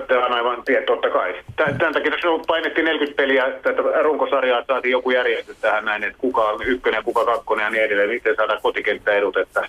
[0.08, 1.34] Tämä on aivan tie, totta kai.
[1.56, 6.42] Tämän takia tässä painettiin 40 peliä, tätä runkosarjaa saatiin joku järjestys tähän näin, että kuka
[6.42, 8.10] on ykkönen, kuka kakkonen ja niin edelleen.
[8.10, 9.68] Miten saadaan kotikenttäedut, että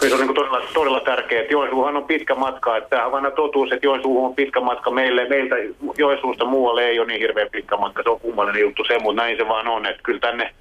[0.00, 1.42] kyllä se on niin todella, todella tärkeää.
[1.42, 4.90] Että Joensuuhan on pitkä matka, että tämä on aina totuus, että Joensuuhun on pitkä matka
[4.90, 5.28] meille.
[5.28, 5.56] Meiltä
[5.98, 9.36] Joensuusta muualle ei ole niin hirveän pitkä matka, se on kummallinen juttu se, mutta näin
[9.36, 10.54] se vaan on, että kyllä tänne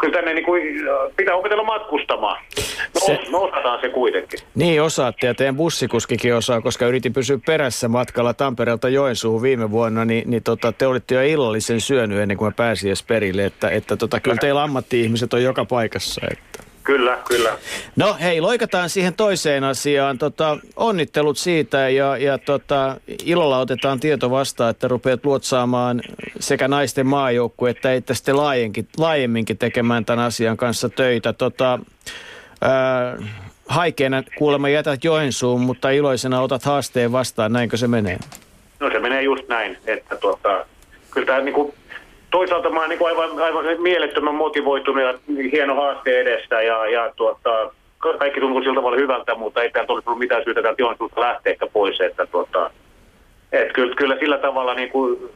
[0.00, 0.62] kyllä tänne niin kuin,
[1.16, 2.42] pitää opetella matkustamaan.
[2.94, 4.40] No, se, no osataan se kuitenkin.
[4.54, 10.04] Niin osaatte ja teidän bussikuskikin osaa, koska yritin pysyä perässä matkalla Tampereelta Joensuuhun viime vuonna,
[10.04, 13.68] niin, niin tota, te olitte jo illallisen syönyt ennen kuin mä pääsin edes perille, että,
[13.68, 16.20] että tota, kyllä teillä ammatti-ihmiset on joka paikassa.
[16.30, 16.61] Että.
[16.84, 17.58] Kyllä, kyllä.
[17.96, 20.18] No hei, loikataan siihen toiseen asiaan.
[20.18, 26.02] Tota, onnittelut siitä ja, ja tota, ilolla otetaan tieto vastaan, että rupeat luotsaamaan
[26.40, 31.32] sekä naisten maajoukkue että että sitten laajemminkin, laajemminkin tekemään tämän asian kanssa töitä.
[31.32, 31.78] Tota,
[32.60, 33.16] ää,
[33.68, 37.52] haikeena kuulemma jätät Joensuun, mutta iloisena otat haasteen vastaan.
[37.52, 38.18] Näinkö se menee?
[38.80, 40.66] No se menee just näin, että tuota,
[41.10, 41.74] kyllä tämä niin kuin
[42.32, 45.14] toisaalta mä oon niin aivan, aivan mielettömän motivoitunut ja
[45.52, 47.70] hieno haaste edessä ja, ja tuota,
[48.18, 52.00] kaikki tuntuu sillä tavalla hyvältä, mutta ei täältä olisi mitään syytä täältä Joensuusta lähteä pois.
[52.00, 52.70] Että tuota,
[53.52, 55.30] et kyllä, kyllä, sillä tavalla niin kuin,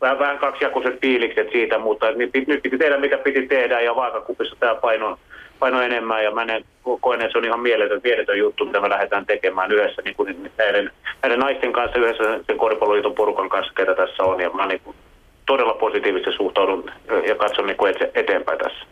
[0.00, 4.56] vähän, vähän kaksijakoiset fiilikset siitä, mutta nyt, nyt piti tehdä mitä piti tehdä ja vaakakupissa
[4.60, 5.18] tämä paino,
[5.58, 6.64] paino enemmän ja mä en,
[7.00, 10.50] koen, että se on ihan mieletön, mieletön juttu, mitä me lähdetään tekemään yhdessä niin kuin
[10.58, 10.90] näiden,
[11.22, 14.96] näiden naisten kanssa, yhdessä sen koripalloliiton porukan kanssa, ketä tässä on ja mä niin kuin,
[15.50, 16.90] todella positiivisesti suhtaudun
[17.28, 18.86] ja katson niin kuin eteenpäin tässä.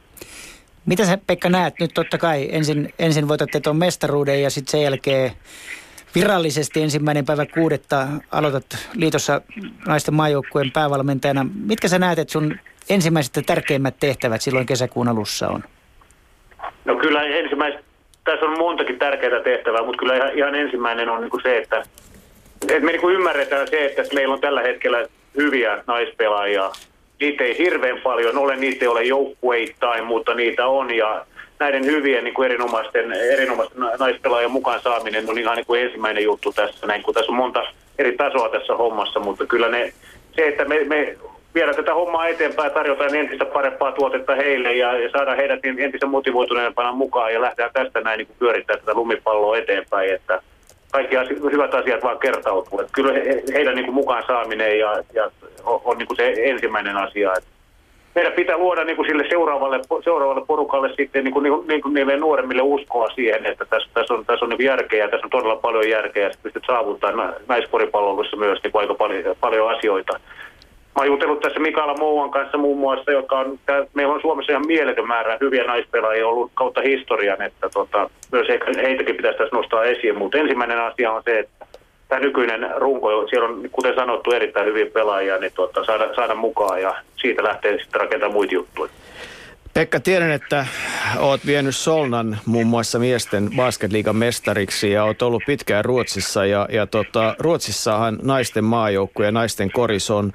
[0.87, 2.49] Mitä sä Pekka näet nyt totta kai?
[2.53, 5.31] Ensin, ensin voitatte tuon mestaruuden ja sitten sen jälkeen
[6.15, 8.65] virallisesti ensimmäinen päivä kuudetta aloitat
[8.95, 9.41] liitossa
[9.87, 11.47] naisten maajoukkueen päävalmentajana.
[11.65, 12.57] Mitkä sä näet, että sun
[12.91, 15.65] ensimmäiset ja tärkeimmät tehtävät silloin kesäkuun alussa on?
[16.85, 17.85] No kyllä ensimmäiset,
[18.25, 21.83] tässä on montakin tärkeää tehtävää, mutta kyllä ihan, ihan ensimmäinen on niin kuin se, että,
[22.63, 25.07] että me niin kuin ymmärretään se, että meillä on tällä hetkellä
[25.39, 26.71] hyviä naispelaajia.
[27.21, 31.27] Niitä ei hirveän paljon ole, niitä ei ole joukkueittain, mutta niitä on ja
[31.59, 36.53] näiden hyvien niin kuin erinomaisten, erinomaisten naispelaajien mukaan saaminen on ihan niin kuin ensimmäinen juttu
[36.53, 37.63] tässä, näin, kun tässä on monta
[37.99, 39.93] eri tasoa tässä hommassa, mutta kyllä ne,
[40.37, 41.17] se, että me, me
[41.55, 46.93] viedään tätä hommaa eteenpäin, tarjotaan entistä parempaa tuotetta heille ja, ja saadaan heidät entistä motivoituneempana
[46.93, 50.43] mukaan ja lähdetään tästä näin niin pyörittää tätä lumipalloa eteenpäin, että
[50.93, 52.81] kaikki asi- hyvät asiat vaan kertautuu.
[52.81, 55.31] Että kyllä he, heidän niin kuin mukaan saaminen ja, ja
[55.65, 57.33] on, niin kuin se ensimmäinen asia.
[57.37, 57.51] Että
[58.15, 61.83] meidän pitää luoda niin kuin sille seuraavalle, seuraavalle porukalle sitten niin kuin, niin kuin, niin
[61.83, 65.27] kuin niille nuoremmille uskoa siihen, että tässä, tässä on, tässä on niin järkeä ja tässä
[65.27, 70.21] on todella paljon järkeä ja pystyt saavuttamaan naiskoripalvelussa myös niin kuin aika paljon, paljon asioita.
[70.99, 73.59] Mä oon jutellut tässä Mikaela Mouan kanssa muun muassa, joka on,
[73.95, 78.47] meillä on Suomessa ihan mieletön määrä hyviä naispelaajia ollut kautta historian, että tota, myös
[78.77, 80.19] heitäkin pitäisi tässä nostaa esiin.
[80.19, 81.67] Mutta ensimmäinen asia on se, että
[82.09, 86.83] tämä nykyinen runko, siellä on kuten sanottu erittäin hyvin pelaajia, niin tuota, saada, saada mukaan
[86.83, 88.91] ja siitä lähtee sitten rakentamaan muita juttuja.
[89.75, 90.67] Pekka, tiedän, että
[91.19, 96.47] oot vienyt Solnan muun muassa miesten basketliigan mestariksi ja oot ollut pitkään Ruotsissa.
[96.47, 100.33] Ja, ja tota, Ruotsissahan naisten maajoukku ja naisten koris on,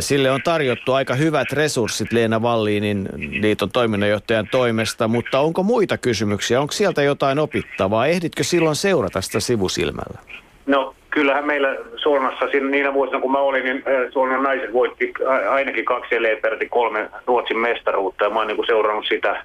[0.00, 6.60] sille on tarjottu aika hyvät resurssit Leena Valliinin liiton toiminnanjohtajan toimesta, mutta onko muita kysymyksiä?
[6.60, 8.06] Onko sieltä jotain opittavaa?
[8.06, 10.20] Ehditkö silloin seurata sitä sivusilmällä?
[10.66, 15.12] No kyllähän meillä Solnassa niinä vuosina kun mä olin, niin Solnan naiset voitti
[15.50, 18.24] ainakin kaksi ellei peräti kolme Ruotsin mestaruutta.
[18.24, 19.42] Ja mä oon niin seurannut sitä,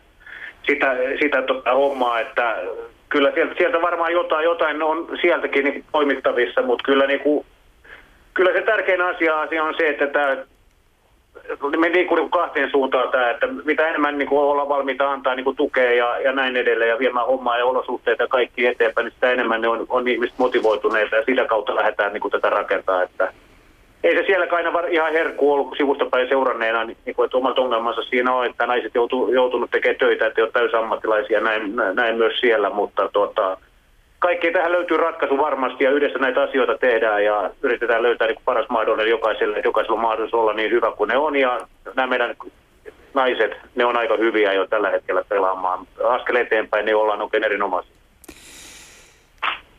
[0.68, 2.58] sitä, sitä tota hommaa, että
[3.10, 7.46] kyllä sieltä, sieltä varmaan jotain, jotain on sieltäkin niin toimittavissa, mutta kyllä, niin kuin,
[8.34, 10.38] kyllä se tärkein asia, asia on se, että tämä
[11.78, 15.56] me niin kahteen suuntaan tämä, että mitä enemmän niin kuin ollaan valmiita antaa niin kuin
[15.56, 19.32] tukea ja, ja näin edelleen ja viemään hommaa ja olosuhteita ja kaikki eteenpäin, niin sitä
[19.32, 23.04] enemmän ne on, on ihmiset motivoituneita ja sitä kautta lähdetään niin kuin tätä rakentaa.
[23.04, 23.34] Että
[24.04, 28.02] ei se siellä aina ihan herkku ollut sivustapäin seuranneena, niin, niin kuin, että omat ongelmansa
[28.04, 32.40] siinä on, että naiset joutu, joutunut tekemään töitä, että ei ole täysammattilaisia, näin, näin myös
[32.40, 33.58] siellä, mutta tuota,
[34.22, 38.70] kaikki tähän löytyy ratkaisu varmasti ja yhdessä näitä asioita tehdään ja yritetään löytää niin paras
[38.70, 42.36] mahdollinen jokaiselle, että jokaisella on mahdollisuus olla niin hyvä kuin ne on ja nämä meidän
[43.14, 45.88] naiset, ne on aika hyviä jo tällä hetkellä pelaamaan.
[46.10, 47.92] Askel eteenpäin ne ollaan oikein erinomaisia.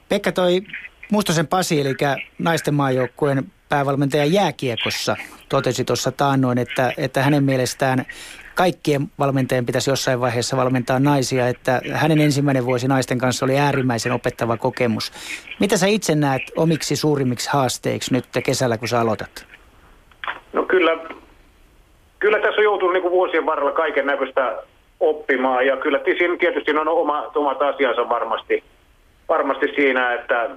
[0.09, 0.61] Pekka toi
[1.13, 1.95] Mustosen Pasi, eli
[2.39, 5.17] naisten maajoukkueen päävalmentaja jääkiekossa,
[5.49, 8.05] totesi tuossa taannoin, että, että hänen mielestään
[8.55, 14.13] kaikkien valmentajien pitäisi jossain vaiheessa valmentaa naisia, että hänen ensimmäinen vuosi naisten kanssa oli äärimmäisen
[14.13, 15.13] opettava kokemus.
[15.61, 19.47] Mitä sä itse näet omiksi suurimmiksi haasteiksi nyt kesällä, kun sä aloitat?
[20.53, 20.99] No kyllä,
[22.19, 24.63] kyllä tässä on joutunut niin kuin vuosien varrella kaiken näköistä
[25.01, 28.65] oppimaan ja kyllä siinä tietysti on oma, omat asiansa varmasti,
[29.29, 30.51] varmasti siinä, että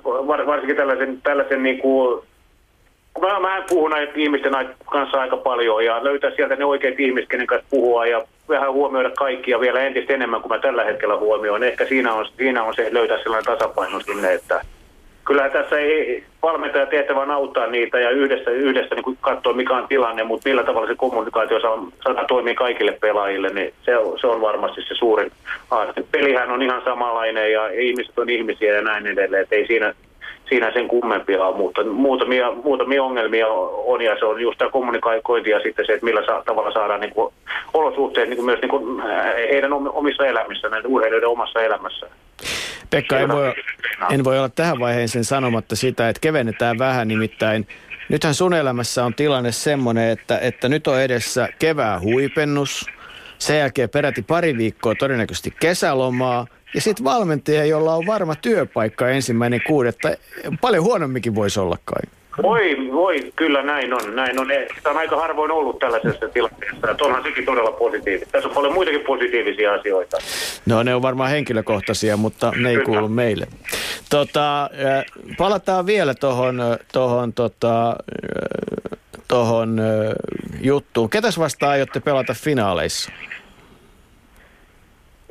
[0.48, 2.24] varsinkin tällaisen, tällaisen niin kuin
[3.22, 4.54] Mä, mä puhun näitä ihmisten
[4.86, 9.10] kanssa aika paljon ja löytää sieltä ne oikeat ihmiset, kenen kanssa puhua ja vähän huomioida
[9.10, 11.64] kaikkia vielä entistä enemmän kuin mä tällä hetkellä huomioon.
[11.64, 14.62] Ehkä siinä on, siinä on se löytää sellainen tasapaino sinne, että
[15.26, 20.24] kyllä tässä ei valmentaja tehtävä auttaa niitä ja yhdessä, yhdessä niin katsoa mikä on tilanne,
[20.24, 24.42] mutta millä tavalla se kommunikaatio saa, saa toimia kaikille pelaajille, niin se, on, se on
[24.42, 25.32] varmasti se suurin
[25.72, 26.04] haaste.
[26.12, 29.94] Pelihän on ihan samanlainen ja ihmiset on ihmisiä ja näin edelleen, että ei siinä
[30.50, 33.48] siinä sen kummempia on, mutta muutamia, muutamia ongelmia
[33.86, 37.14] on ja se on just tämä kommunikointi ja sitten se, että millä tavalla saadaan niin
[37.14, 37.34] kuin,
[37.74, 42.08] olosuhteet niin kuin myös niin kuin, äh, heidän omissa elämissä, näiden urheilijoiden omassa elämässä.
[42.90, 43.54] Pekka, en voi,
[44.12, 47.68] en voi olla tähän vaiheeseen sanomatta sitä, että kevennetään vähän nimittäin.
[48.10, 52.86] Nythän sun elämässä on tilanne semmoinen, että, että nyt on edessä kevään huipennus,
[53.38, 59.61] sen jälkeen peräti pari viikkoa todennäköisesti kesälomaa ja sitten valmentaja, jolla on varma työpaikka ensimmäinen
[59.68, 60.10] kuudetta,
[60.61, 62.02] paljon huonomminkin voisi olla kai.
[62.43, 64.15] Voi, voi, kyllä näin on.
[64.15, 64.47] Näin on.
[64.84, 66.91] Tämä on aika harvoin ollut tällaisessa tilanteessa.
[66.91, 68.31] Että onhan sekin todella positiivista.
[68.31, 70.18] Tässä on paljon muitakin positiivisia asioita.
[70.65, 72.85] No ne on varmaan henkilökohtaisia, mutta ne ei kyllä.
[72.85, 73.47] kuulu meille.
[74.10, 74.69] Tota,
[75.38, 76.61] palataan vielä tuohon
[76.93, 77.95] tohon, tota,
[79.27, 79.81] tohon,
[80.61, 81.10] juttuun.
[81.10, 83.11] Ketäs vastaan aiotte pelata finaaleissa?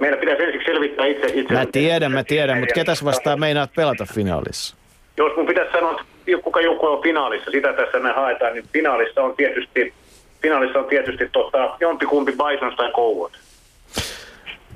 [0.00, 1.26] Meidän pitäisi ensiksi selvittää itse.
[1.26, 4.76] itse mä tiedän, mä tiedän, mutta ketäs vastaan meinaat pelata finaalissa?
[5.16, 6.04] Jos mun pitäisi sanoa,
[6.42, 9.94] kuka joku on finaalissa, sitä tässä me haetaan, niin finaalissa on tietysti,
[10.42, 13.32] finaalissa on tietysti tota, jompikumpi Bisons tai Kouot.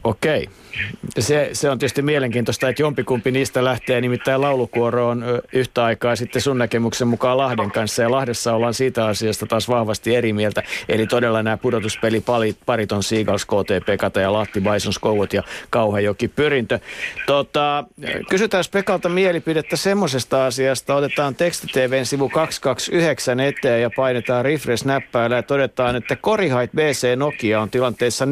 [0.05, 0.49] Okei.
[1.19, 6.59] Se, se on tietysti mielenkiintoista, että jompikumpi niistä lähtee nimittäin laulukuoroon yhtä aikaa sitten sun
[6.59, 8.03] näkemyksen mukaan Lahden kanssa.
[8.03, 10.63] Ja Lahdessa ollaan siitä asiasta taas vahvasti eri mieltä.
[10.89, 16.29] Eli todella nämä pudotuspeliparit, parit on Seagulls, KT, Kata ja Lahti, Bisons, Kouvot ja Kauhajoki
[16.29, 16.79] Pyrintö.
[17.27, 17.85] Tota,
[18.31, 20.95] kysytään Pekalta mielipidettä semmoisesta asiasta.
[20.95, 27.71] Otetaan tekstitvn sivu 229 eteen ja painetaan refresh-näppäillä ja todetaan, että Korihait BC Nokia on
[27.71, 28.29] tilanteessa 41-38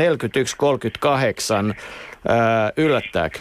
[2.28, 3.38] Ää, yllättääkö?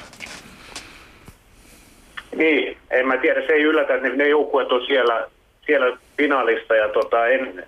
[2.35, 5.27] Niin, en mä tiedä, se ei yllätä, että ne joukkueet on siellä,
[5.65, 7.65] siellä finaalissa ja tota, en,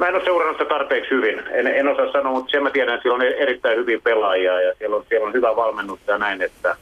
[0.00, 1.42] Mä en ole seurannut sitä tarpeeksi hyvin.
[1.50, 4.74] En, en osaa sanoa, mutta sen mä tiedän, että siellä on erittäin hyvin pelaajia ja
[4.78, 6.76] siellä on, siellä on hyvä valmennus ja näin, että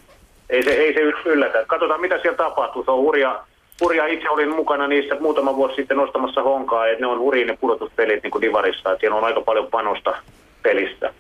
[0.51, 1.65] ei se, ei se yllätä.
[1.67, 2.85] Katsotaan, mitä siellä tapahtuu.
[2.85, 3.45] Se on hurja,
[3.81, 4.07] hurja.
[4.07, 8.23] Itse olin mukana niissä muutama vuosi sitten nostamassa honkaa, että ne on hurjia ne pudotuspelit
[8.23, 10.17] niin kuin Divarissa, että siellä on aika paljon panosta
[10.63, 11.15] pelistä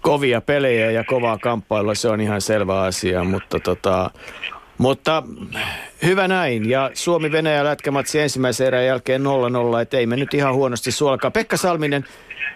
[0.00, 4.10] kovia pelejä ja kovaa kamppailua, se on ihan selvä asia, mutta tota,
[4.78, 5.22] mutta
[6.02, 6.70] hyvä näin.
[6.70, 11.30] Ja Suomi-Venäjä lätkämatsi ensimmäisen erän jälkeen 0-0, että ei me nyt ihan huonosti suolkaa.
[11.30, 12.04] Pekka Salminen,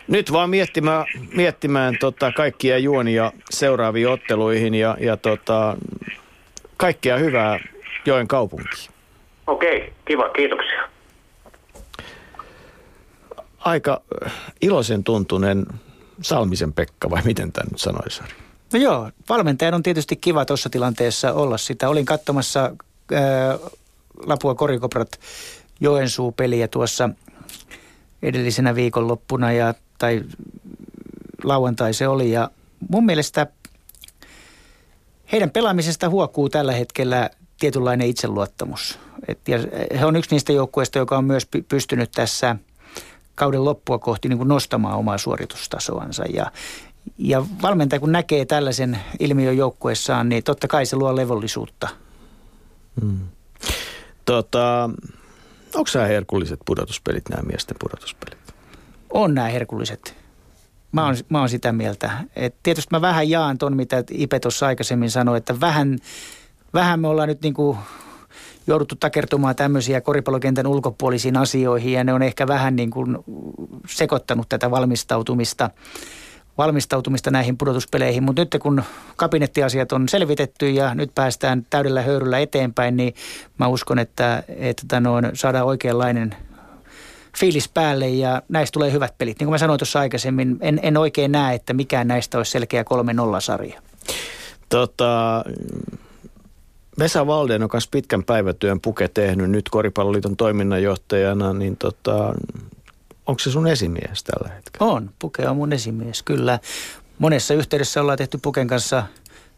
[0.08, 5.76] nyt vaan miettimään, miettimään tota kaikkia juonia seuraaviin otteluihin ja, ja tota,
[6.76, 7.58] kaikkea hyvää
[8.06, 8.92] Joen kaupunkiin.
[9.46, 10.88] Okei, kiva, kiitoksia.
[13.58, 14.00] Aika
[14.60, 15.66] iloisen tuntunen
[16.20, 18.22] Salmisen Pekka, vai miten tämä nyt sanoisi?
[18.72, 21.88] No joo, valmentajan on tietysti kiva tuossa tilanteessa olla sitä.
[21.88, 23.58] Olin katsomassa ää,
[24.26, 25.20] Lapua Korikoprat
[25.80, 27.10] Joensuu-peliä tuossa
[28.22, 30.22] edellisenä viikonloppuna ja, tai
[31.44, 32.30] lauantai se oli.
[32.30, 32.50] Ja
[32.88, 33.46] mun mielestä
[35.32, 37.30] heidän pelaamisesta huokuu tällä hetkellä
[37.60, 38.98] tietynlainen itseluottamus.
[39.28, 39.58] Et, ja
[39.98, 42.56] he on yksi niistä joukkueista, joka on myös pystynyt tässä
[43.34, 46.24] kauden loppua kohti niin kuin nostamaan omaa suoritustasoansa.
[46.24, 46.52] Ja,
[47.18, 51.88] ja valmentaja kun näkee tällaisen ilmiön joukkueessaan, niin totta kai se luo levollisuutta.
[53.00, 53.18] Hmm.
[54.24, 54.90] Tota,
[55.74, 58.38] onko nämä herkulliset pudotuspelit, nämä miesten pudotuspelit?
[59.10, 60.16] On nämä herkulliset.
[60.92, 62.10] Mä oon, mä oon sitä mieltä.
[62.36, 65.98] Et tietysti mä vähän jaan ton, mitä Ipe tuossa aikaisemmin sanoi, että vähän,
[66.74, 67.78] vähän me ollaan nyt niin kuin
[68.66, 73.18] jouduttu takertumaan tämmöisiä koripallokentän ulkopuolisiin asioihin ja ne on ehkä vähän niin kuin
[73.88, 75.70] sekoittanut tätä valmistautumista
[76.58, 78.82] valmistautumista näihin pudotuspeleihin, mutta nyt kun
[79.16, 83.14] kabinettiasiat on selvitetty ja nyt päästään täydellä höyryllä eteenpäin, niin
[83.58, 86.36] mä uskon, että, että noin, saadaan oikeanlainen
[87.38, 89.38] fiilis päälle ja näistä tulee hyvät pelit.
[89.38, 92.82] Niin kuin mä sanoin tuossa aikaisemmin, en, en oikein näe, että mikään näistä olisi selkeä
[92.82, 93.80] 3-0-sarja.
[94.68, 95.44] Tota,
[96.98, 102.34] Vesa Valden on myös pitkän päivätyön puke tehnyt nyt Koripalloliiton toiminnanjohtajana, niin tota,
[103.26, 104.92] onko se sun esimies tällä hetkellä?
[104.92, 106.58] On, Puke on mun esimies, kyllä.
[107.18, 109.02] Monessa yhteydessä ollaan tehty Puken kanssa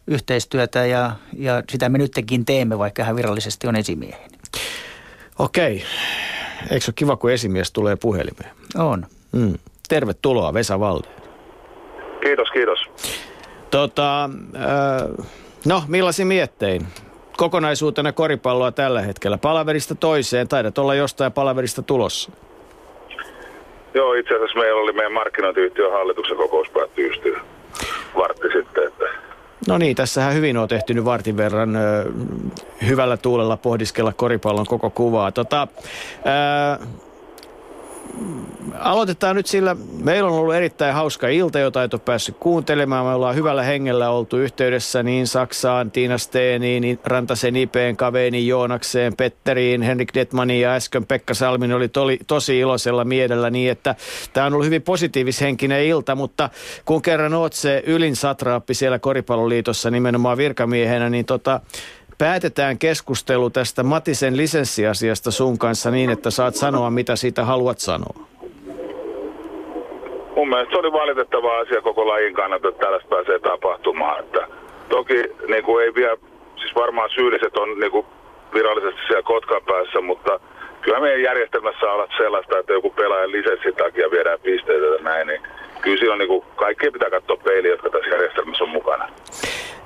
[0.07, 4.37] yhteistyötä ja, ja sitä me nytkin teemme, vaikka hän virallisesti on esimieheni.
[5.39, 5.83] Okei.
[6.69, 8.51] Eikö se ole kiva, kun esimies tulee puhelimeen?
[8.75, 9.05] On.
[9.31, 9.53] Mm.
[9.89, 11.07] Tervetuloa, Vesa Valde.
[12.23, 12.79] Kiitos, kiitos.
[13.71, 14.23] Tota,
[14.55, 15.25] äh,
[15.65, 16.87] no, millaisin miettein?
[17.37, 19.37] Kokonaisuutena koripalloa tällä hetkellä.
[19.37, 20.47] Palaverista toiseen.
[20.47, 22.31] Taidat olla jostain palaverista tulossa.
[23.93, 27.21] Joo, itse asiassa meillä oli meidän markkinointiyhtiön hallituksen kokous päättyi just
[28.17, 28.87] vartti sitten.
[28.87, 29.05] Että...
[29.67, 32.05] No niin, tässähän hyvin on tehty nyt vartin verran ö,
[32.87, 35.31] hyvällä tuulella pohdiskella koripallon koko kuvaa.
[35.31, 35.67] Tota,
[36.81, 36.85] ö,
[38.79, 43.05] aloitetaan nyt sillä, meillä on ollut erittäin hauska ilta, jota et ole päässyt kuuntelemaan.
[43.05, 49.15] Me ollaan hyvällä hengellä oltu yhteydessä niin Saksaan, Tiina Steeniin, niin Rantasen Ipeen, Kaveeni Joonakseen,
[49.15, 53.95] Petteriin, Henrik Detmaniin ja äsken Pekka Salmin oli toli, tosi iloisella mielellä niin, että
[54.33, 56.49] tämä on ollut hyvin positiivishenkinen ilta, mutta
[56.85, 61.61] kun kerran oot se ylin satraappi siellä Koripalloliitossa nimenomaan virkamiehenä, niin tota,
[62.17, 68.27] päätetään keskustelu tästä Matisen lisenssiasiasta sun kanssa niin, että saat sanoa, mitä siitä haluat sanoa?
[70.35, 74.19] Mun mielestä se oli valitettava asia koko lajin kannalta, että tällaista pääsee tapahtumaan.
[74.19, 74.47] Että
[74.89, 76.17] toki niin kuin ei vielä,
[76.55, 78.05] siis varmaan syylliset on niin kuin
[78.53, 80.39] virallisesti siellä Kotkan päässä, mutta
[80.81, 85.41] kyllä meidän järjestelmässä on sellaista, että joku pelaajan lisenssin takia viedään pisteitä näin, niin
[85.85, 89.09] kyllä silloin niin kuin, kaikkien pitää katsoa peiliä, jotka tässä järjestelmässä on mukana.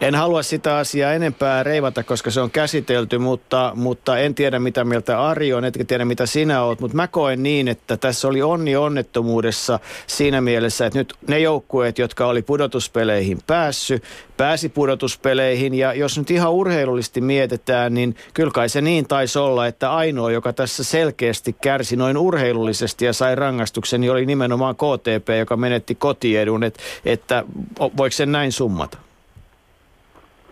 [0.02, 4.84] En halua sitä asiaa enempää reivata, koska se on käsitelty, mutta, mutta en tiedä mitä
[4.84, 8.42] mieltä Ari on, etkä tiedä mitä sinä oot, mutta mä koen niin, että tässä oli
[8.42, 14.02] onni onnettomuudessa siinä mielessä, että nyt ne joukkueet, jotka oli pudotuspeleihin päässy,
[14.38, 19.68] pääsi pudotuspeleihin ja jos nyt ihan urheilullisesti mietitään, niin kyllä kai se niin taisi olla,
[19.68, 25.30] että ainoa, joka tässä selkeästi kärsi noin urheilullisesti ja sai rangaistuksen, niin oli nimenomaan KTP,
[25.40, 27.44] joka menetti kotiedun, että, että
[27.98, 28.98] voiko sen näin summata?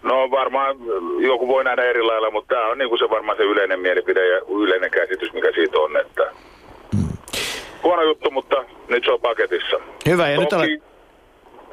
[0.03, 0.75] No varmaan
[1.19, 4.27] joku voi nähdä eri lailla, mutta tämä on niin kuin se varmaan se yleinen mielipide
[4.27, 5.97] ja yleinen käsitys, mikä siitä on.
[5.97, 6.23] Että
[6.95, 7.17] mm.
[7.83, 8.55] Huono juttu, mutta
[8.87, 9.77] nyt se on paketissa.
[10.05, 10.86] Hyvä, ja toki, nyt olet...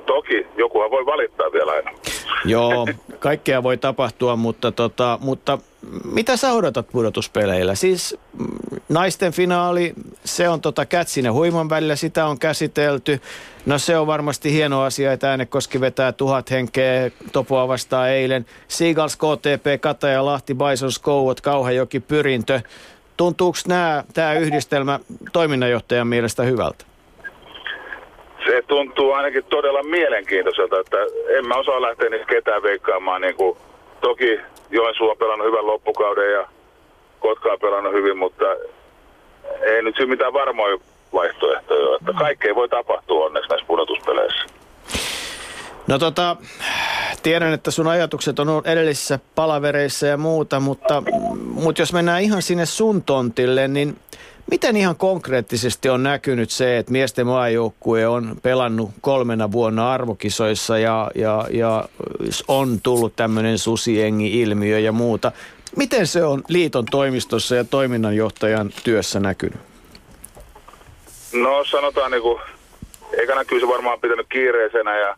[0.07, 1.91] Toki, jokuhan voi valittaa vielä aina.
[2.45, 2.87] Joo,
[3.19, 5.59] kaikkea voi tapahtua, mutta, tota, mutta
[6.13, 7.75] mitä sä odotat pudotuspeleillä?
[7.75, 8.47] Siis mm,
[8.89, 9.93] naisten finaali,
[10.25, 13.21] se on tota Kätsin ja Huiman välillä, sitä on käsitelty.
[13.67, 18.47] No se on varmasti hieno asia, että Äänekoski vetää tuhat henkeä Topoa vastaan eilen.
[18.69, 22.61] Seagulls, KTP, Kataja, Lahti, Bison, Skouot, Kauhajoki, Pyrintö.
[23.17, 23.59] Tuntuuko
[24.15, 25.01] tämä yhdistelmä
[25.33, 26.85] toiminnanjohtajan mielestä hyvältä?
[28.67, 30.97] Tuntuu ainakin todella mielenkiintoiselta, että
[31.29, 33.21] en mä osaa lähteä niistä ketään veikkaamaan.
[33.21, 33.57] Niin kuin,
[34.01, 36.49] toki Joensuu on pelannut hyvän loppukauden ja
[37.21, 38.45] Kotka on pelannut hyvin, mutta
[39.63, 40.79] ei nyt siinä mitään varmoja
[41.13, 41.97] vaihtoehtoja.
[41.97, 44.45] Että kaikkea voi tapahtua onneksi näissä pudotuspeleissä.
[45.87, 46.37] No tota,
[47.23, 51.03] tiedän, että sun ajatukset on ollut edellisissä palavereissa ja muuta, mutta,
[51.35, 53.97] mutta jos mennään ihan sinne sun tontille, niin
[54.51, 61.11] miten ihan konkreettisesti on näkynyt se, että miesten maajoukkue on pelannut kolmena vuonna arvokisoissa ja,
[61.15, 61.85] ja, ja
[62.49, 65.33] on tullut tämmöinen susiengi-ilmiö ja muuta.
[65.77, 69.59] Miten se on liiton toimistossa ja toiminnanjohtajan työssä näkynyt?
[71.33, 72.41] No sanotaan niinku,
[73.19, 75.17] eikä näkyy se varmaan pitänyt kiireisenä ja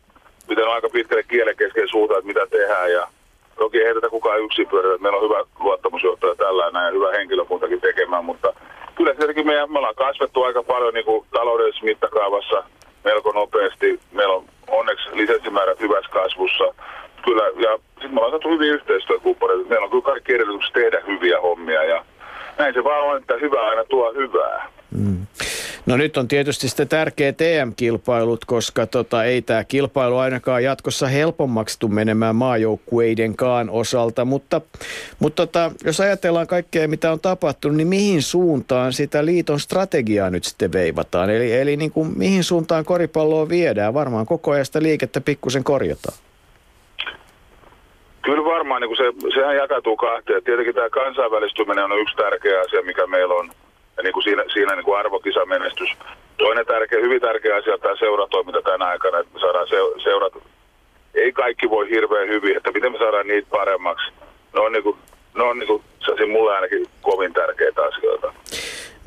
[0.48, 3.08] pitänyt aika pitkälle kielen kesken suuta, että mitä tehdään ja
[3.58, 5.02] toki ei tätä kukaan yksin pyöritä.
[5.02, 8.52] Meillä on hyvä luottamusjohtaja tällä ja hyvä henkilökuntakin tekemään, mutta
[8.96, 12.64] kyllä tietenkin meidän, me ollaan kasvettu aika paljon niin kuin taloudellisessa mittakaavassa
[13.04, 14.00] melko nopeasti.
[14.12, 16.64] Meillä on onneksi lisenssimäärät hyvässä kasvussa.
[17.24, 19.68] Kyllä, ja sitten me ollaan saatu hyviä yhteistyökumppaneita.
[19.68, 22.04] Meillä on kyllä kaikki edellytykset tehdä hyviä hommia ja
[22.58, 24.68] näin se vaan on, että hyvä aina tuo hyvää.
[24.90, 25.26] Mm.
[25.86, 31.80] No nyt on tietysti sitten tärkeä TM-kilpailut, koska tota, ei tämä kilpailu ainakaan jatkossa helpommaksi
[31.80, 34.60] tule menemään maajoukkueidenkaan osalta, mutta,
[35.18, 40.44] mutta tota, jos ajatellaan kaikkea, mitä on tapahtunut, niin mihin suuntaan sitä liiton strategiaa nyt
[40.44, 41.30] sitten veivataan?
[41.30, 43.94] Eli, eli niin kuin, mihin suuntaan koripalloa viedään?
[43.94, 46.18] Varmaan koko ajan sitä liikettä pikkusen korjataan.
[48.22, 50.44] Kyllä varmaan, niin kuin se, sehän jakautuu kahteen.
[50.44, 53.50] Tietenkin tämä kansainvälistyminen on yksi tärkeä asia, mikä meillä on
[53.96, 55.88] ja niin kuin siinä, siinä niin kuin arvokisamenestys.
[56.38, 60.32] Toinen tärkeä, hyvin tärkeä asia on tämä seuratoiminta tänä aikana, että me saadaan se, seurat,
[61.14, 64.12] ei kaikki voi hirveän hyvin, että miten me saadaan niitä paremmaksi.
[64.54, 64.96] Ne on, niin kuin,
[65.34, 65.82] ne on niin kuin,
[66.18, 68.32] se mulle ainakin kovin tärkeitä asioita.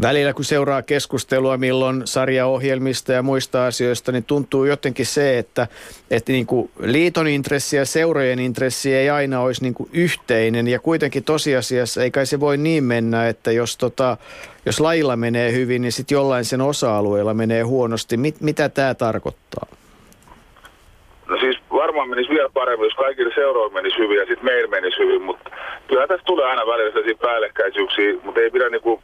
[0.01, 5.67] Välillä kun seuraa keskustelua milloin sarjaohjelmista ja muista asioista, niin tuntuu jotenkin se, että,
[6.11, 10.67] että niin kuin liiton intressi ja seurojen intressi ei aina olisi niin kuin yhteinen.
[10.67, 14.17] Ja kuitenkin tosiasiassa ei kai se voi niin mennä, että jos, tota,
[14.65, 18.17] jos lajilla menee hyvin, niin sitten jollain sen osa-alueella menee huonosti.
[18.17, 19.67] Mit, mitä tämä tarkoittaa?
[21.27, 24.97] No siis varmaan menisi vielä paremmin, jos kaikille seuroille menisi hyvin ja sitten meillä menisi
[24.97, 25.49] hyvin, mutta
[25.88, 29.01] kyllä tässä tulee aina välillä päällekkäisyyksiä, mutta ei pidä niinku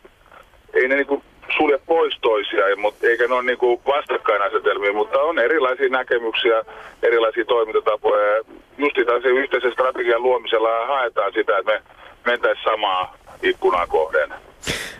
[0.75, 1.23] ei ne niinku
[1.57, 6.63] sulje pois toisiaan, mutta eikä ne ole niinku vastakkainasetelmia, mutta on erilaisia näkemyksiä,
[7.03, 8.43] erilaisia toimintatapoja.
[8.77, 11.81] Just se yhteisen strategian luomisella haetaan sitä, että me
[12.25, 14.33] mentäisiin samaa ikkunaa kohden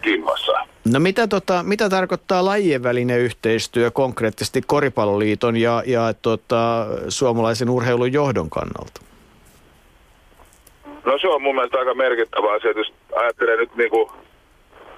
[0.01, 0.51] kimmassa.
[0.93, 8.13] No mitä, tota, mitä tarkoittaa lajien välinen yhteistyö konkreettisesti Koripalloliiton ja, ja tota, suomalaisen urheilun
[8.13, 9.01] johdon kannalta?
[11.05, 14.09] No se on mun mielestä aika merkittävä asia, jos ajattelee nyt niin kuin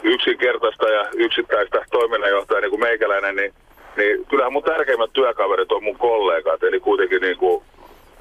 [0.03, 3.53] yksinkertaista ja yksittäistä toiminnanjohtajaa niin kuin meikäläinen, niin,
[3.97, 7.63] niin kyllähän mun tärkeimmät työkaverit on mun kollegat, eli kuitenkin niin kuin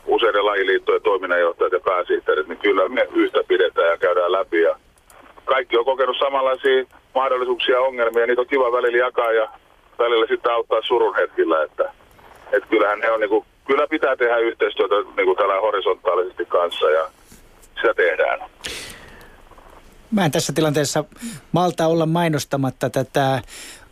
[0.07, 4.63] useiden lajiliittojen toiminnanjohtajat ja pääsihteerit, niin kyllä me yhtä pidetään ja käydään läpi.
[4.63, 4.77] Ja
[5.45, 6.85] kaikki on kokenut samanlaisia
[7.15, 9.49] mahdollisuuksia ja ongelmia, niitä on kiva välillä jakaa ja
[9.99, 11.93] välillä sitten auttaa surun hetkillä, että,
[12.53, 16.91] että kyllähän ne on niin kuin, kyllä pitää tehdä yhteistyötä niin kuin tällä horisontaalisesti kanssa
[16.91, 17.11] ja
[17.77, 18.41] sitä tehdään.
[20.11, 21.05] Mä en tässä tilanteessa
[21.53, 23.43] malta olla mainostamatta tätä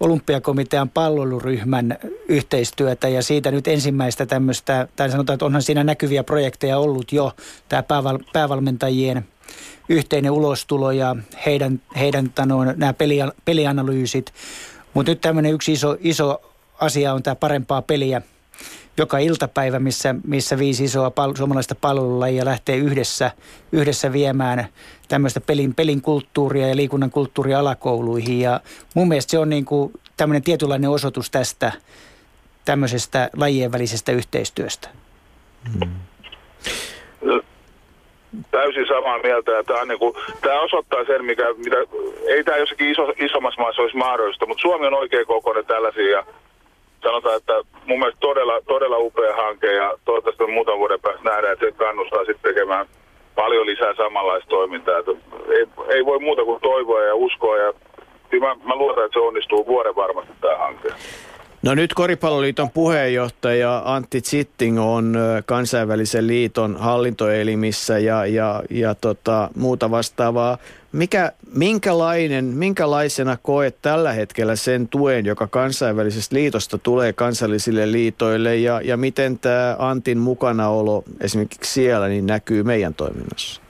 [0.00, 6.78] olympiakomitean palveluryhmän yhteistyötä ja siitä nyt ensimmäistä tämmöistä, tai sanotaan, että onhan siinä näkyviä projekteja
[6.78, 7.32] ollut jo,
[7.68, 9.26] tämä pääval, päävalmentajien
[9.88, 11.16] yhteinen ulostulo ja
[11.46, 14.32] heidän, heidän tanoin, nämä peli, pelianalyysit.
[14.94, 16.42] Mutta nyt tämmöinen yksi iso, iso
[16.80, 18.22] asia on tämä parempaa peliä
[18.98, 23.30] joka iltapäivä, missä, missä viisi isoa pal- suomalaista palvelulajia lähtee yhdessä,
[23.72, 24.66] yhdessä viemään
[25.08, 28.40] tämmöistä pelin, pelin kulttuuria ja liikunnan kulttuuria alakouluihin.
[28.40, 28.60] Ja
[28.94, 31.72] mun mielestä se on niin kuin tämmöinen tietynlainen osoitus tästä
[32.64, 34.88] tämmöisestä lajien välisestä yhteistyöstä.
[35.78, 35.90] Hmm.
[38.50, 39.62] Täysin samaa mieltä.
[39.66, 41.76] Tämä, on niin kuin, tämä osoittaa sen, mikä, mitä,
[42.28, 46.10] ei tämä jossakin iso, isommassa maassa olisi mahdollista, mutta Suomi on oikein kokoinen tällaisia.
[46.10, 46.26] Ja
[47.04, 47.52] sanotaan, että
[47.86, 52.24] mun mielestä todella, todella upea hanke ja toivottavasti muutaman vuoden päästä nähdään, että se kannustaa
[52.24, 52.86] sitten tekemään
[53.34, 54.98] paljon lisää samanlaista toimintaa.
[54.98, 55.12] Että
[55.56, 57.72] ei, ei voi muuta kuin toivoa ja uskoa ja
[58.40, 60.88] mä, mä luotan, että se onnistuu vuoden varmasti tämä hanke.
[61.62, 69.90] No nyt Koripalloliiton puheenjohtaja Antti Zitting on kansainvälisen liiton hallintoelimissä ja, ja, ja tota, muuta
[69.90, 70.58] vastaavaa.
[70.94, 78.80] Mikä, minkälainen, minkälaisena koet tällä hetkellä sen tuen, joka kansainvälisestä liitosta tulee kansallisille liitoille ja,
[78.84, 83.62] ja miten tämä Antin mukanaolo esimerkiksi siellä niin näkyy meidän toiminnassa?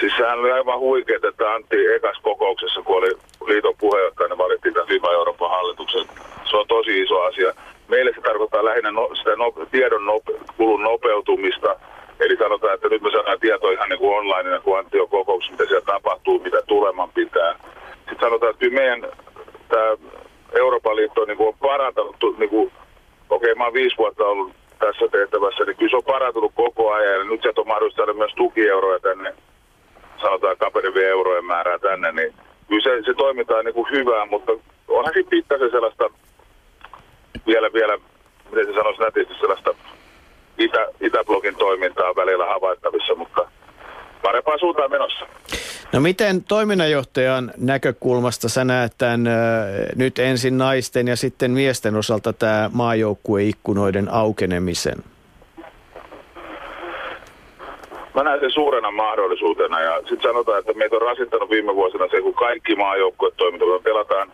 [0.00, 3.12] Siis sehän oli aivan huikeaa, että Antti ekas kokouksessa, kun oli
[3.46, 6.04] liiton puheenjohtajana, valittiin tämän FIBA Euroopan hallituksen.
[6.50, 7.52] Se on tosi iso asia.
[7.88, 11.76] Meille se tarkoittaa lähinnä no, sitä no, tiedon nope, kulun nopeutumista.
[12.20, 15.52] Eli sanotaan, että nyt me saadaan tietoa ihan niin kuin online, kun Antti on kokouksessa,
[15.52, 17.54] mitä siellä tapahtuu, mitä tuleman pitää.
[17.96, 19.00] Sitten sanotaan, että meidän
[19.68, 19.96] tämä
[20.52, 22.72] Euroopan liitto niin kuin on parantanut, niin kuin,
[23.30, 26.92] okei okay, mä oon viisi vuotta ollut tässä tehtävässä, niin kyllä se on parantunut koko
[26.92, 27.18] ajan.
[27.18, 29.34] Ja nyt sieltä on mahdollista saada myös tukieuroja tänne
[30.20, 32.34] sanotaan kaperivien eurojen määrää tänne, niin
[32.68, 34.52] kyllä se, se toiminta on niin kuin hyvää, mutta
[34.88, 36.10] onhan siinä pikkasen sellaista
[37.46, 37.98] vielä, vielä,
[38.50, 39.74] miten se sanoisi nätisti, sellaista
[40.60, 43.48] itä, Itäblogin toimintaa välillä havaittavissa, mutta
[44.22, 45.26] parempaan suuntaan menossa.
[45.92, 49.24] No miten toiminnanjohtajan näkökulmasta sä näet tämän
[49.96, 54.96] nyt ensin naisten ja sitten miesten osalta tämä maajoukkueikkunoiden aukenemisen?
[58.14, 62.20] Mä näen sen suurena mahdollisuutena ja sitten sanotaan, että meitä on rasittanut viime vuosina se,
[62.20, 64.32] kun kaikki maajoukkueet toiminta, me pelataan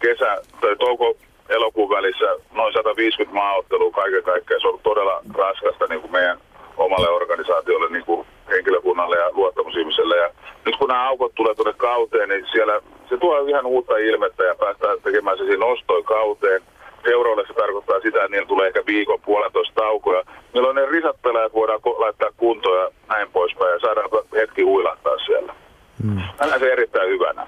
[0.00, 1.16] kesä- tai touko
[1.48, 4.60] elokuun välissä noin 150 maaottelua kaiken kaikkiaan.
[4.60, 6.38] Se on ollut todella raskasta niin kuin meidän
[6.76, 10.16] omalle organisaatiolle, niin kuin henkilökunnalle ja luottamusihmiselle.
[10.16, 10.30] Ja
[10.66, 14.54] nyt kun nämä aukot tulee tuonne kauteen, niin siellä se tuo ihan uutta ilmettä ja
[14.54, 16.62] päästään tekemään se siinä nostoi kauteen.
[17.04, 20.22] Seuroille se tarkoittaa sitä, että niillä tulee ehkä viikon puolentoista taukoja.
[20.54, 25.54] Milloin ne risat pelaajat voidaan laittaa kuntoon ja näin poispäin ja saadaan hetki huilahtaa siellä.
[26.02, 26.14] Hmm.
[26.14, 27.46] Mä näen se erittäin hyvänä.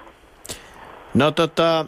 [1.13, 1.85] No tota,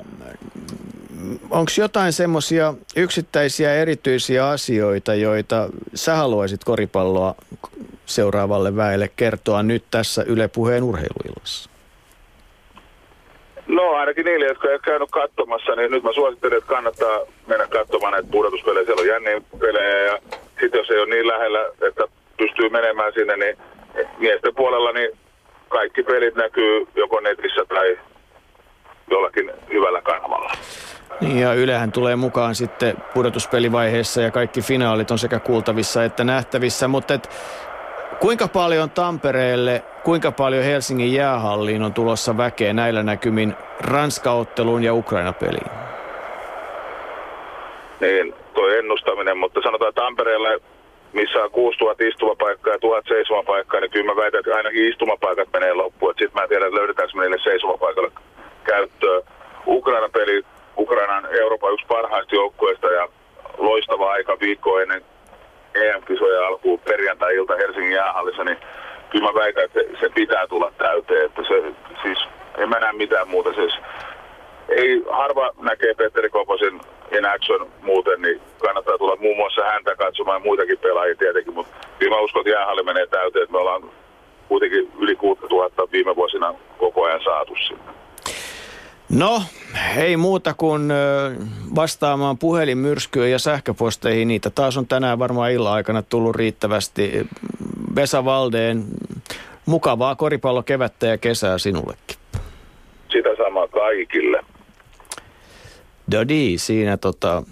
[1.50, 7.36] onko jotain semmoisia yksittäisiä erityisiä asioita, joita sä haluaisit koripalloa
[8.06, 11.70] seuraavalle väelle kertoa nyt tässä Yle Puheen urheiluillassa?
[13.68, 17.68] No ainakin niille, jotka ei ole käynyt katsomassa, niin nyt mä suosittelen, että kannattaa mennä
[17.68, 18.86] katsomaan näitä pudotuspelejä.
[18.86, 20.20] Siellä on jänniä pelejä ja
[20.62, 22.04] sitten jos ei ole niin lähellä, että
[22.38, 23.58] pystyy menemään sinne, niin
[24.18, 25.18] miesten puolella niin
[25.70, 27.98] kaikki pelit näkyy joko netissä tai
[29.10, 30.52] jollakin hyvällä kanavalla.
[31.22, 36.88] Niin ja Ylehän tulee mukaan sitten pudotuspelivaiheessa ja kaikki finaalit on sekä kuultavissa että nähtävissä,
[36.88, 37.30] mutta et,
[38.20, 45.72] kuinka paljon Tampereelle, kuinka paljon Helsingin jäähalliin on tulossa väkeä näillä näkymin Ranskaotteluun ja Ukraina-peliin?
[48.00, 50.60] Niin, tuo ennustaminen, mutta sanotaan Tampereelle,
[51.14, 55.74] missä on 6000 istumapaikkaa ja 1000 seisomapaikkaa, niin kyllä mä väitän, että ainakin istumapaikat menee
[55.74, 56.14] loppuun.
[56.14, 58.12] Sitten mä en tiedä, löydetäänkö me niille seisomapaikalle
[58.64, 59.24] käyttöön.
[59.68, 60.44] Ukraina-peli
[60.78, 63.08] Ukrainan Euroopan yksi parhaista joukkueista ja
[63.58, 65.06] loistava aika viikko ennen
[65.76, 68.58] EM-kisoja alkuun perjantai-ilta Helsingin jäähallissa, niin
[69.10, 71.26] kyllä mä väitän, että se pitää tulla täyteen.
[71.26, 72.20] Että se, siis
[72.58, 73.54] en mä näe mitään muuta.
[73.54, 73.74] Siis,
[74.70, 76.82] ei harva näkee Petteri Koposin
[77.18, 81.88] in action muuten, niin kannattaa tulla muun muassa häntä katsomaan ja muitakin pelaajia tietenkin, mutta
[82.00, 83.92] kyllä mä uskon, että jäähalli menee täyteen, että me ollaan
[84.48, 88.03] kuitenkin yli 6000 viime vuosina koko ajan saatu sinne.
[89.14, 89.44] No,
[89.98, 90.92] ei muuta kuin
[91.76, 94.28] vastaamaan puhelinmyrskyyn ja sähköposteihin.
[94.28, 97.28] Niitä taas on tänään varmaan illan aikana tullut riittävästi.
[97.96, 98.86] Vesa Valdeen,
[99.66, 102.18] mukavaa koripallokevättä ja kesää sinullekin.
[103.12, 104.40] Sitä samaa kaikille.
[106.12, 107.44] Dodi, siinä tota,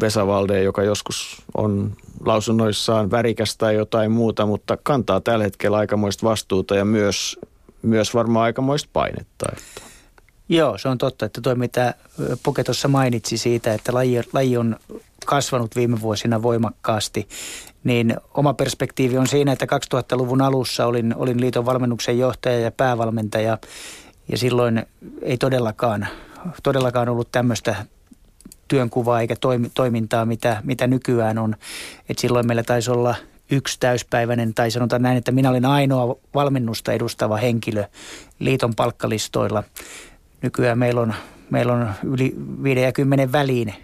[0.00, 1.92] Vesa Valdeen, joka joskus on
[2.26, 7.38] lausunnoissaan värikästä tai jotain muuta, mutta kantaa tällä hetkellä aikamoista vastuuta ja myös,
[7.82, 9.46] myös varmaan aikamoista painetta.
[9.52, 9.97] Että.
[10.48, 11.94] Joo, se on totta, että tuo mitä
[12.42, 14.76] Puke tuossa mainitsi siitä, että laji, laji on
[15.26, 17.28] kasvanut viime vuosina voimakkaasti,
[17.84, 23.58] niin oma perspektiivi on siinä, että 2000-luvun alussa olin, olin liiton valmennuksen johtaja ja päävalmentaja
[24.28, 24.86] ja silloin
[25.22, 26.06] ei todellakaan,
[26.62, 27.76] todellakaan ollut tämmöistä
[28.68, 29.34] työnkuvaa eikä
[29.74, 31.56] toimintaa, mitä, mitä nykyään on.
[32.08, 33.14] Et silloin meillä taisi olla
[33.50, 37.84] yksi täyspäiväinen, tai sanotaan näin, että minä olin ainoa valmennusta edustava henkilö
[38.38, 39.62] liiton palkkalistoilla–
[40.42, 41.14] Nykyään meillä on,
[41.50, 43.74] meillä on yli 50 väliin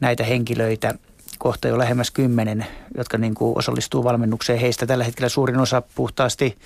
[0.00, 0.94] näitä henkilöitä,
[1.38, 4.58] kohta jo lähemmäs kymmenen, jotka niin kuin osallistuu valmennukseen.
[4.58, 6.58] Heistä tällä hetkellä suurin osa puhtaasti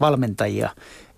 [0.00, 0.70] valmentajia.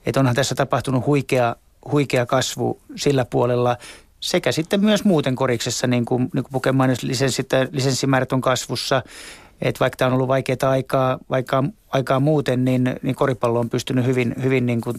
[0.07, 1.57] Että onhan tässä tapahtunut huikea,
[1.93, 3.77] huikea kasvu sillä puolella
[4.21, 6.91] sekä sitten myös muuten koriksessa, niin kuin, niin kuin Pukemaan
[7.73, 9.03] lisenssimäärät on kasvussa.
[9.61, 14.07] Että vaikka tämä on ollut vaikeaa aikaa, vaikka aikaa muuten, niin, niin koripallo on pystynyt
[14.07, 14.97] hyvin, hyvin niin kuin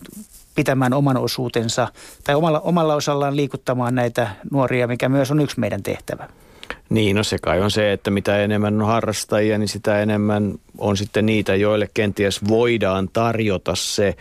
[0.56, 1.88] pitämään oman osuutensa
[2.24, 6.28] tai omalla, omalla osallaan liikuttamaan näitä nuoria, mikä myös on yksi meidän tehtävä.
[6.90, 10.98] Niin, no se kai on se, että mitä enemmän on harrastajia, niin sitä enemmän on
[10.98, 14.16] sitten niitä, joille kenties voidaan tarjota se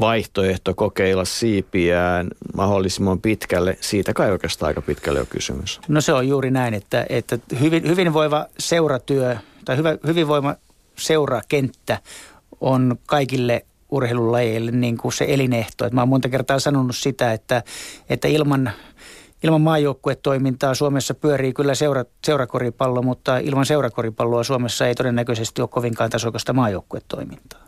[0.00, 3.78] vaihtoehto kokeilla siipiään mahdollisimman pitkälle.
[3.80, 5.80] Siitä kai oikeastaan aika pitkälle on kysymys.
[5.88, 10.54] No se on juuri näin, että, että hyvin, hyvinvoiva seuratyö tai hyvä, hyvinvoima
[10.98, 11.98] seurakenttä
[12.60, 15.86] on kaikille urheilulajeille niin kuin se elinehto.
[15.86, 17.62] Et mä oon monta kertaa sanonut sitä, että,
[18.10, 18.70] että ilman,
[19.44, 26.10] ilman maajoukkuetoimintaa Suomessa pyörii kyllä seura, seurakoripallo, mutta ilman seurakoripalloa Suomessa ei todennäköisesti ole kovinkaan
[26.10, 27.64] tasokasta maajoukkuetoimintaa.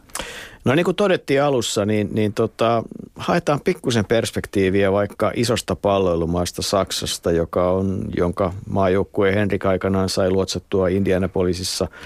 [0.65, 2.83] No niin kuin todettiin alussa, niin, niin tota,
[3.17, 10.89] haetaan pikkusen perspektiiviä vaikka isosta palloilumaasta Saksasta, joka on, jonka maajoukkue Henrik aikanaan sai luotsattua
[10.89, 11.89] Indianapolisissa–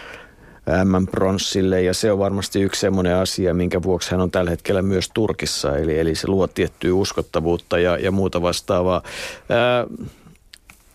[0.84, 5.10] M-pronssille ja se on varmasti yksi semmoinen asia, minkä vuoksi hän on tällä hetkellä myös
[5.14, 9.02] Turkissa, eli, eli se luo tiettyä uskottavuutta ja, ja muuta vastaavaa.
[9.48, 9.86] Ää,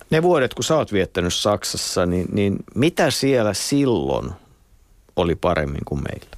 [0.10, 4.32] ne vuodet, kun sä oot viettänyt Saksassa, niin, niin mitä siellä silloin
[5.16, 6.36] oli paremmin kuin meillä?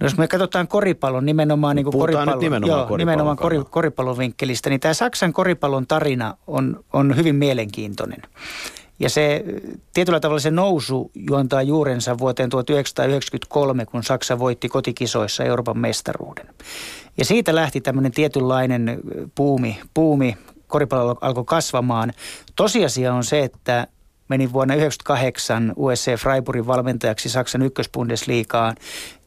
[0.00, 4.18] No jos me katsotaan koripallon nimenomaan, niin koripallon, nyt nimenomaan joo, koripallon nimenomaan kori, koripallon
[4.18, 8.22] vinkkelistä, niin tämä Saksan koripallon tarina on, on hyvin mielenkiintoinen.
[9.00, 9.44] Ja se
[9.94, 16.46] tietyllä tavalla se nousu juontaa juurensa vuoteen 1993, kun Saksa voitti kotikisoissa Euroopan mestaruuden.
[17.18, 19.00] Ja siitä lähti tämmöinen tietynlainen
[19.34, 20.36] puumi, puumi
[20.66, 22.12] koripallo alkoi kasvamaan.
[22.56, 23.86] Tosiasia on se, että
[24.28, 28.76] menin vuonna 1998 USC Freiburgin valmentajaksi Saksan ykkösbundesliigaan.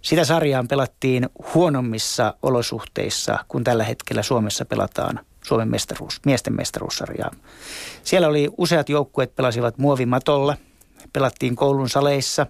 [0.02, 7.32] Sitä sarjaan pelattiin huonommissa olosuhteissa kuin tällä hetkellä Suomessa pelataan Suomen mestaruus, miesten mestaruussarjaa.
[8.04, 10.58] Siellä oli useat joukkueet pelasivat muovimatolla,
[11.14, 12.48] pelattiin koulun saleissa.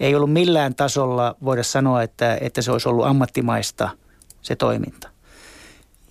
[0.00, 3.90] Ei ollut millään tasolla voida sanoa, että, että se olisi ollut ammattimaista
[4.42, 5.08] se toiminta.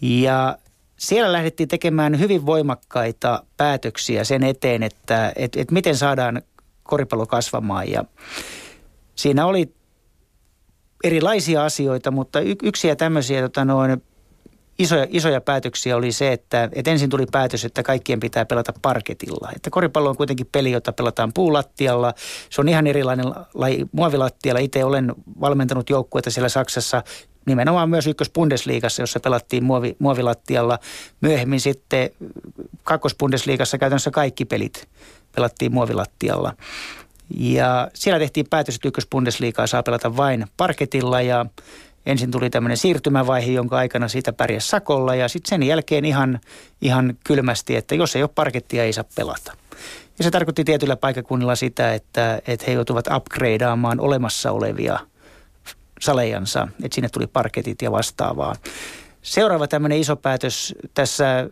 [0.02, 0.58] Ja
[0.98, 6.42] siellä lähdettiin tekemään hyvin voimakkaita päätöksiä sen eteen, että et, et miten saadaan
[6.84, 7.92] koripallo kasvamaan.
[7.92, 8.04] Ja
[9.16, 9.74] siinä oli
[11.04, 14.04] erilaisia asioita, mutta yksiä tämmöisiä tota noin,
[14.80, 19.52] isoja, isoja päätöksiä oli se, että, että ensin tuli päätös, että kaikkien pitää pelata parketilla.
[19.56, 22.14] Että koripallo on kuitenkin peli, jota pelataan puulattialla.
[22.50, 24.60] Se on ihan erilainen laji muovilattialla.
[24.60, 27.04] Itse olen valmentanut joukkueita siellä Saksassa
[27.46, 30.80] nimenomaan myös ykkös-Bundesliigassa, jossa pelattiin muovi, muovilattialla.
[31.22, 32.10] Myöhemmin sitten
[32.84, 34.88] kakkos-Bundesliigassa käytännössä kaikki pelit
[35.36, 36.54] pelattiin muovilattialla.
[37.40, 41.46] Ja siellä tehtiin päätös, että ykkös-Bundesliigaa saa pelata vain parketilla ja
[42.08, 46.40] ensin tuli tämmöinen siirtymävaihe, jonka aikana siitä pärjäs sakolla ja sitten sen jälkeen ihan,
[46.82, 49.54] ihan kylmästi, että jos ei ole parkettia, ei saa pelata.
[50.18, 55.00] Ja se tarkoitti tietyllä paikakunnilla sitä, että, että he joutuvat upgradeaamaan olemassa olevia
[56.00, 58.56] salejansa, että sinne tuli parketit ja vastaavaa.
[59.22, 61.50] Seuraava tämmöinen iso päätös tässä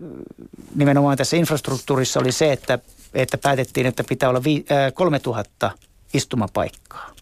[0.76, 2.80] nimenomaan tässä infrastruktuurissa oli se, että,
[3.14, 5.72] että päätettiin, että pitää olla vi, äh, 3000
[6.14, 7.14] istumapaikkaa.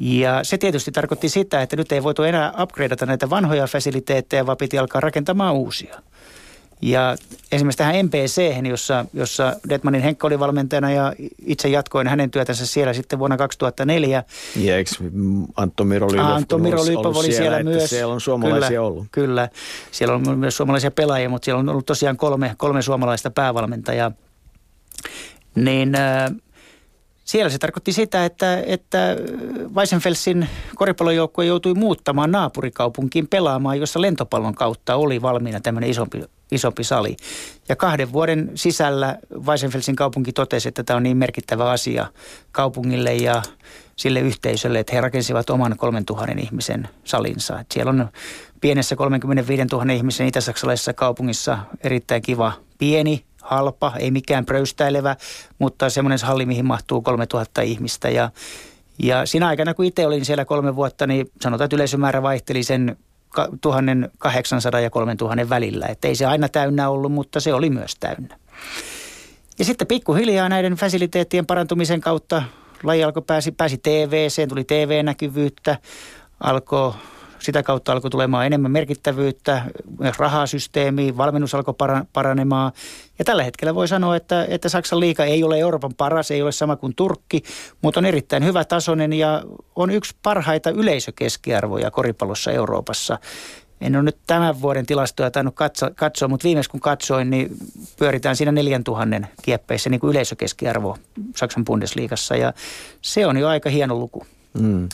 [0.00, 4.56] Ja se tietysti tarkoitti sitä, että nyt ei voitu enää upgradeata näitä vanhoja fasiliteetteja, vaan
[4.56, 6.02] piti alkaa rakentamaan uusia.
[6.82, 7.16] Ja
[7.52, 11.12] esimerkiksi tähän MPC, jossa, jossa Detmanin Henkka oli valmentajana ja
[11.46, 14.24] itse jatkoin hänen työtänsä siellä sitten vuonna 2004.
[14.56, 14.90] Ja eikö
[15.56, 16.56] Antto Miro Lylöf, Antto
[17.14, 17.90] oli siellä, että myös.
[17.90, 19.06] Siellä on suomalaisia kyllä, ollut.
[19.12, 19.48] Kyllä,
[19.90, 24.12] siellä on myös suomalaisia pelaajia, mutta siellä on ollut tosiaan kolme, kolme suomalaista päävalmentajaa.
[25.54, 26.30] Niin äh,
[27.28, 29.16] siellä se tarkoitti sitä, että, että
[29.74, 37.16] Weissenfelsin koripallojoukkue joutui muuttamaan naapurikaupunkiin pelaamaan, jossa lentopallon kautta oli valmiina tämmöinen isompi, isompi sali.
[37.68, 42.06] Ja kahden vuoden sisällä Weissenfelsin kaupunki totesi, että tämä on niin merkittävä asia
[42.52, 43.42] kaupungille ja
[43.96, 47.60] sille yhteisölle, että he rakensivat oman 3000 ihmisen salinsa.
[47.60, 48.08] Et siellä on
[48.60, 55.16] pienessä 35 000 ihmisen itä-saksalaisessa kaupungissa erittäin kiva pieni halpa, ei mikään pröystäilevä,
[55.58, 58.08] mutta semmoinen halli, mihin mahtuu 3000 ihmistä.
[58.08, 58.30] Ja,
[59.02, 62.96] ja siinä aikana, kun itse olin siellä kolme vuotta, niin sanotaan, että yleisömäärä vaihteli sen
[63.60, 65.86] 1800 ja 3000 välillä.
[65.86, 68.38] Että ei se aina täynnä ollut, mutta se oli myös täynnä.
[69.58, 72.42] Ja sitten pikkuhiljaa näiden fasiliteettien parantumisen kautta
[72.82, 75.78] laji alkoi pääsi, pääsi TV-seen, tuli TV-näkyvyyttä,
[76.40, 76.92] alkoi
[77.38, 79.62] sitä kautta alkoi tulemaan enemmän merkittävyyttä,
[79.98, 81.74] myös rahasysteemi, valmennus alkoi
[82.12, 82.72] paranemaan.
[83.18, 86.52] Ja tällä hetkellä voi sanoa, että, että Saksan liiga ei ole Euroopan paras, ei ole
[86.52, 87.42] sama kuin Turkki,
[87.82, 89.42] mutta on erittäin hyvä tasoinen ja
[89.76, 93.18] on yksi parhaita yleisökeskiarvoja koripallossa Euroopassa.
[93.80, 97.56] En ole nyt tämän vuoden tilastoja tainnut katsoa, katsoa mutta viimeis kun katsoin, niin
[97.98, 100.96] pyöritään siinä 4000 kieppeissä niin kuin yleisökeskiarvo
[101.36, 102.52] Saksan Bundesliigassa ja
[103.02, 104.26] se on jo aika hieno luku.
[104.54, 104.88] Mm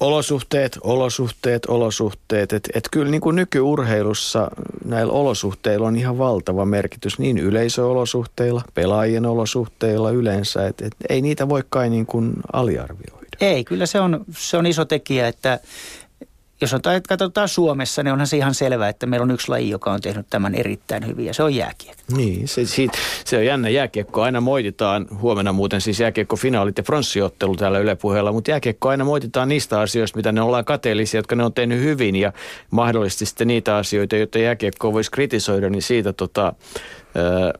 [0.00, 2.52] olosuhteet, olosuhteet, olosuhteet.
[2.52, 4.50] Että et kyllä niin kuin nykyurheilussa
[4.84, 10.66] näillä olosuhteilla on ihan valtava merkitys niin yleisöolosuhteilla, pelaajien olosuhteilla yleensä.
[10.66, 13.36] Että et ei niitä voi kai niin kuin aliarvioida.
[13.40, 15.60] Ei, kyllä se on, se on iso tekijä, että
[16.60, 19.92] jos on, katsotaan Suomessa, niin onhan se ihan selvää, että meillä on yksi laji, joka
[19.92, 22.02] on tehnyt tämän erittäin hyvin ja se on jääkiekko.
[22.16, 24.22] Niin, se, siitä, se on jännä jääkiekko.
[24.22, 29.48] Aina moititaan, huomenna muuten siis jääkiekko-finaalit ja pronssiottelu täällä Yle puheella, mutta jääkiekko aina moititaan
[29.48, 32.32] niistä asioista, mitä ne ollaan kateellisia, jotka ne on tehnyt hyvin ja
[32.70, 36.52] mahdollisesti sitten niitä asioita, joita jääkiekkoa voisi kritisoida, niin siitä tota,
[37.16, 37.52] öö,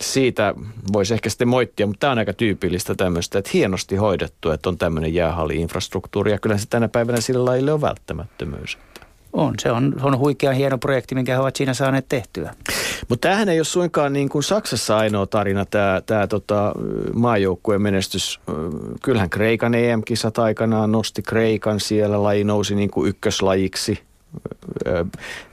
[0.00, 0.54] siitä
[0.92, 4.78] voisi ehkä sitten moittia, mutta tämä on aika tyypillistä tämmöistä, että hienosti hoidettu, että on
[4.78, 8.78] tämmöinen jäähalli-infrastruktuuri ja kyllä se tänä päivänä sillä lajille on välttämättömyys.
[9.32, 12.54] On, se on, on huikea hieno projekti, minkä he ovat siinä saaneet tehtyä.
[13.08, 16.72] Mutta tämähän ei ole suinkaan niin kuin Saksassa ainoa tarina, tämä, tämä tota,
[17.14, 18.40] maajoukkueen menestys.
[19.02, 24.00] Kyllähän Kreikan EM-kisat aikanaan nosti Kreikan siellä, laji nousi niin kuin ykköslajiksi.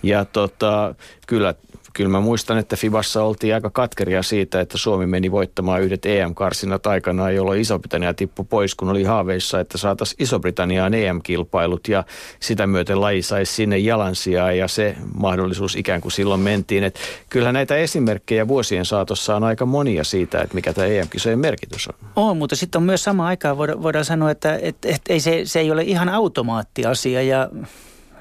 [0.04, 0.96] Ja tota,
[1.28, 1.54] kyllä
[1.98, 6.88] kyllä mä muistan, että Fibassa oltiin aika katkeria siitä, että Suomi meni voittamaan yhdet EM-karsinat
[6.88, 12.04] aikanaan, jolloin Iso-Britannia tippui pois, kun oli haaveissa, että saataisiin Iso-Britanniaan EM-kilpailut ja
[12.40, 16.84] sitä myöten laji saisi sinne jalansijaa ja se mahdollisuus ikään kuin silloin mentiin.
[16.84, 17.00] Että
[17.30, 21.96] kyllä näitä esimerkkejä vuosien saatossa on aika monia siitä, että mikä tämä EM-kisojen merkitys on.
[22.16, 25.42] On, mutta sitten on myös sama aikaan voidaan, voidaan sanoa, että et, et, ei se,
[25.46, 27.50] se ei ole ihan automaattiasia ja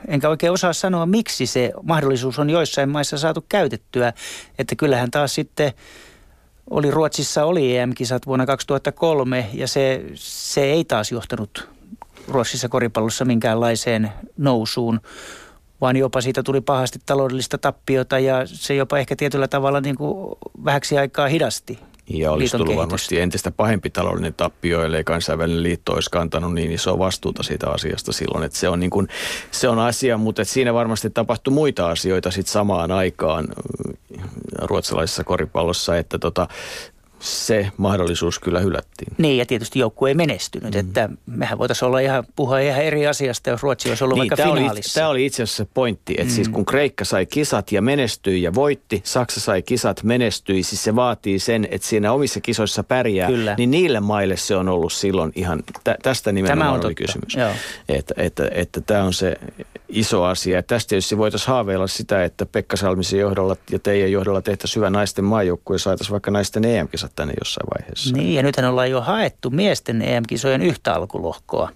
[0.08, 4.12] enkä oikein osaa sanoa, miksi se mahdollisuus on joissain maissa saatu käytettyä.
[4.58, 5.72] Että kyllähän taas sitten
[6.70, 11.68] oli Ruotsissa oli EM-kisat vuonna 2003 ja se, se ei taas johtanut
[12.28, 15.00] Ruotsissa koripallossa minkäänlaiseen nousuun,
[15.80, 20.38] vaan jopa siitä tuli pahasti taloudellista tappiota ja se jopa ehkä tietyllä tavalla niin kuin
[20.64, 21.78] vähäksi aikaa hidasti
[22.08, 22.82] ja olisi tullut kehitys.
[22.82, 28.12] varmasti entistä pahempi taloudellinen tappio, ellei kansainvälinen liitto olisi kantanut niin isoa vastuuta siitä asiasta
[28.12, 28.44] silloin.
[28.44, 29.08] Että se, on niin kuin,
[29.50, 33.48] se on asia, mutta että siinä varmasti tapahtui muita asioita sitten samaan aikaan
[34.62, 36.48] ruotsalaisessa koripallossa, että tota,
[37.20, 39.12] se mahdollisuus kyllä hylättiin.
[39.18, 40.74] Niin, ja tietysti joukkue ei menestynyt.
[40.74, 40.80] Mm.
[40.80, 44.36] Että mehän voitaisiin olla ihan, puhua ihan eri asiasta, jos Ruotsi olisi ollut niin, vaikka
[44.36, 45.00] tämä finaalissa.
[45.00, 46.34] Oli, tämä oli itse asiassa se pointti, että siis mm.
[46.34, 50.96] siis kun Kreikka sai kisat ja menestyi ja voitti, Saksa sai kisat, menestyi, siis se
[50.96, 53.54] vaatii sen, että siinä omissa kisoissa pärjää, kyllä.
[53.58, 56.94] niin niille maille se on ollut silloin ihan, tä, tästä nimenomaan tämä on oli totta.
[56.94, 57.34] kysymys.
[57.34, 57.50] Joo.
[57.88, 59.36] Että, että, että, että tämä on se
[59.88, 60.56] iso asia.
[60.56, 64.90] Ja tästä tietysti voitaisiin haaveilla sitä, että Pekka Salmisen johdolla ja teidän johdolla tehtäisiin hyvä
[64.90, 66.64] naisten maajoukkue ja saataisiin vaikka naisten
[67.06, 68.16] EM-kisat tänne jossain vaiheessa.
[68.16, 71.70] Niin, ja nythän ollaan jo haettu miesten EM-kisojen yhtä alkulohkoa.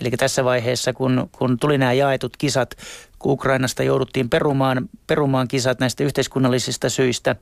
[0.00, 2.74] Eli tässä vaiheessa, kun, kun tuli nämä jaetut kisat,
[3.18, 7.36] kun Ukrainasta jouduttiin perumaan, perumaan kisat näistä yhteiskunnallisista syistä,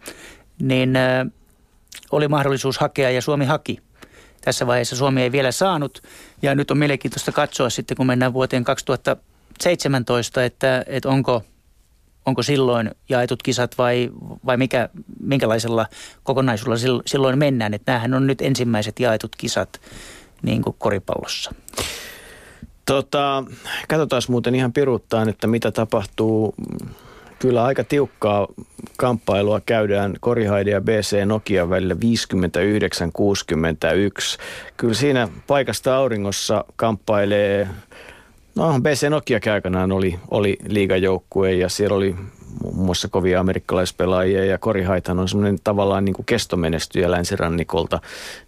[0.60, 1.26] niin äh,
[2.12, 3.78] oli mahdollisuus hakea ja Suomi haki.
[4.40, 6.02] Tässä vaiheessa Suomi ei vielä saanut
[6.42, 11.42] ja nyt on mielenkiintoista katsoa sitten, kun mennään vuoteen 2017, että, että onko
[12.30, 14.10] onko silloin jaetut kisat vai,
[14.46, 14.88] vai mikä,
[15.20, 15.86] minkälaisella
[16.22, 17.74] kokonaisuudella silloin mennään.
[17.74, 19.80] Että näähän on nyt ensimmäiset jaetut kisat
[20.42, 21.54] niin kuin koripallossa.
[22.86, 23.44] Tota,
[23.88, 26.54] katsotaan muuten ihan piruuttaan, että mitä tapahtuu.
[27.38, 28.46] Kyllä aika tiukkaa
[28.96, 31.98] kamppailua käydään Korihaide ja BC Nokia välillä 59-61.
[34.76, 37.68] Kyllä siinä paikasta auringossa kamppailee
[38.60, 42.14] No BC Nokia aikanaan oli, oli liigajoukkue ja siellä oli
[42.62, 48.00] muun muassa kovia amerikkalaispelaajia ja Kori Haitan on semmoinen tavallaan niin kuin kestomenestyjä länsirannikolta.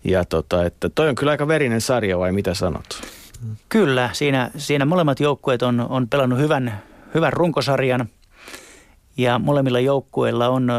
[0.05, 3.03] Ja tota, että toi on kyllä aika verinen sarja vai mitä sanot?
[3.69, 6.83] Kyllä, siinä, siinä molemmat joukkueet on, on pelannut hyvän,
[7.15, 8.09] hyvän runkosarjan
[9.17, 10.73] ja molemmilla joukkueilla on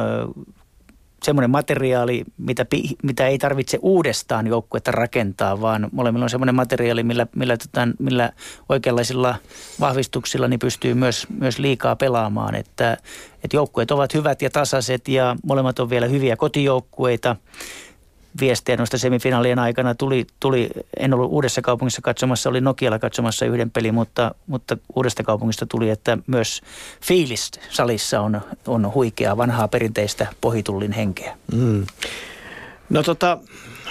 [1.24, 2.66] semmoinen materiaali, mitä,
[3.04, 8.32] mitä ei tarvitse uudestaan joukkuetta rakentaa, vaan molemmilla on semmoinen materiaali, millä, millä, tota, millä
[8.70, 9.36] oikeanlaisilla
[9.80, 12.56] vahvistuksilla niin pystyy myös, myös liikaa pelaamaan.
[12.56, 12.98] Että,
[13.44, 17.36] että joukkueet ovat hyvät ja tasaiset ja molemmat on vielä hyviä kotijoukkueita
[18.40, 23.72] viestejä noista semifinaalien aikana tuli, tuli, en ollut uudessa kaupungissa katsomassa, oli Nokialla katsomassa yhden
[23.72, 26.62] pelin, mutta, mutta uudesta kaupungista tuli, että myös
[27.02, 31.38] fiilis salissa on, on huikeaa vanhaa perinteistä pohitullin henkeä.
[31.54, 31.86] Mm.
[32.90, 33.38] No tota,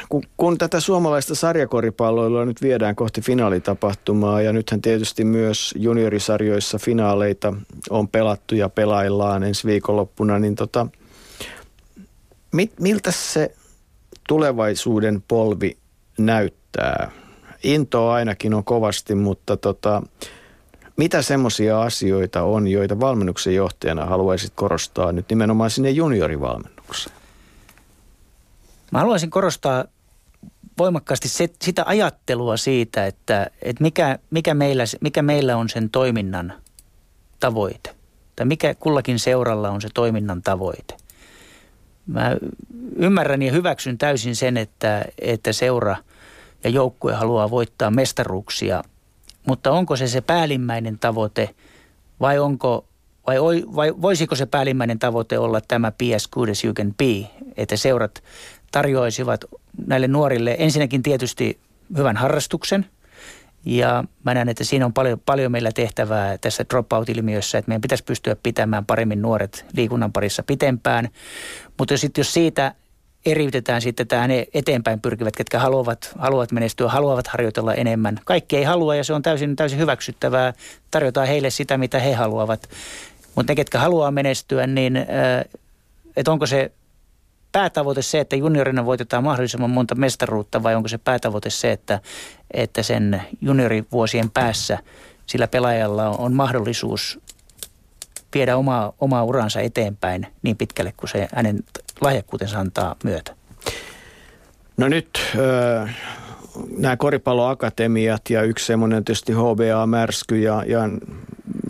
[0.09, 7.52] kun, kun tätä suomalaista sarjakoripalloilua nyt viedään kohti finaalitapahtumaa ja nythän tietysti myös juniorisarjoissa finaaleita
[7.90, 10.86] on pelattu ja pelaillaan ensi viikonloppuna, niin tota,
[12.52, 13.55] mit, miltä se
[14.32, 15.76] tulevaisuuden polvi
[16.18, 17.10] näyttää?
[17.62, 20.02] Intoa ainakin on kovasti, mutta tota,
[20.96, 27.16] mitä semmoisia asioita on, joita valmennuksen johtajana haluaisit korostaa nyt nimenomaan sinne juniorivalmennukseen?
[28.90, 29.84] Mä haluaisin korostaa
[30.78, 36.52] voimakkaasti se, sitä ajattelua siitä, että, että mikä, mikä, meillä, mikä meillä on sen toiminnan
[37.40, 37.94] tavoite.
[38.36, 41.01] Tai mikä kullakin seuralla on se toiminnan tavoite.
[42.06, 42.36] Mä
[42.96, 45.96] ymmärrän ja hyväksyn täysin sen, että, että seura
[46.64, 48.84] ja joukkue haluaa voittaa mestaruuksia,
[49.46, 51.54] mutta onko se se päällimmäinen tavoite
[52.20, 52.84] vai onko
[53.26, 53.38] vai,
[53.76, 57.76] vai voisiko se päällimmäinen tavoite olla tämä be as good as you can be, että
[57.76, 58.22] seurat
[58.72, 59.44] tarjoaisivat
[59.86, 61.58] näille nuorille ensinnäkin tietysti
[61.96, 62.86] hyvän harrastuksen–
[63.64, 68.05] ja mä näen, että siinä on paljon, paljon meillä tehtävää tässä dropout-ilmiössä, että meidän pitäisi
[68.05, 71.09] pystyä pitämään paremmin nuoret liikunnan parissa pitempään.
[71.78, 72.74] Mutta sitten jos siitä
[73.26, 78.20] eriytetään sitten tähän eteenpäin pyrkivät, ketkä haluavat, haluavat menestyä, haluavat harjoitella enemmän.
[78.24, 80.52] Kaikki ei halua ja se on täysin, täysin hyväksyttävää.
[80.90, 82.68] Tarjotaan heille sitä, mitä he haluavat.
[83.34, 84.97] Mutta ne, ketkä haluaa menestyä, niin
[86.16, 86.72] että onko se
[87.52, 92.00] päätavoite se, että juniorina voitetaan mahdollisimman monta mestaruutta vai onko se päätavoite se, että,
[92.50, 94.78] että sen juniorivuosien päässä
[95.26, 97.20] sillä pelaajalla on mahdollisuus
[98.34, 101.60] viedä omaa, omaa uransa eteenpäin niin pitkälle kuin se hänen
[102.00, 103.36] lahjakkuutensa antaa myötä.
[104.76, 105.08] No nyt
[105.82, 105.96] äh,
[106.76, 110.80] nämä koripalloakatemiat ja yksi semmoinen tietysti HBA Märsky ja, ja,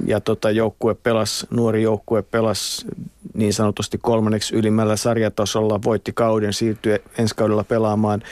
[0.07, 2.87] ja tota joukkue pelas, nuori joukkue pelas
[3.35, 8.23] niin sanotusti kolmanneksi ylimmällä sarjatasolla, voitti kauden, siirtyi ensi kaudella pelaamaan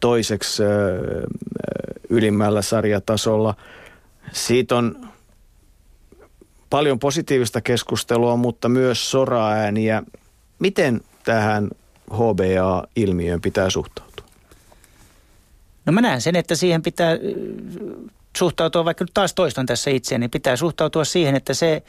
[0.00, 0.68] toiseksi äh,
[2.08, 3.54] ylimmällä sarjatasolla.
[4.32, 5.08] Siitä on
[6.70, 10.02] paljon positiivista keskustelua, mutta myös soraääniä.
[10.58, 11.70] Miten tähän
[12.12, 14.26] HBA-ilmiöön pitää suhtautua?
[15.86, 17.12] No mä näen sen, että siihen pitää
[18.36, 21.82] suhtautua, vaikka nyt taas toistan tässä itseäni, niin pitää suhtautua siihen, että se,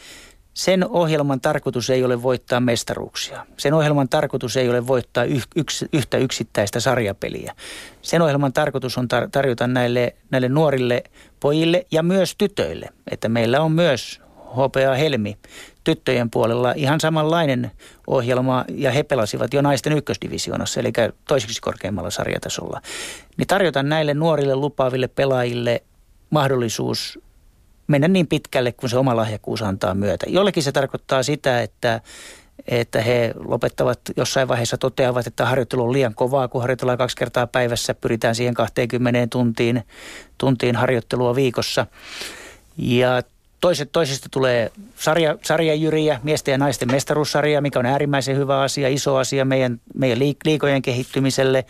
[0.53, 3.45] sen ohjelman tarkoitus ei ole voittaa mestaruuksia.
[3.57, 5.23] Sen ohjelman tarkoitus ei ole voittaa
[5.55, 7.55] yks, yhtä yksittäistä sarjapeliä.
[8.01, 11.03] Sen ohjelman tarkoitus on tar- tarjota näille, näille nuorille
[11.39, 14.21] pojille ja myös tytöille, että meillä on myös
[14.51, 15.37] HPA Helmi
[15.83, 17.71] tyttöjen puolella ihan samanlainen
[18.07, 20.93] ohjelma ja he pelasivat jo naisten ykkösdivisioonassa, eli
[21.27, 22.81] toiseksi korkeimmalla sarjatasolla.
[23.37, 25.83] Niin tarjota näille nuorille lupaaville pelaajille
[26.29, 27.19] mahdollisuus
[27.87, 30.25] mennä niin pitkälle, kun se oma lahjakkuus antaa myötä.
[30.29, 32.01] Jollekin se tarkoittaa sitä, että
[32.67, 37.47] että he lopettavat jossain vaiheessa toteavat, että harjoittelu on liian kovaa, kun harjoitellaan kaksi kertaa
[37.47, 39.83] päivässä, pyritään siihen 20 tuntiin,
[40.37, 41.85] tuntiin harjoittelua viikossa.
[42.77, 43.21] Ja
[43.61, 49.15] Toiset, toisista tulee sarja, sarjajyriä, miesten ja naisten mestaruussarja, mikä on äärimmäisen hyvä asia, iso
[49.15, 51.65] asia meidän, meidän liikojen kehittymiselle.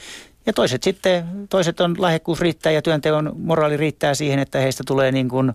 [0.48, 5.12] Ja toiset sitten, toiset on lahjakkuus riittää ja työnteon moraali riittää siihen, että heistä tulee
[5.12, 5.54] niin kuin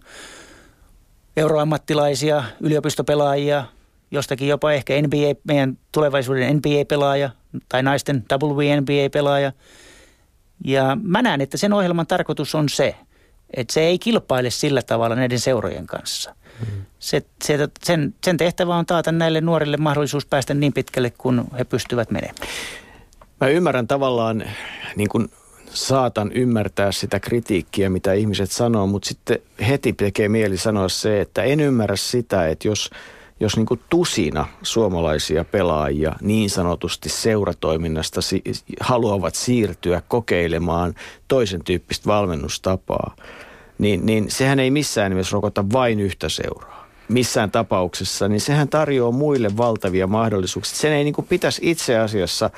[1.36, 3.64] euroammattilaisia, yliopistopelaajia,
[4.10, 7.30] jostakin jopa ehkä NBA, meidän tulevaisuuden NBA-pelaaja
[7.68, 9.52] tai naisten WNBA-pelaaja.
[10.64, 12.94] Ja mä näen, että sen ohjelman tarkoitus on se–
[13.54, 16.34] että se ei kilpaile sillä tavalla näiden seurojen kanssa.
[16.60, 16.84] Mm.
[16.98, 21.64] Se, se, sen, sen tehtävä on taata näille nuorille mahdollisuus päästä niin pitkälle, kun he
[21.64, 22.48] pystyvät menemään.
[23.42, 24.44] Mä ymmärrän tavallaan,
[24.96, 25.28] niin kuin
[25.70, 29.38] saatan ymmärtää sitä kritiikkiä, mitä ihmiset sanoo, mutta sitten
[29.68, 32.90] heti tekee mieli sanoa se, että en ymmärrä sitä, että jos–
[33.40, 38.42] jos niin tusina suomalaisia pelaajia niin sanotusti seuratoiminnasta si-
[38.80, 40.94] haluavat siirtyä kokeilemaan
[41.28, 43.16] toisen tyyppistä valmennustapaa,
[43.78, 46.88] niin, niin sehän ei missään nimessä rokota vain yhtä seuraa.
[47.08, 50.78] Missään tapauksessa, niin sehän tarjoaa muille valtavia mahdollisuuksia.
[50.78, 52.50] Sen ei niin pitäisi itse asiassa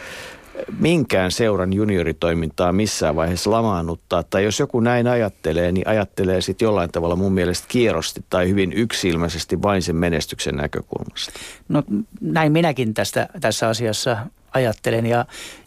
[0.79, 4.23] minkään seuran junioritoimintaa missään vaiheessa lamaannuttaa.
[4.23, 8.73] Tai jos joku näin ajattelee, niin ajattelee sitten jollain tavalla mun mielestä kierrosti tai hyvin
[8.73, 11.33] yksilmäisesti vain sen menestyksen näkökulmasta.
[11.69, 11.83] No
[12.21, 14.17] näin minäkin tästä, tässä asiassa
[14.55, 15.25] ajattelen ja,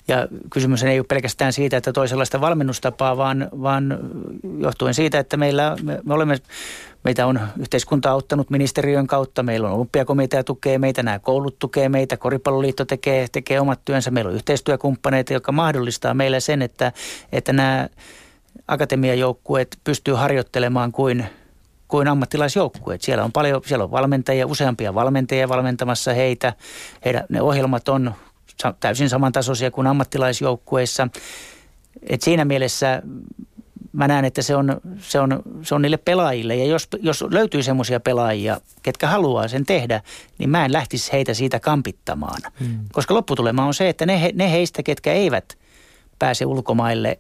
[0.08, 4.00] ja kysymys ei ole pelkästään siitä, että toisenlaista valmennustapaa, vaan, vaan
[4.60, 6.38] johtuen siitä, että meillä, me, me olemme
[7.08, 12.18] Meitä on yhteiskunta auttanut ministeriön kautta, meillä on olympiakomitea tukee meitä, nämä koulut tukee meitä,
[12.18, 16.92] Koripalloliitto tekee, tekee omat työnsä, meillä on yhteistyökumppaneita, jotka mahdollistaa meille sen, että,
[17.32, 17.90] että nämä
[18.68, 21.26] akatemiajoukkueet pystyy harjoittelemaan kuin
[21.88, 23.02] kuin ammattilaisjoukkueet.
[23.02, 26.54] Siellä on paljon, siellä on valmentajia, useampia valmentajia valmentamassa heitä.
[27.06, 28.14] Heidän, ne ohjelmat on
[28.80, 31.08] täysin samantasoisia kuin ammattilaisjoukkueissa.
[32.10, 33.02] Et siinä mielessä
[33.94, 36.56] mä näen, että se on, se on, se on niille pelaajille.
[36.56, 40.02] Ja jos, jos löytyy semmoisia pelaajia, ketkä haluaa sen tehdä,
[40.38, 42.42] niin mä en lähtisi heitä siitä kampittamaan.
[42.60, 42.80] Hmm.
[42.94, 45.58] Koska lopputulema on se, että ne, ne heistä, ketkä eivät
[46.20, 47.20] pääse ulkomaille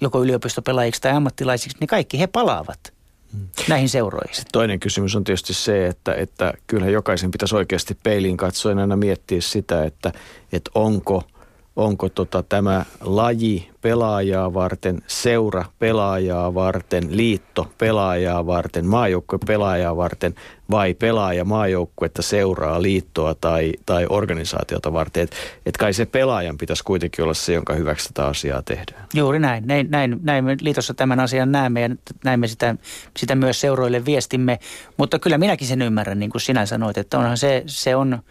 [0.00, 2.92] joko yliopistopelaajiksi tai ammattilaisiksi, niin kaikki he palaavat
[3.32, 3.48] hmm.
[3.68, 4.34] näihin seuroihin.
[4.34, 8.96] Sitten toinen kysymys on tietysti se, että, että kyllähän jokaisen pitäisi oikeasti peiliin katsoen aina
[8.96, 10.12] miettiä sitä, että,
[10.52, 11.22] että onko–
[11.76, 20.34] onko tota tämä laji pelaajaa varten, seura pelaajaa varten, liitto pelaajaa varten, maajoukkue pelaajaa varten
[20.70, 25.22] vai pelaaja maajoukkuetta seuraa liittoa tai, tai organisaatiota varten.
[25.22, 25.36] Että
[25.66, 29.06] et kai se pelaajan pitäisi kuitenkin olla se, jonka hyväksi tätä asiaa tehdään.
[29.14, 29.66] Juuri näin.
[29.66, 31.88] Näin, näin, näin me liitossa tämän asian näemme ja
[32.24, 32.76] näin me sitä,
[33.16, 34.58] sitä myös seuroille viestimme.
[34.96, 38.18] Mutta kyllä minäkin sen ymmärrän, niin kuin sinä sanoit, että onhan se, se on–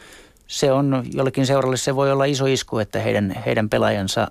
[0.48, 4.28] se on jollekin seuralle se voi olla iso isku, että heidän, heidän pelaajansa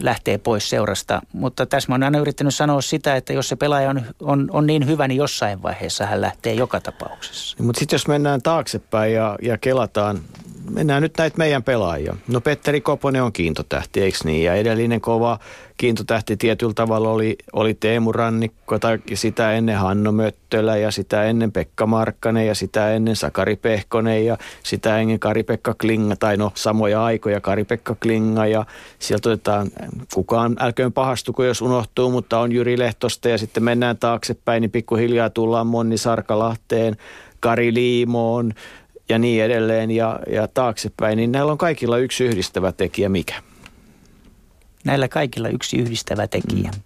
[0.00, 1.22] lähtee pois seurasta.
[1.32, 4.66] Mutta tässä mä oon aina yrittänyt sanoa sitä, että jos se pelaaja on, on, on
[4.66, 7.56] niin hyvä, niin jossain vaiheessa hän lähtee joka tapauksessa.
[7.62, 10.20] Mutta sitten jos mennään taaksepäin ja, ja kelataan
[10.70, 12.16] mennään nyt näitä meidän pelaajia.
[12.28, 14.44] No Petteri Koponen on kiintotähti, eikö niin?
[14.44, 15.38] Ja edellinen kova
[15.76, 21.52] kiintotähti tietyllä tavalla oli, oli Teemu Rannikko, tai sitä ennen Hanno Möttölä, ja sitä ennen
[21.52, 27.04] Pekka Markkanen, ja sitä ennen Sakari Pehkonen, ja sitä ennen Kari-Pekka Klinga, tai no samoja
[27.04, 28.66] aikoja Kari-Pekka Klinga, ja
[28.98, 29.70] sieltä otetaan,
[30.14, 35.30] kukaan älköön pahastuko, jos unohtuu, mutta on Jyri Lehtosta, ja sitten mennään taaksepäin, niin pikkuhiljaa
[35.30, 36.96] tullaan Monni Sarkalahteen,
[37.40, 38.52] Kari Liimoon,
[39.08, 43.34] ja niin edelleen ja, ja taaksepäin, niin näillä on kaikilla yksi yhdistävä tekijä mikä?
[44.86, 46.70] Näillä kaikilla yksi yhdistävä tekijä.
[46.70, 46.82] Mm.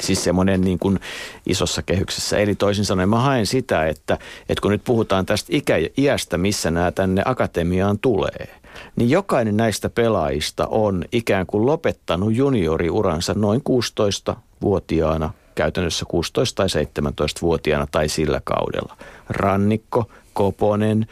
[0.00, 1.00] Siis semmoinen niin kuin
[1.46, 2.38] isossa kehyksessä.
[2.38, 4.18] Eli toisin sanoen mä haen sitä, että,
[4.48, 8.48] että kun nyt puhutaan tästä ikä, iästä, missä nämä tänne akatemiaan tulee,
[8.96, 17.86] niin jokainen näistä pelaajista on ikään kuin lopettanut junioriuransa noin 16-vuotiaana, käytännössä 16- tai 17-vuotiaana
[17.92, 18.96] tai sillä kaudella.
[19.28, 21.06] Rannikko, Koponen,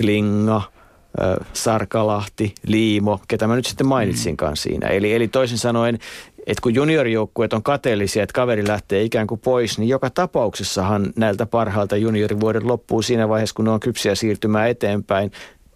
[0.00, 0.62] Klinga,
[1.52, 4.88] Sarkalahti, Liimo, ketä mä nyt sitten mainitsinkaan siinä.
[4.88, 5.98] Eli, eli toisin sanoen
[6.46, 11.46] että kun juniorijoukkueet on kateellisia, että kaveri lähtee ikään kuin pois, niin joka tapauksessahan näiltä
[11.46, 15.32] parhaalta juniorivuodet loppuu siinä vaiheessa, kun ne on kypsiä siirtymään eteenpäin.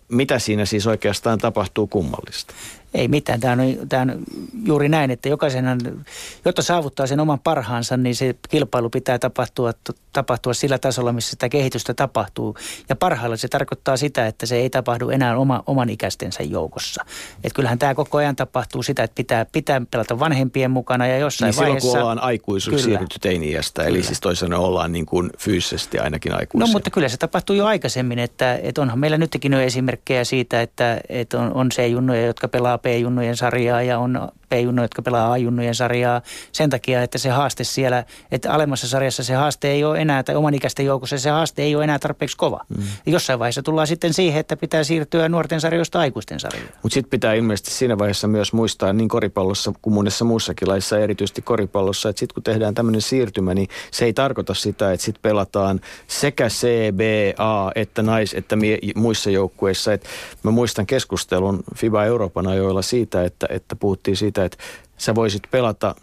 [0.09, 2.55] Mitä siinä siis oikeastaan tapahtuu kummallista?
[2.95, 3.41] Ei mitään.
[3.41, 4.23] Tämä on, tämä on
[4.65, 5.81] juuri näin, että jokaisenhan,
[6.45, 9.73] jotta saavuttaa sen oman parhaansa, niin se kilpailu pitää tapahtua,
[10.13, 12.57] tapahtua sillä tasolla, missä sitä kehitystä tapahtuu.
[12.89, 17.05] Ja parhailla se tarkoittaa sitä, että se ei tapahdu enää oma, oman ikäistensä joukossa.
[17.45, 21.51] Et kyllähän tämä koko ajan tapahtuu sitä, että pitää, pitää pelata vanhempien mukana ja jossain
[21.51, 21.81] niin vaiheessa...
[21.81, 26.67] silloin kun ollaan aikuisuus siirrytty teini-iästä, eli siis toisaalta ollaan niin kuin fyysisesti ainakin aikuisia.
[26.67, 30.63] No mutta kyllä se tapahtuu jo aikaisemmin, että, että onhan meillä nytkin jo esimerkkejä siitä,
[30.63, 35.33] että, että on, on se junnoja, jotka pelaa P-junnujen sarjaa ja on P-junnuja, jotka pelaa
[35.33, 40.01] A-junnujen sarjaa sen takia, että se haaste siellä, että alemmassa sarjassa se haaste ei ole
[40.01, 42.61] enää, tai oman ikäisten joukossa se haaste ei ole enää tarpeeksi kova.
[42.69, 42.83] Mm.
[43.07, 46.73] Jossain vaiheessa tullaan sitten siihen, että pitää siirtyä nuorten sarjoista aikuisten sarjoille.
[46.83, 51.43] Mutta sitten pitää ilmeisesti siinä vaiheessa myös muistaa niin koripallossa kuin monessa muussakin laissa, erityisesti
[51.43, 55.81] koripallossa, että sitten kun tehdään tämmöinen siirtymä, niin se ei tarkoita sitä, että sitten pelataan
[56.07, 59.93] sekä CBA että nais- että mie- muissa joukkueissa.
[59.93, 60.05] Et
[60.43, 64.59] mä muistan keskustelun FIBA Euroopan ajoilla siitä, että, että puhuttiin siitä, että
[64.99, 65.95] sä voisit pelata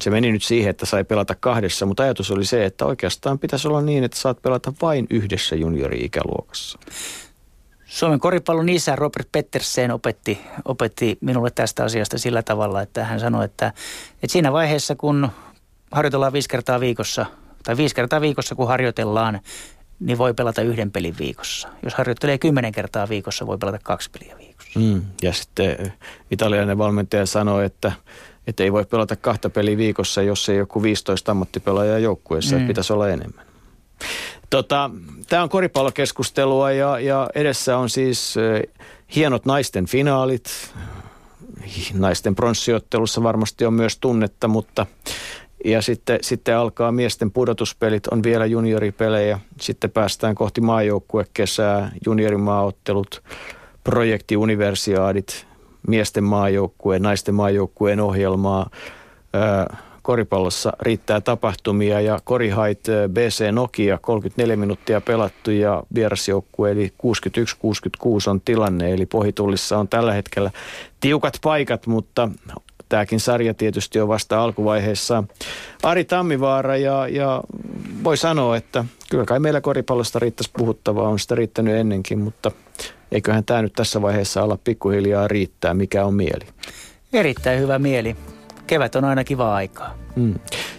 [0.00, 3.68] se meni nyt siihen, että sai pelata kahdessa, mutta ajatus oli se, että oikeastaan pitäisi
[3.68, 6.78] olla niin, että saat pelata vain yhdessä juniori-ikäluokassa.
[7.84, 13.44] Suomen koripallon isä Robert Pettersen opetti, opetti minulle tästä asiasta sillä tavalla, että hän sanoi,
[13.44, 13.66] että,
[14.22, 15.28] että siinä vaiheessa kun
[15.90, 17.26] harjoitellaan viisi kertaa viikossa,
[17.64, 19.40] tai viisi kertaa viikossa kun harjoitellaan,
[20.00, 21.68] niin voi pelata yhden pelin viikossa.
[21.82, 24.43] Jos harjoittelee kymmenen kertaa viikossa, voi pelata kaksi peliä viikossa.
[24.74, 25.02] Mm.
[25.22, 25.92] Ja sitten
[26.30, 27.92] italialainen valmentaja sanoi, että,
[28.46, 32.60] että ei voi pelata kahta peliä viikossa, jos ei joku 15 ammattipelaajaa joukkueessa, mm.
[32.60, 33.46] että pitäisi olla enemmän.
[34.50, 34.90] Tota,
[35.28, 38.84] Tämä on koripallokeskustelua ja, ja edessä on siis äh,
[39.14, 40.74] hienot naisten finaalit.
[41.94, 44.86] Naisten pronssiottelussa varmasti on myös tunnetta, mutta
[45.64, 49.40] ja sitten, sitten alkaa miesten pudotuspelit, on vielä junioripelejä.
[49.60, 53.22] Sitten päästään kohti maajoukkuekesää, juniorimaaottelut,
[53.84, 55.46] projektiuniversiaadit,
[55.88, 58.70] miesten maajoukkueen, naisten maajoukkueen ohjelmaa.
[60.02, 66.92] koripallossa riittää tapahtumia ja Korihait BC Nokia 34 minuuttia pelattu ja vierasjoukkue eli
[68.06, 68.92] 61-66 on tilanne.
[68.92, 70.50] Eli Pohitullissa on tällä hetkellä
[71.00, 72.28] tiukat paikat, mutta
[72.88, 75.24] tämäkin sarja tietysti on vasta alkuvaiheessa.
[75.82, 77.42] Ari Tammivaara ja, ja
[78.04, 82.50] voi sanoa, että kyllä kai meillä koripallosta riittäisi puhuttavaa, on sitä riittänyt ennenkin, mutta
[83.14, 86.46] eiköhän tämä nyt tässä vaiheessa olla pikkuhiljaa riittää, mikä on mieli.
[87.12, 88.16] Erittäin hyvä mieli.
[88.66, 89.94] Kevät on aina kiva aikaa.
[90.16, 90.34] Mm.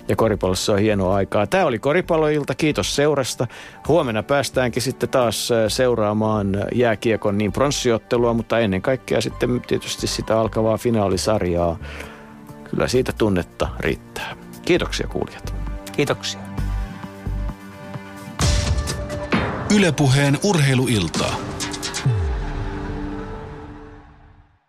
[0.08, 1.48] Ja koripallossa on hienoa aikaa.
[1.48, 2.56] Tämä oli koripalloilta.
[2.56, 3.48] Kiitos seurasta.
[3.88, 10.78] Huomenna päästäänkin sitten taas seuraamaan jääkiekon niin pronssiottelua, mutta ennen kaikkea sitten tietysti sitä alkavaa
[10.78, 11.78] finaalisarjaa.
[12.70, 14.36] Kyllä siitä tunnetta riittää.
[14.66, 15.54] Kiitoksia kuulijat.
[15.92, 16.40] Kiitoksia.
[19.76, 21.36] Ylepuheen urheiluiltaa.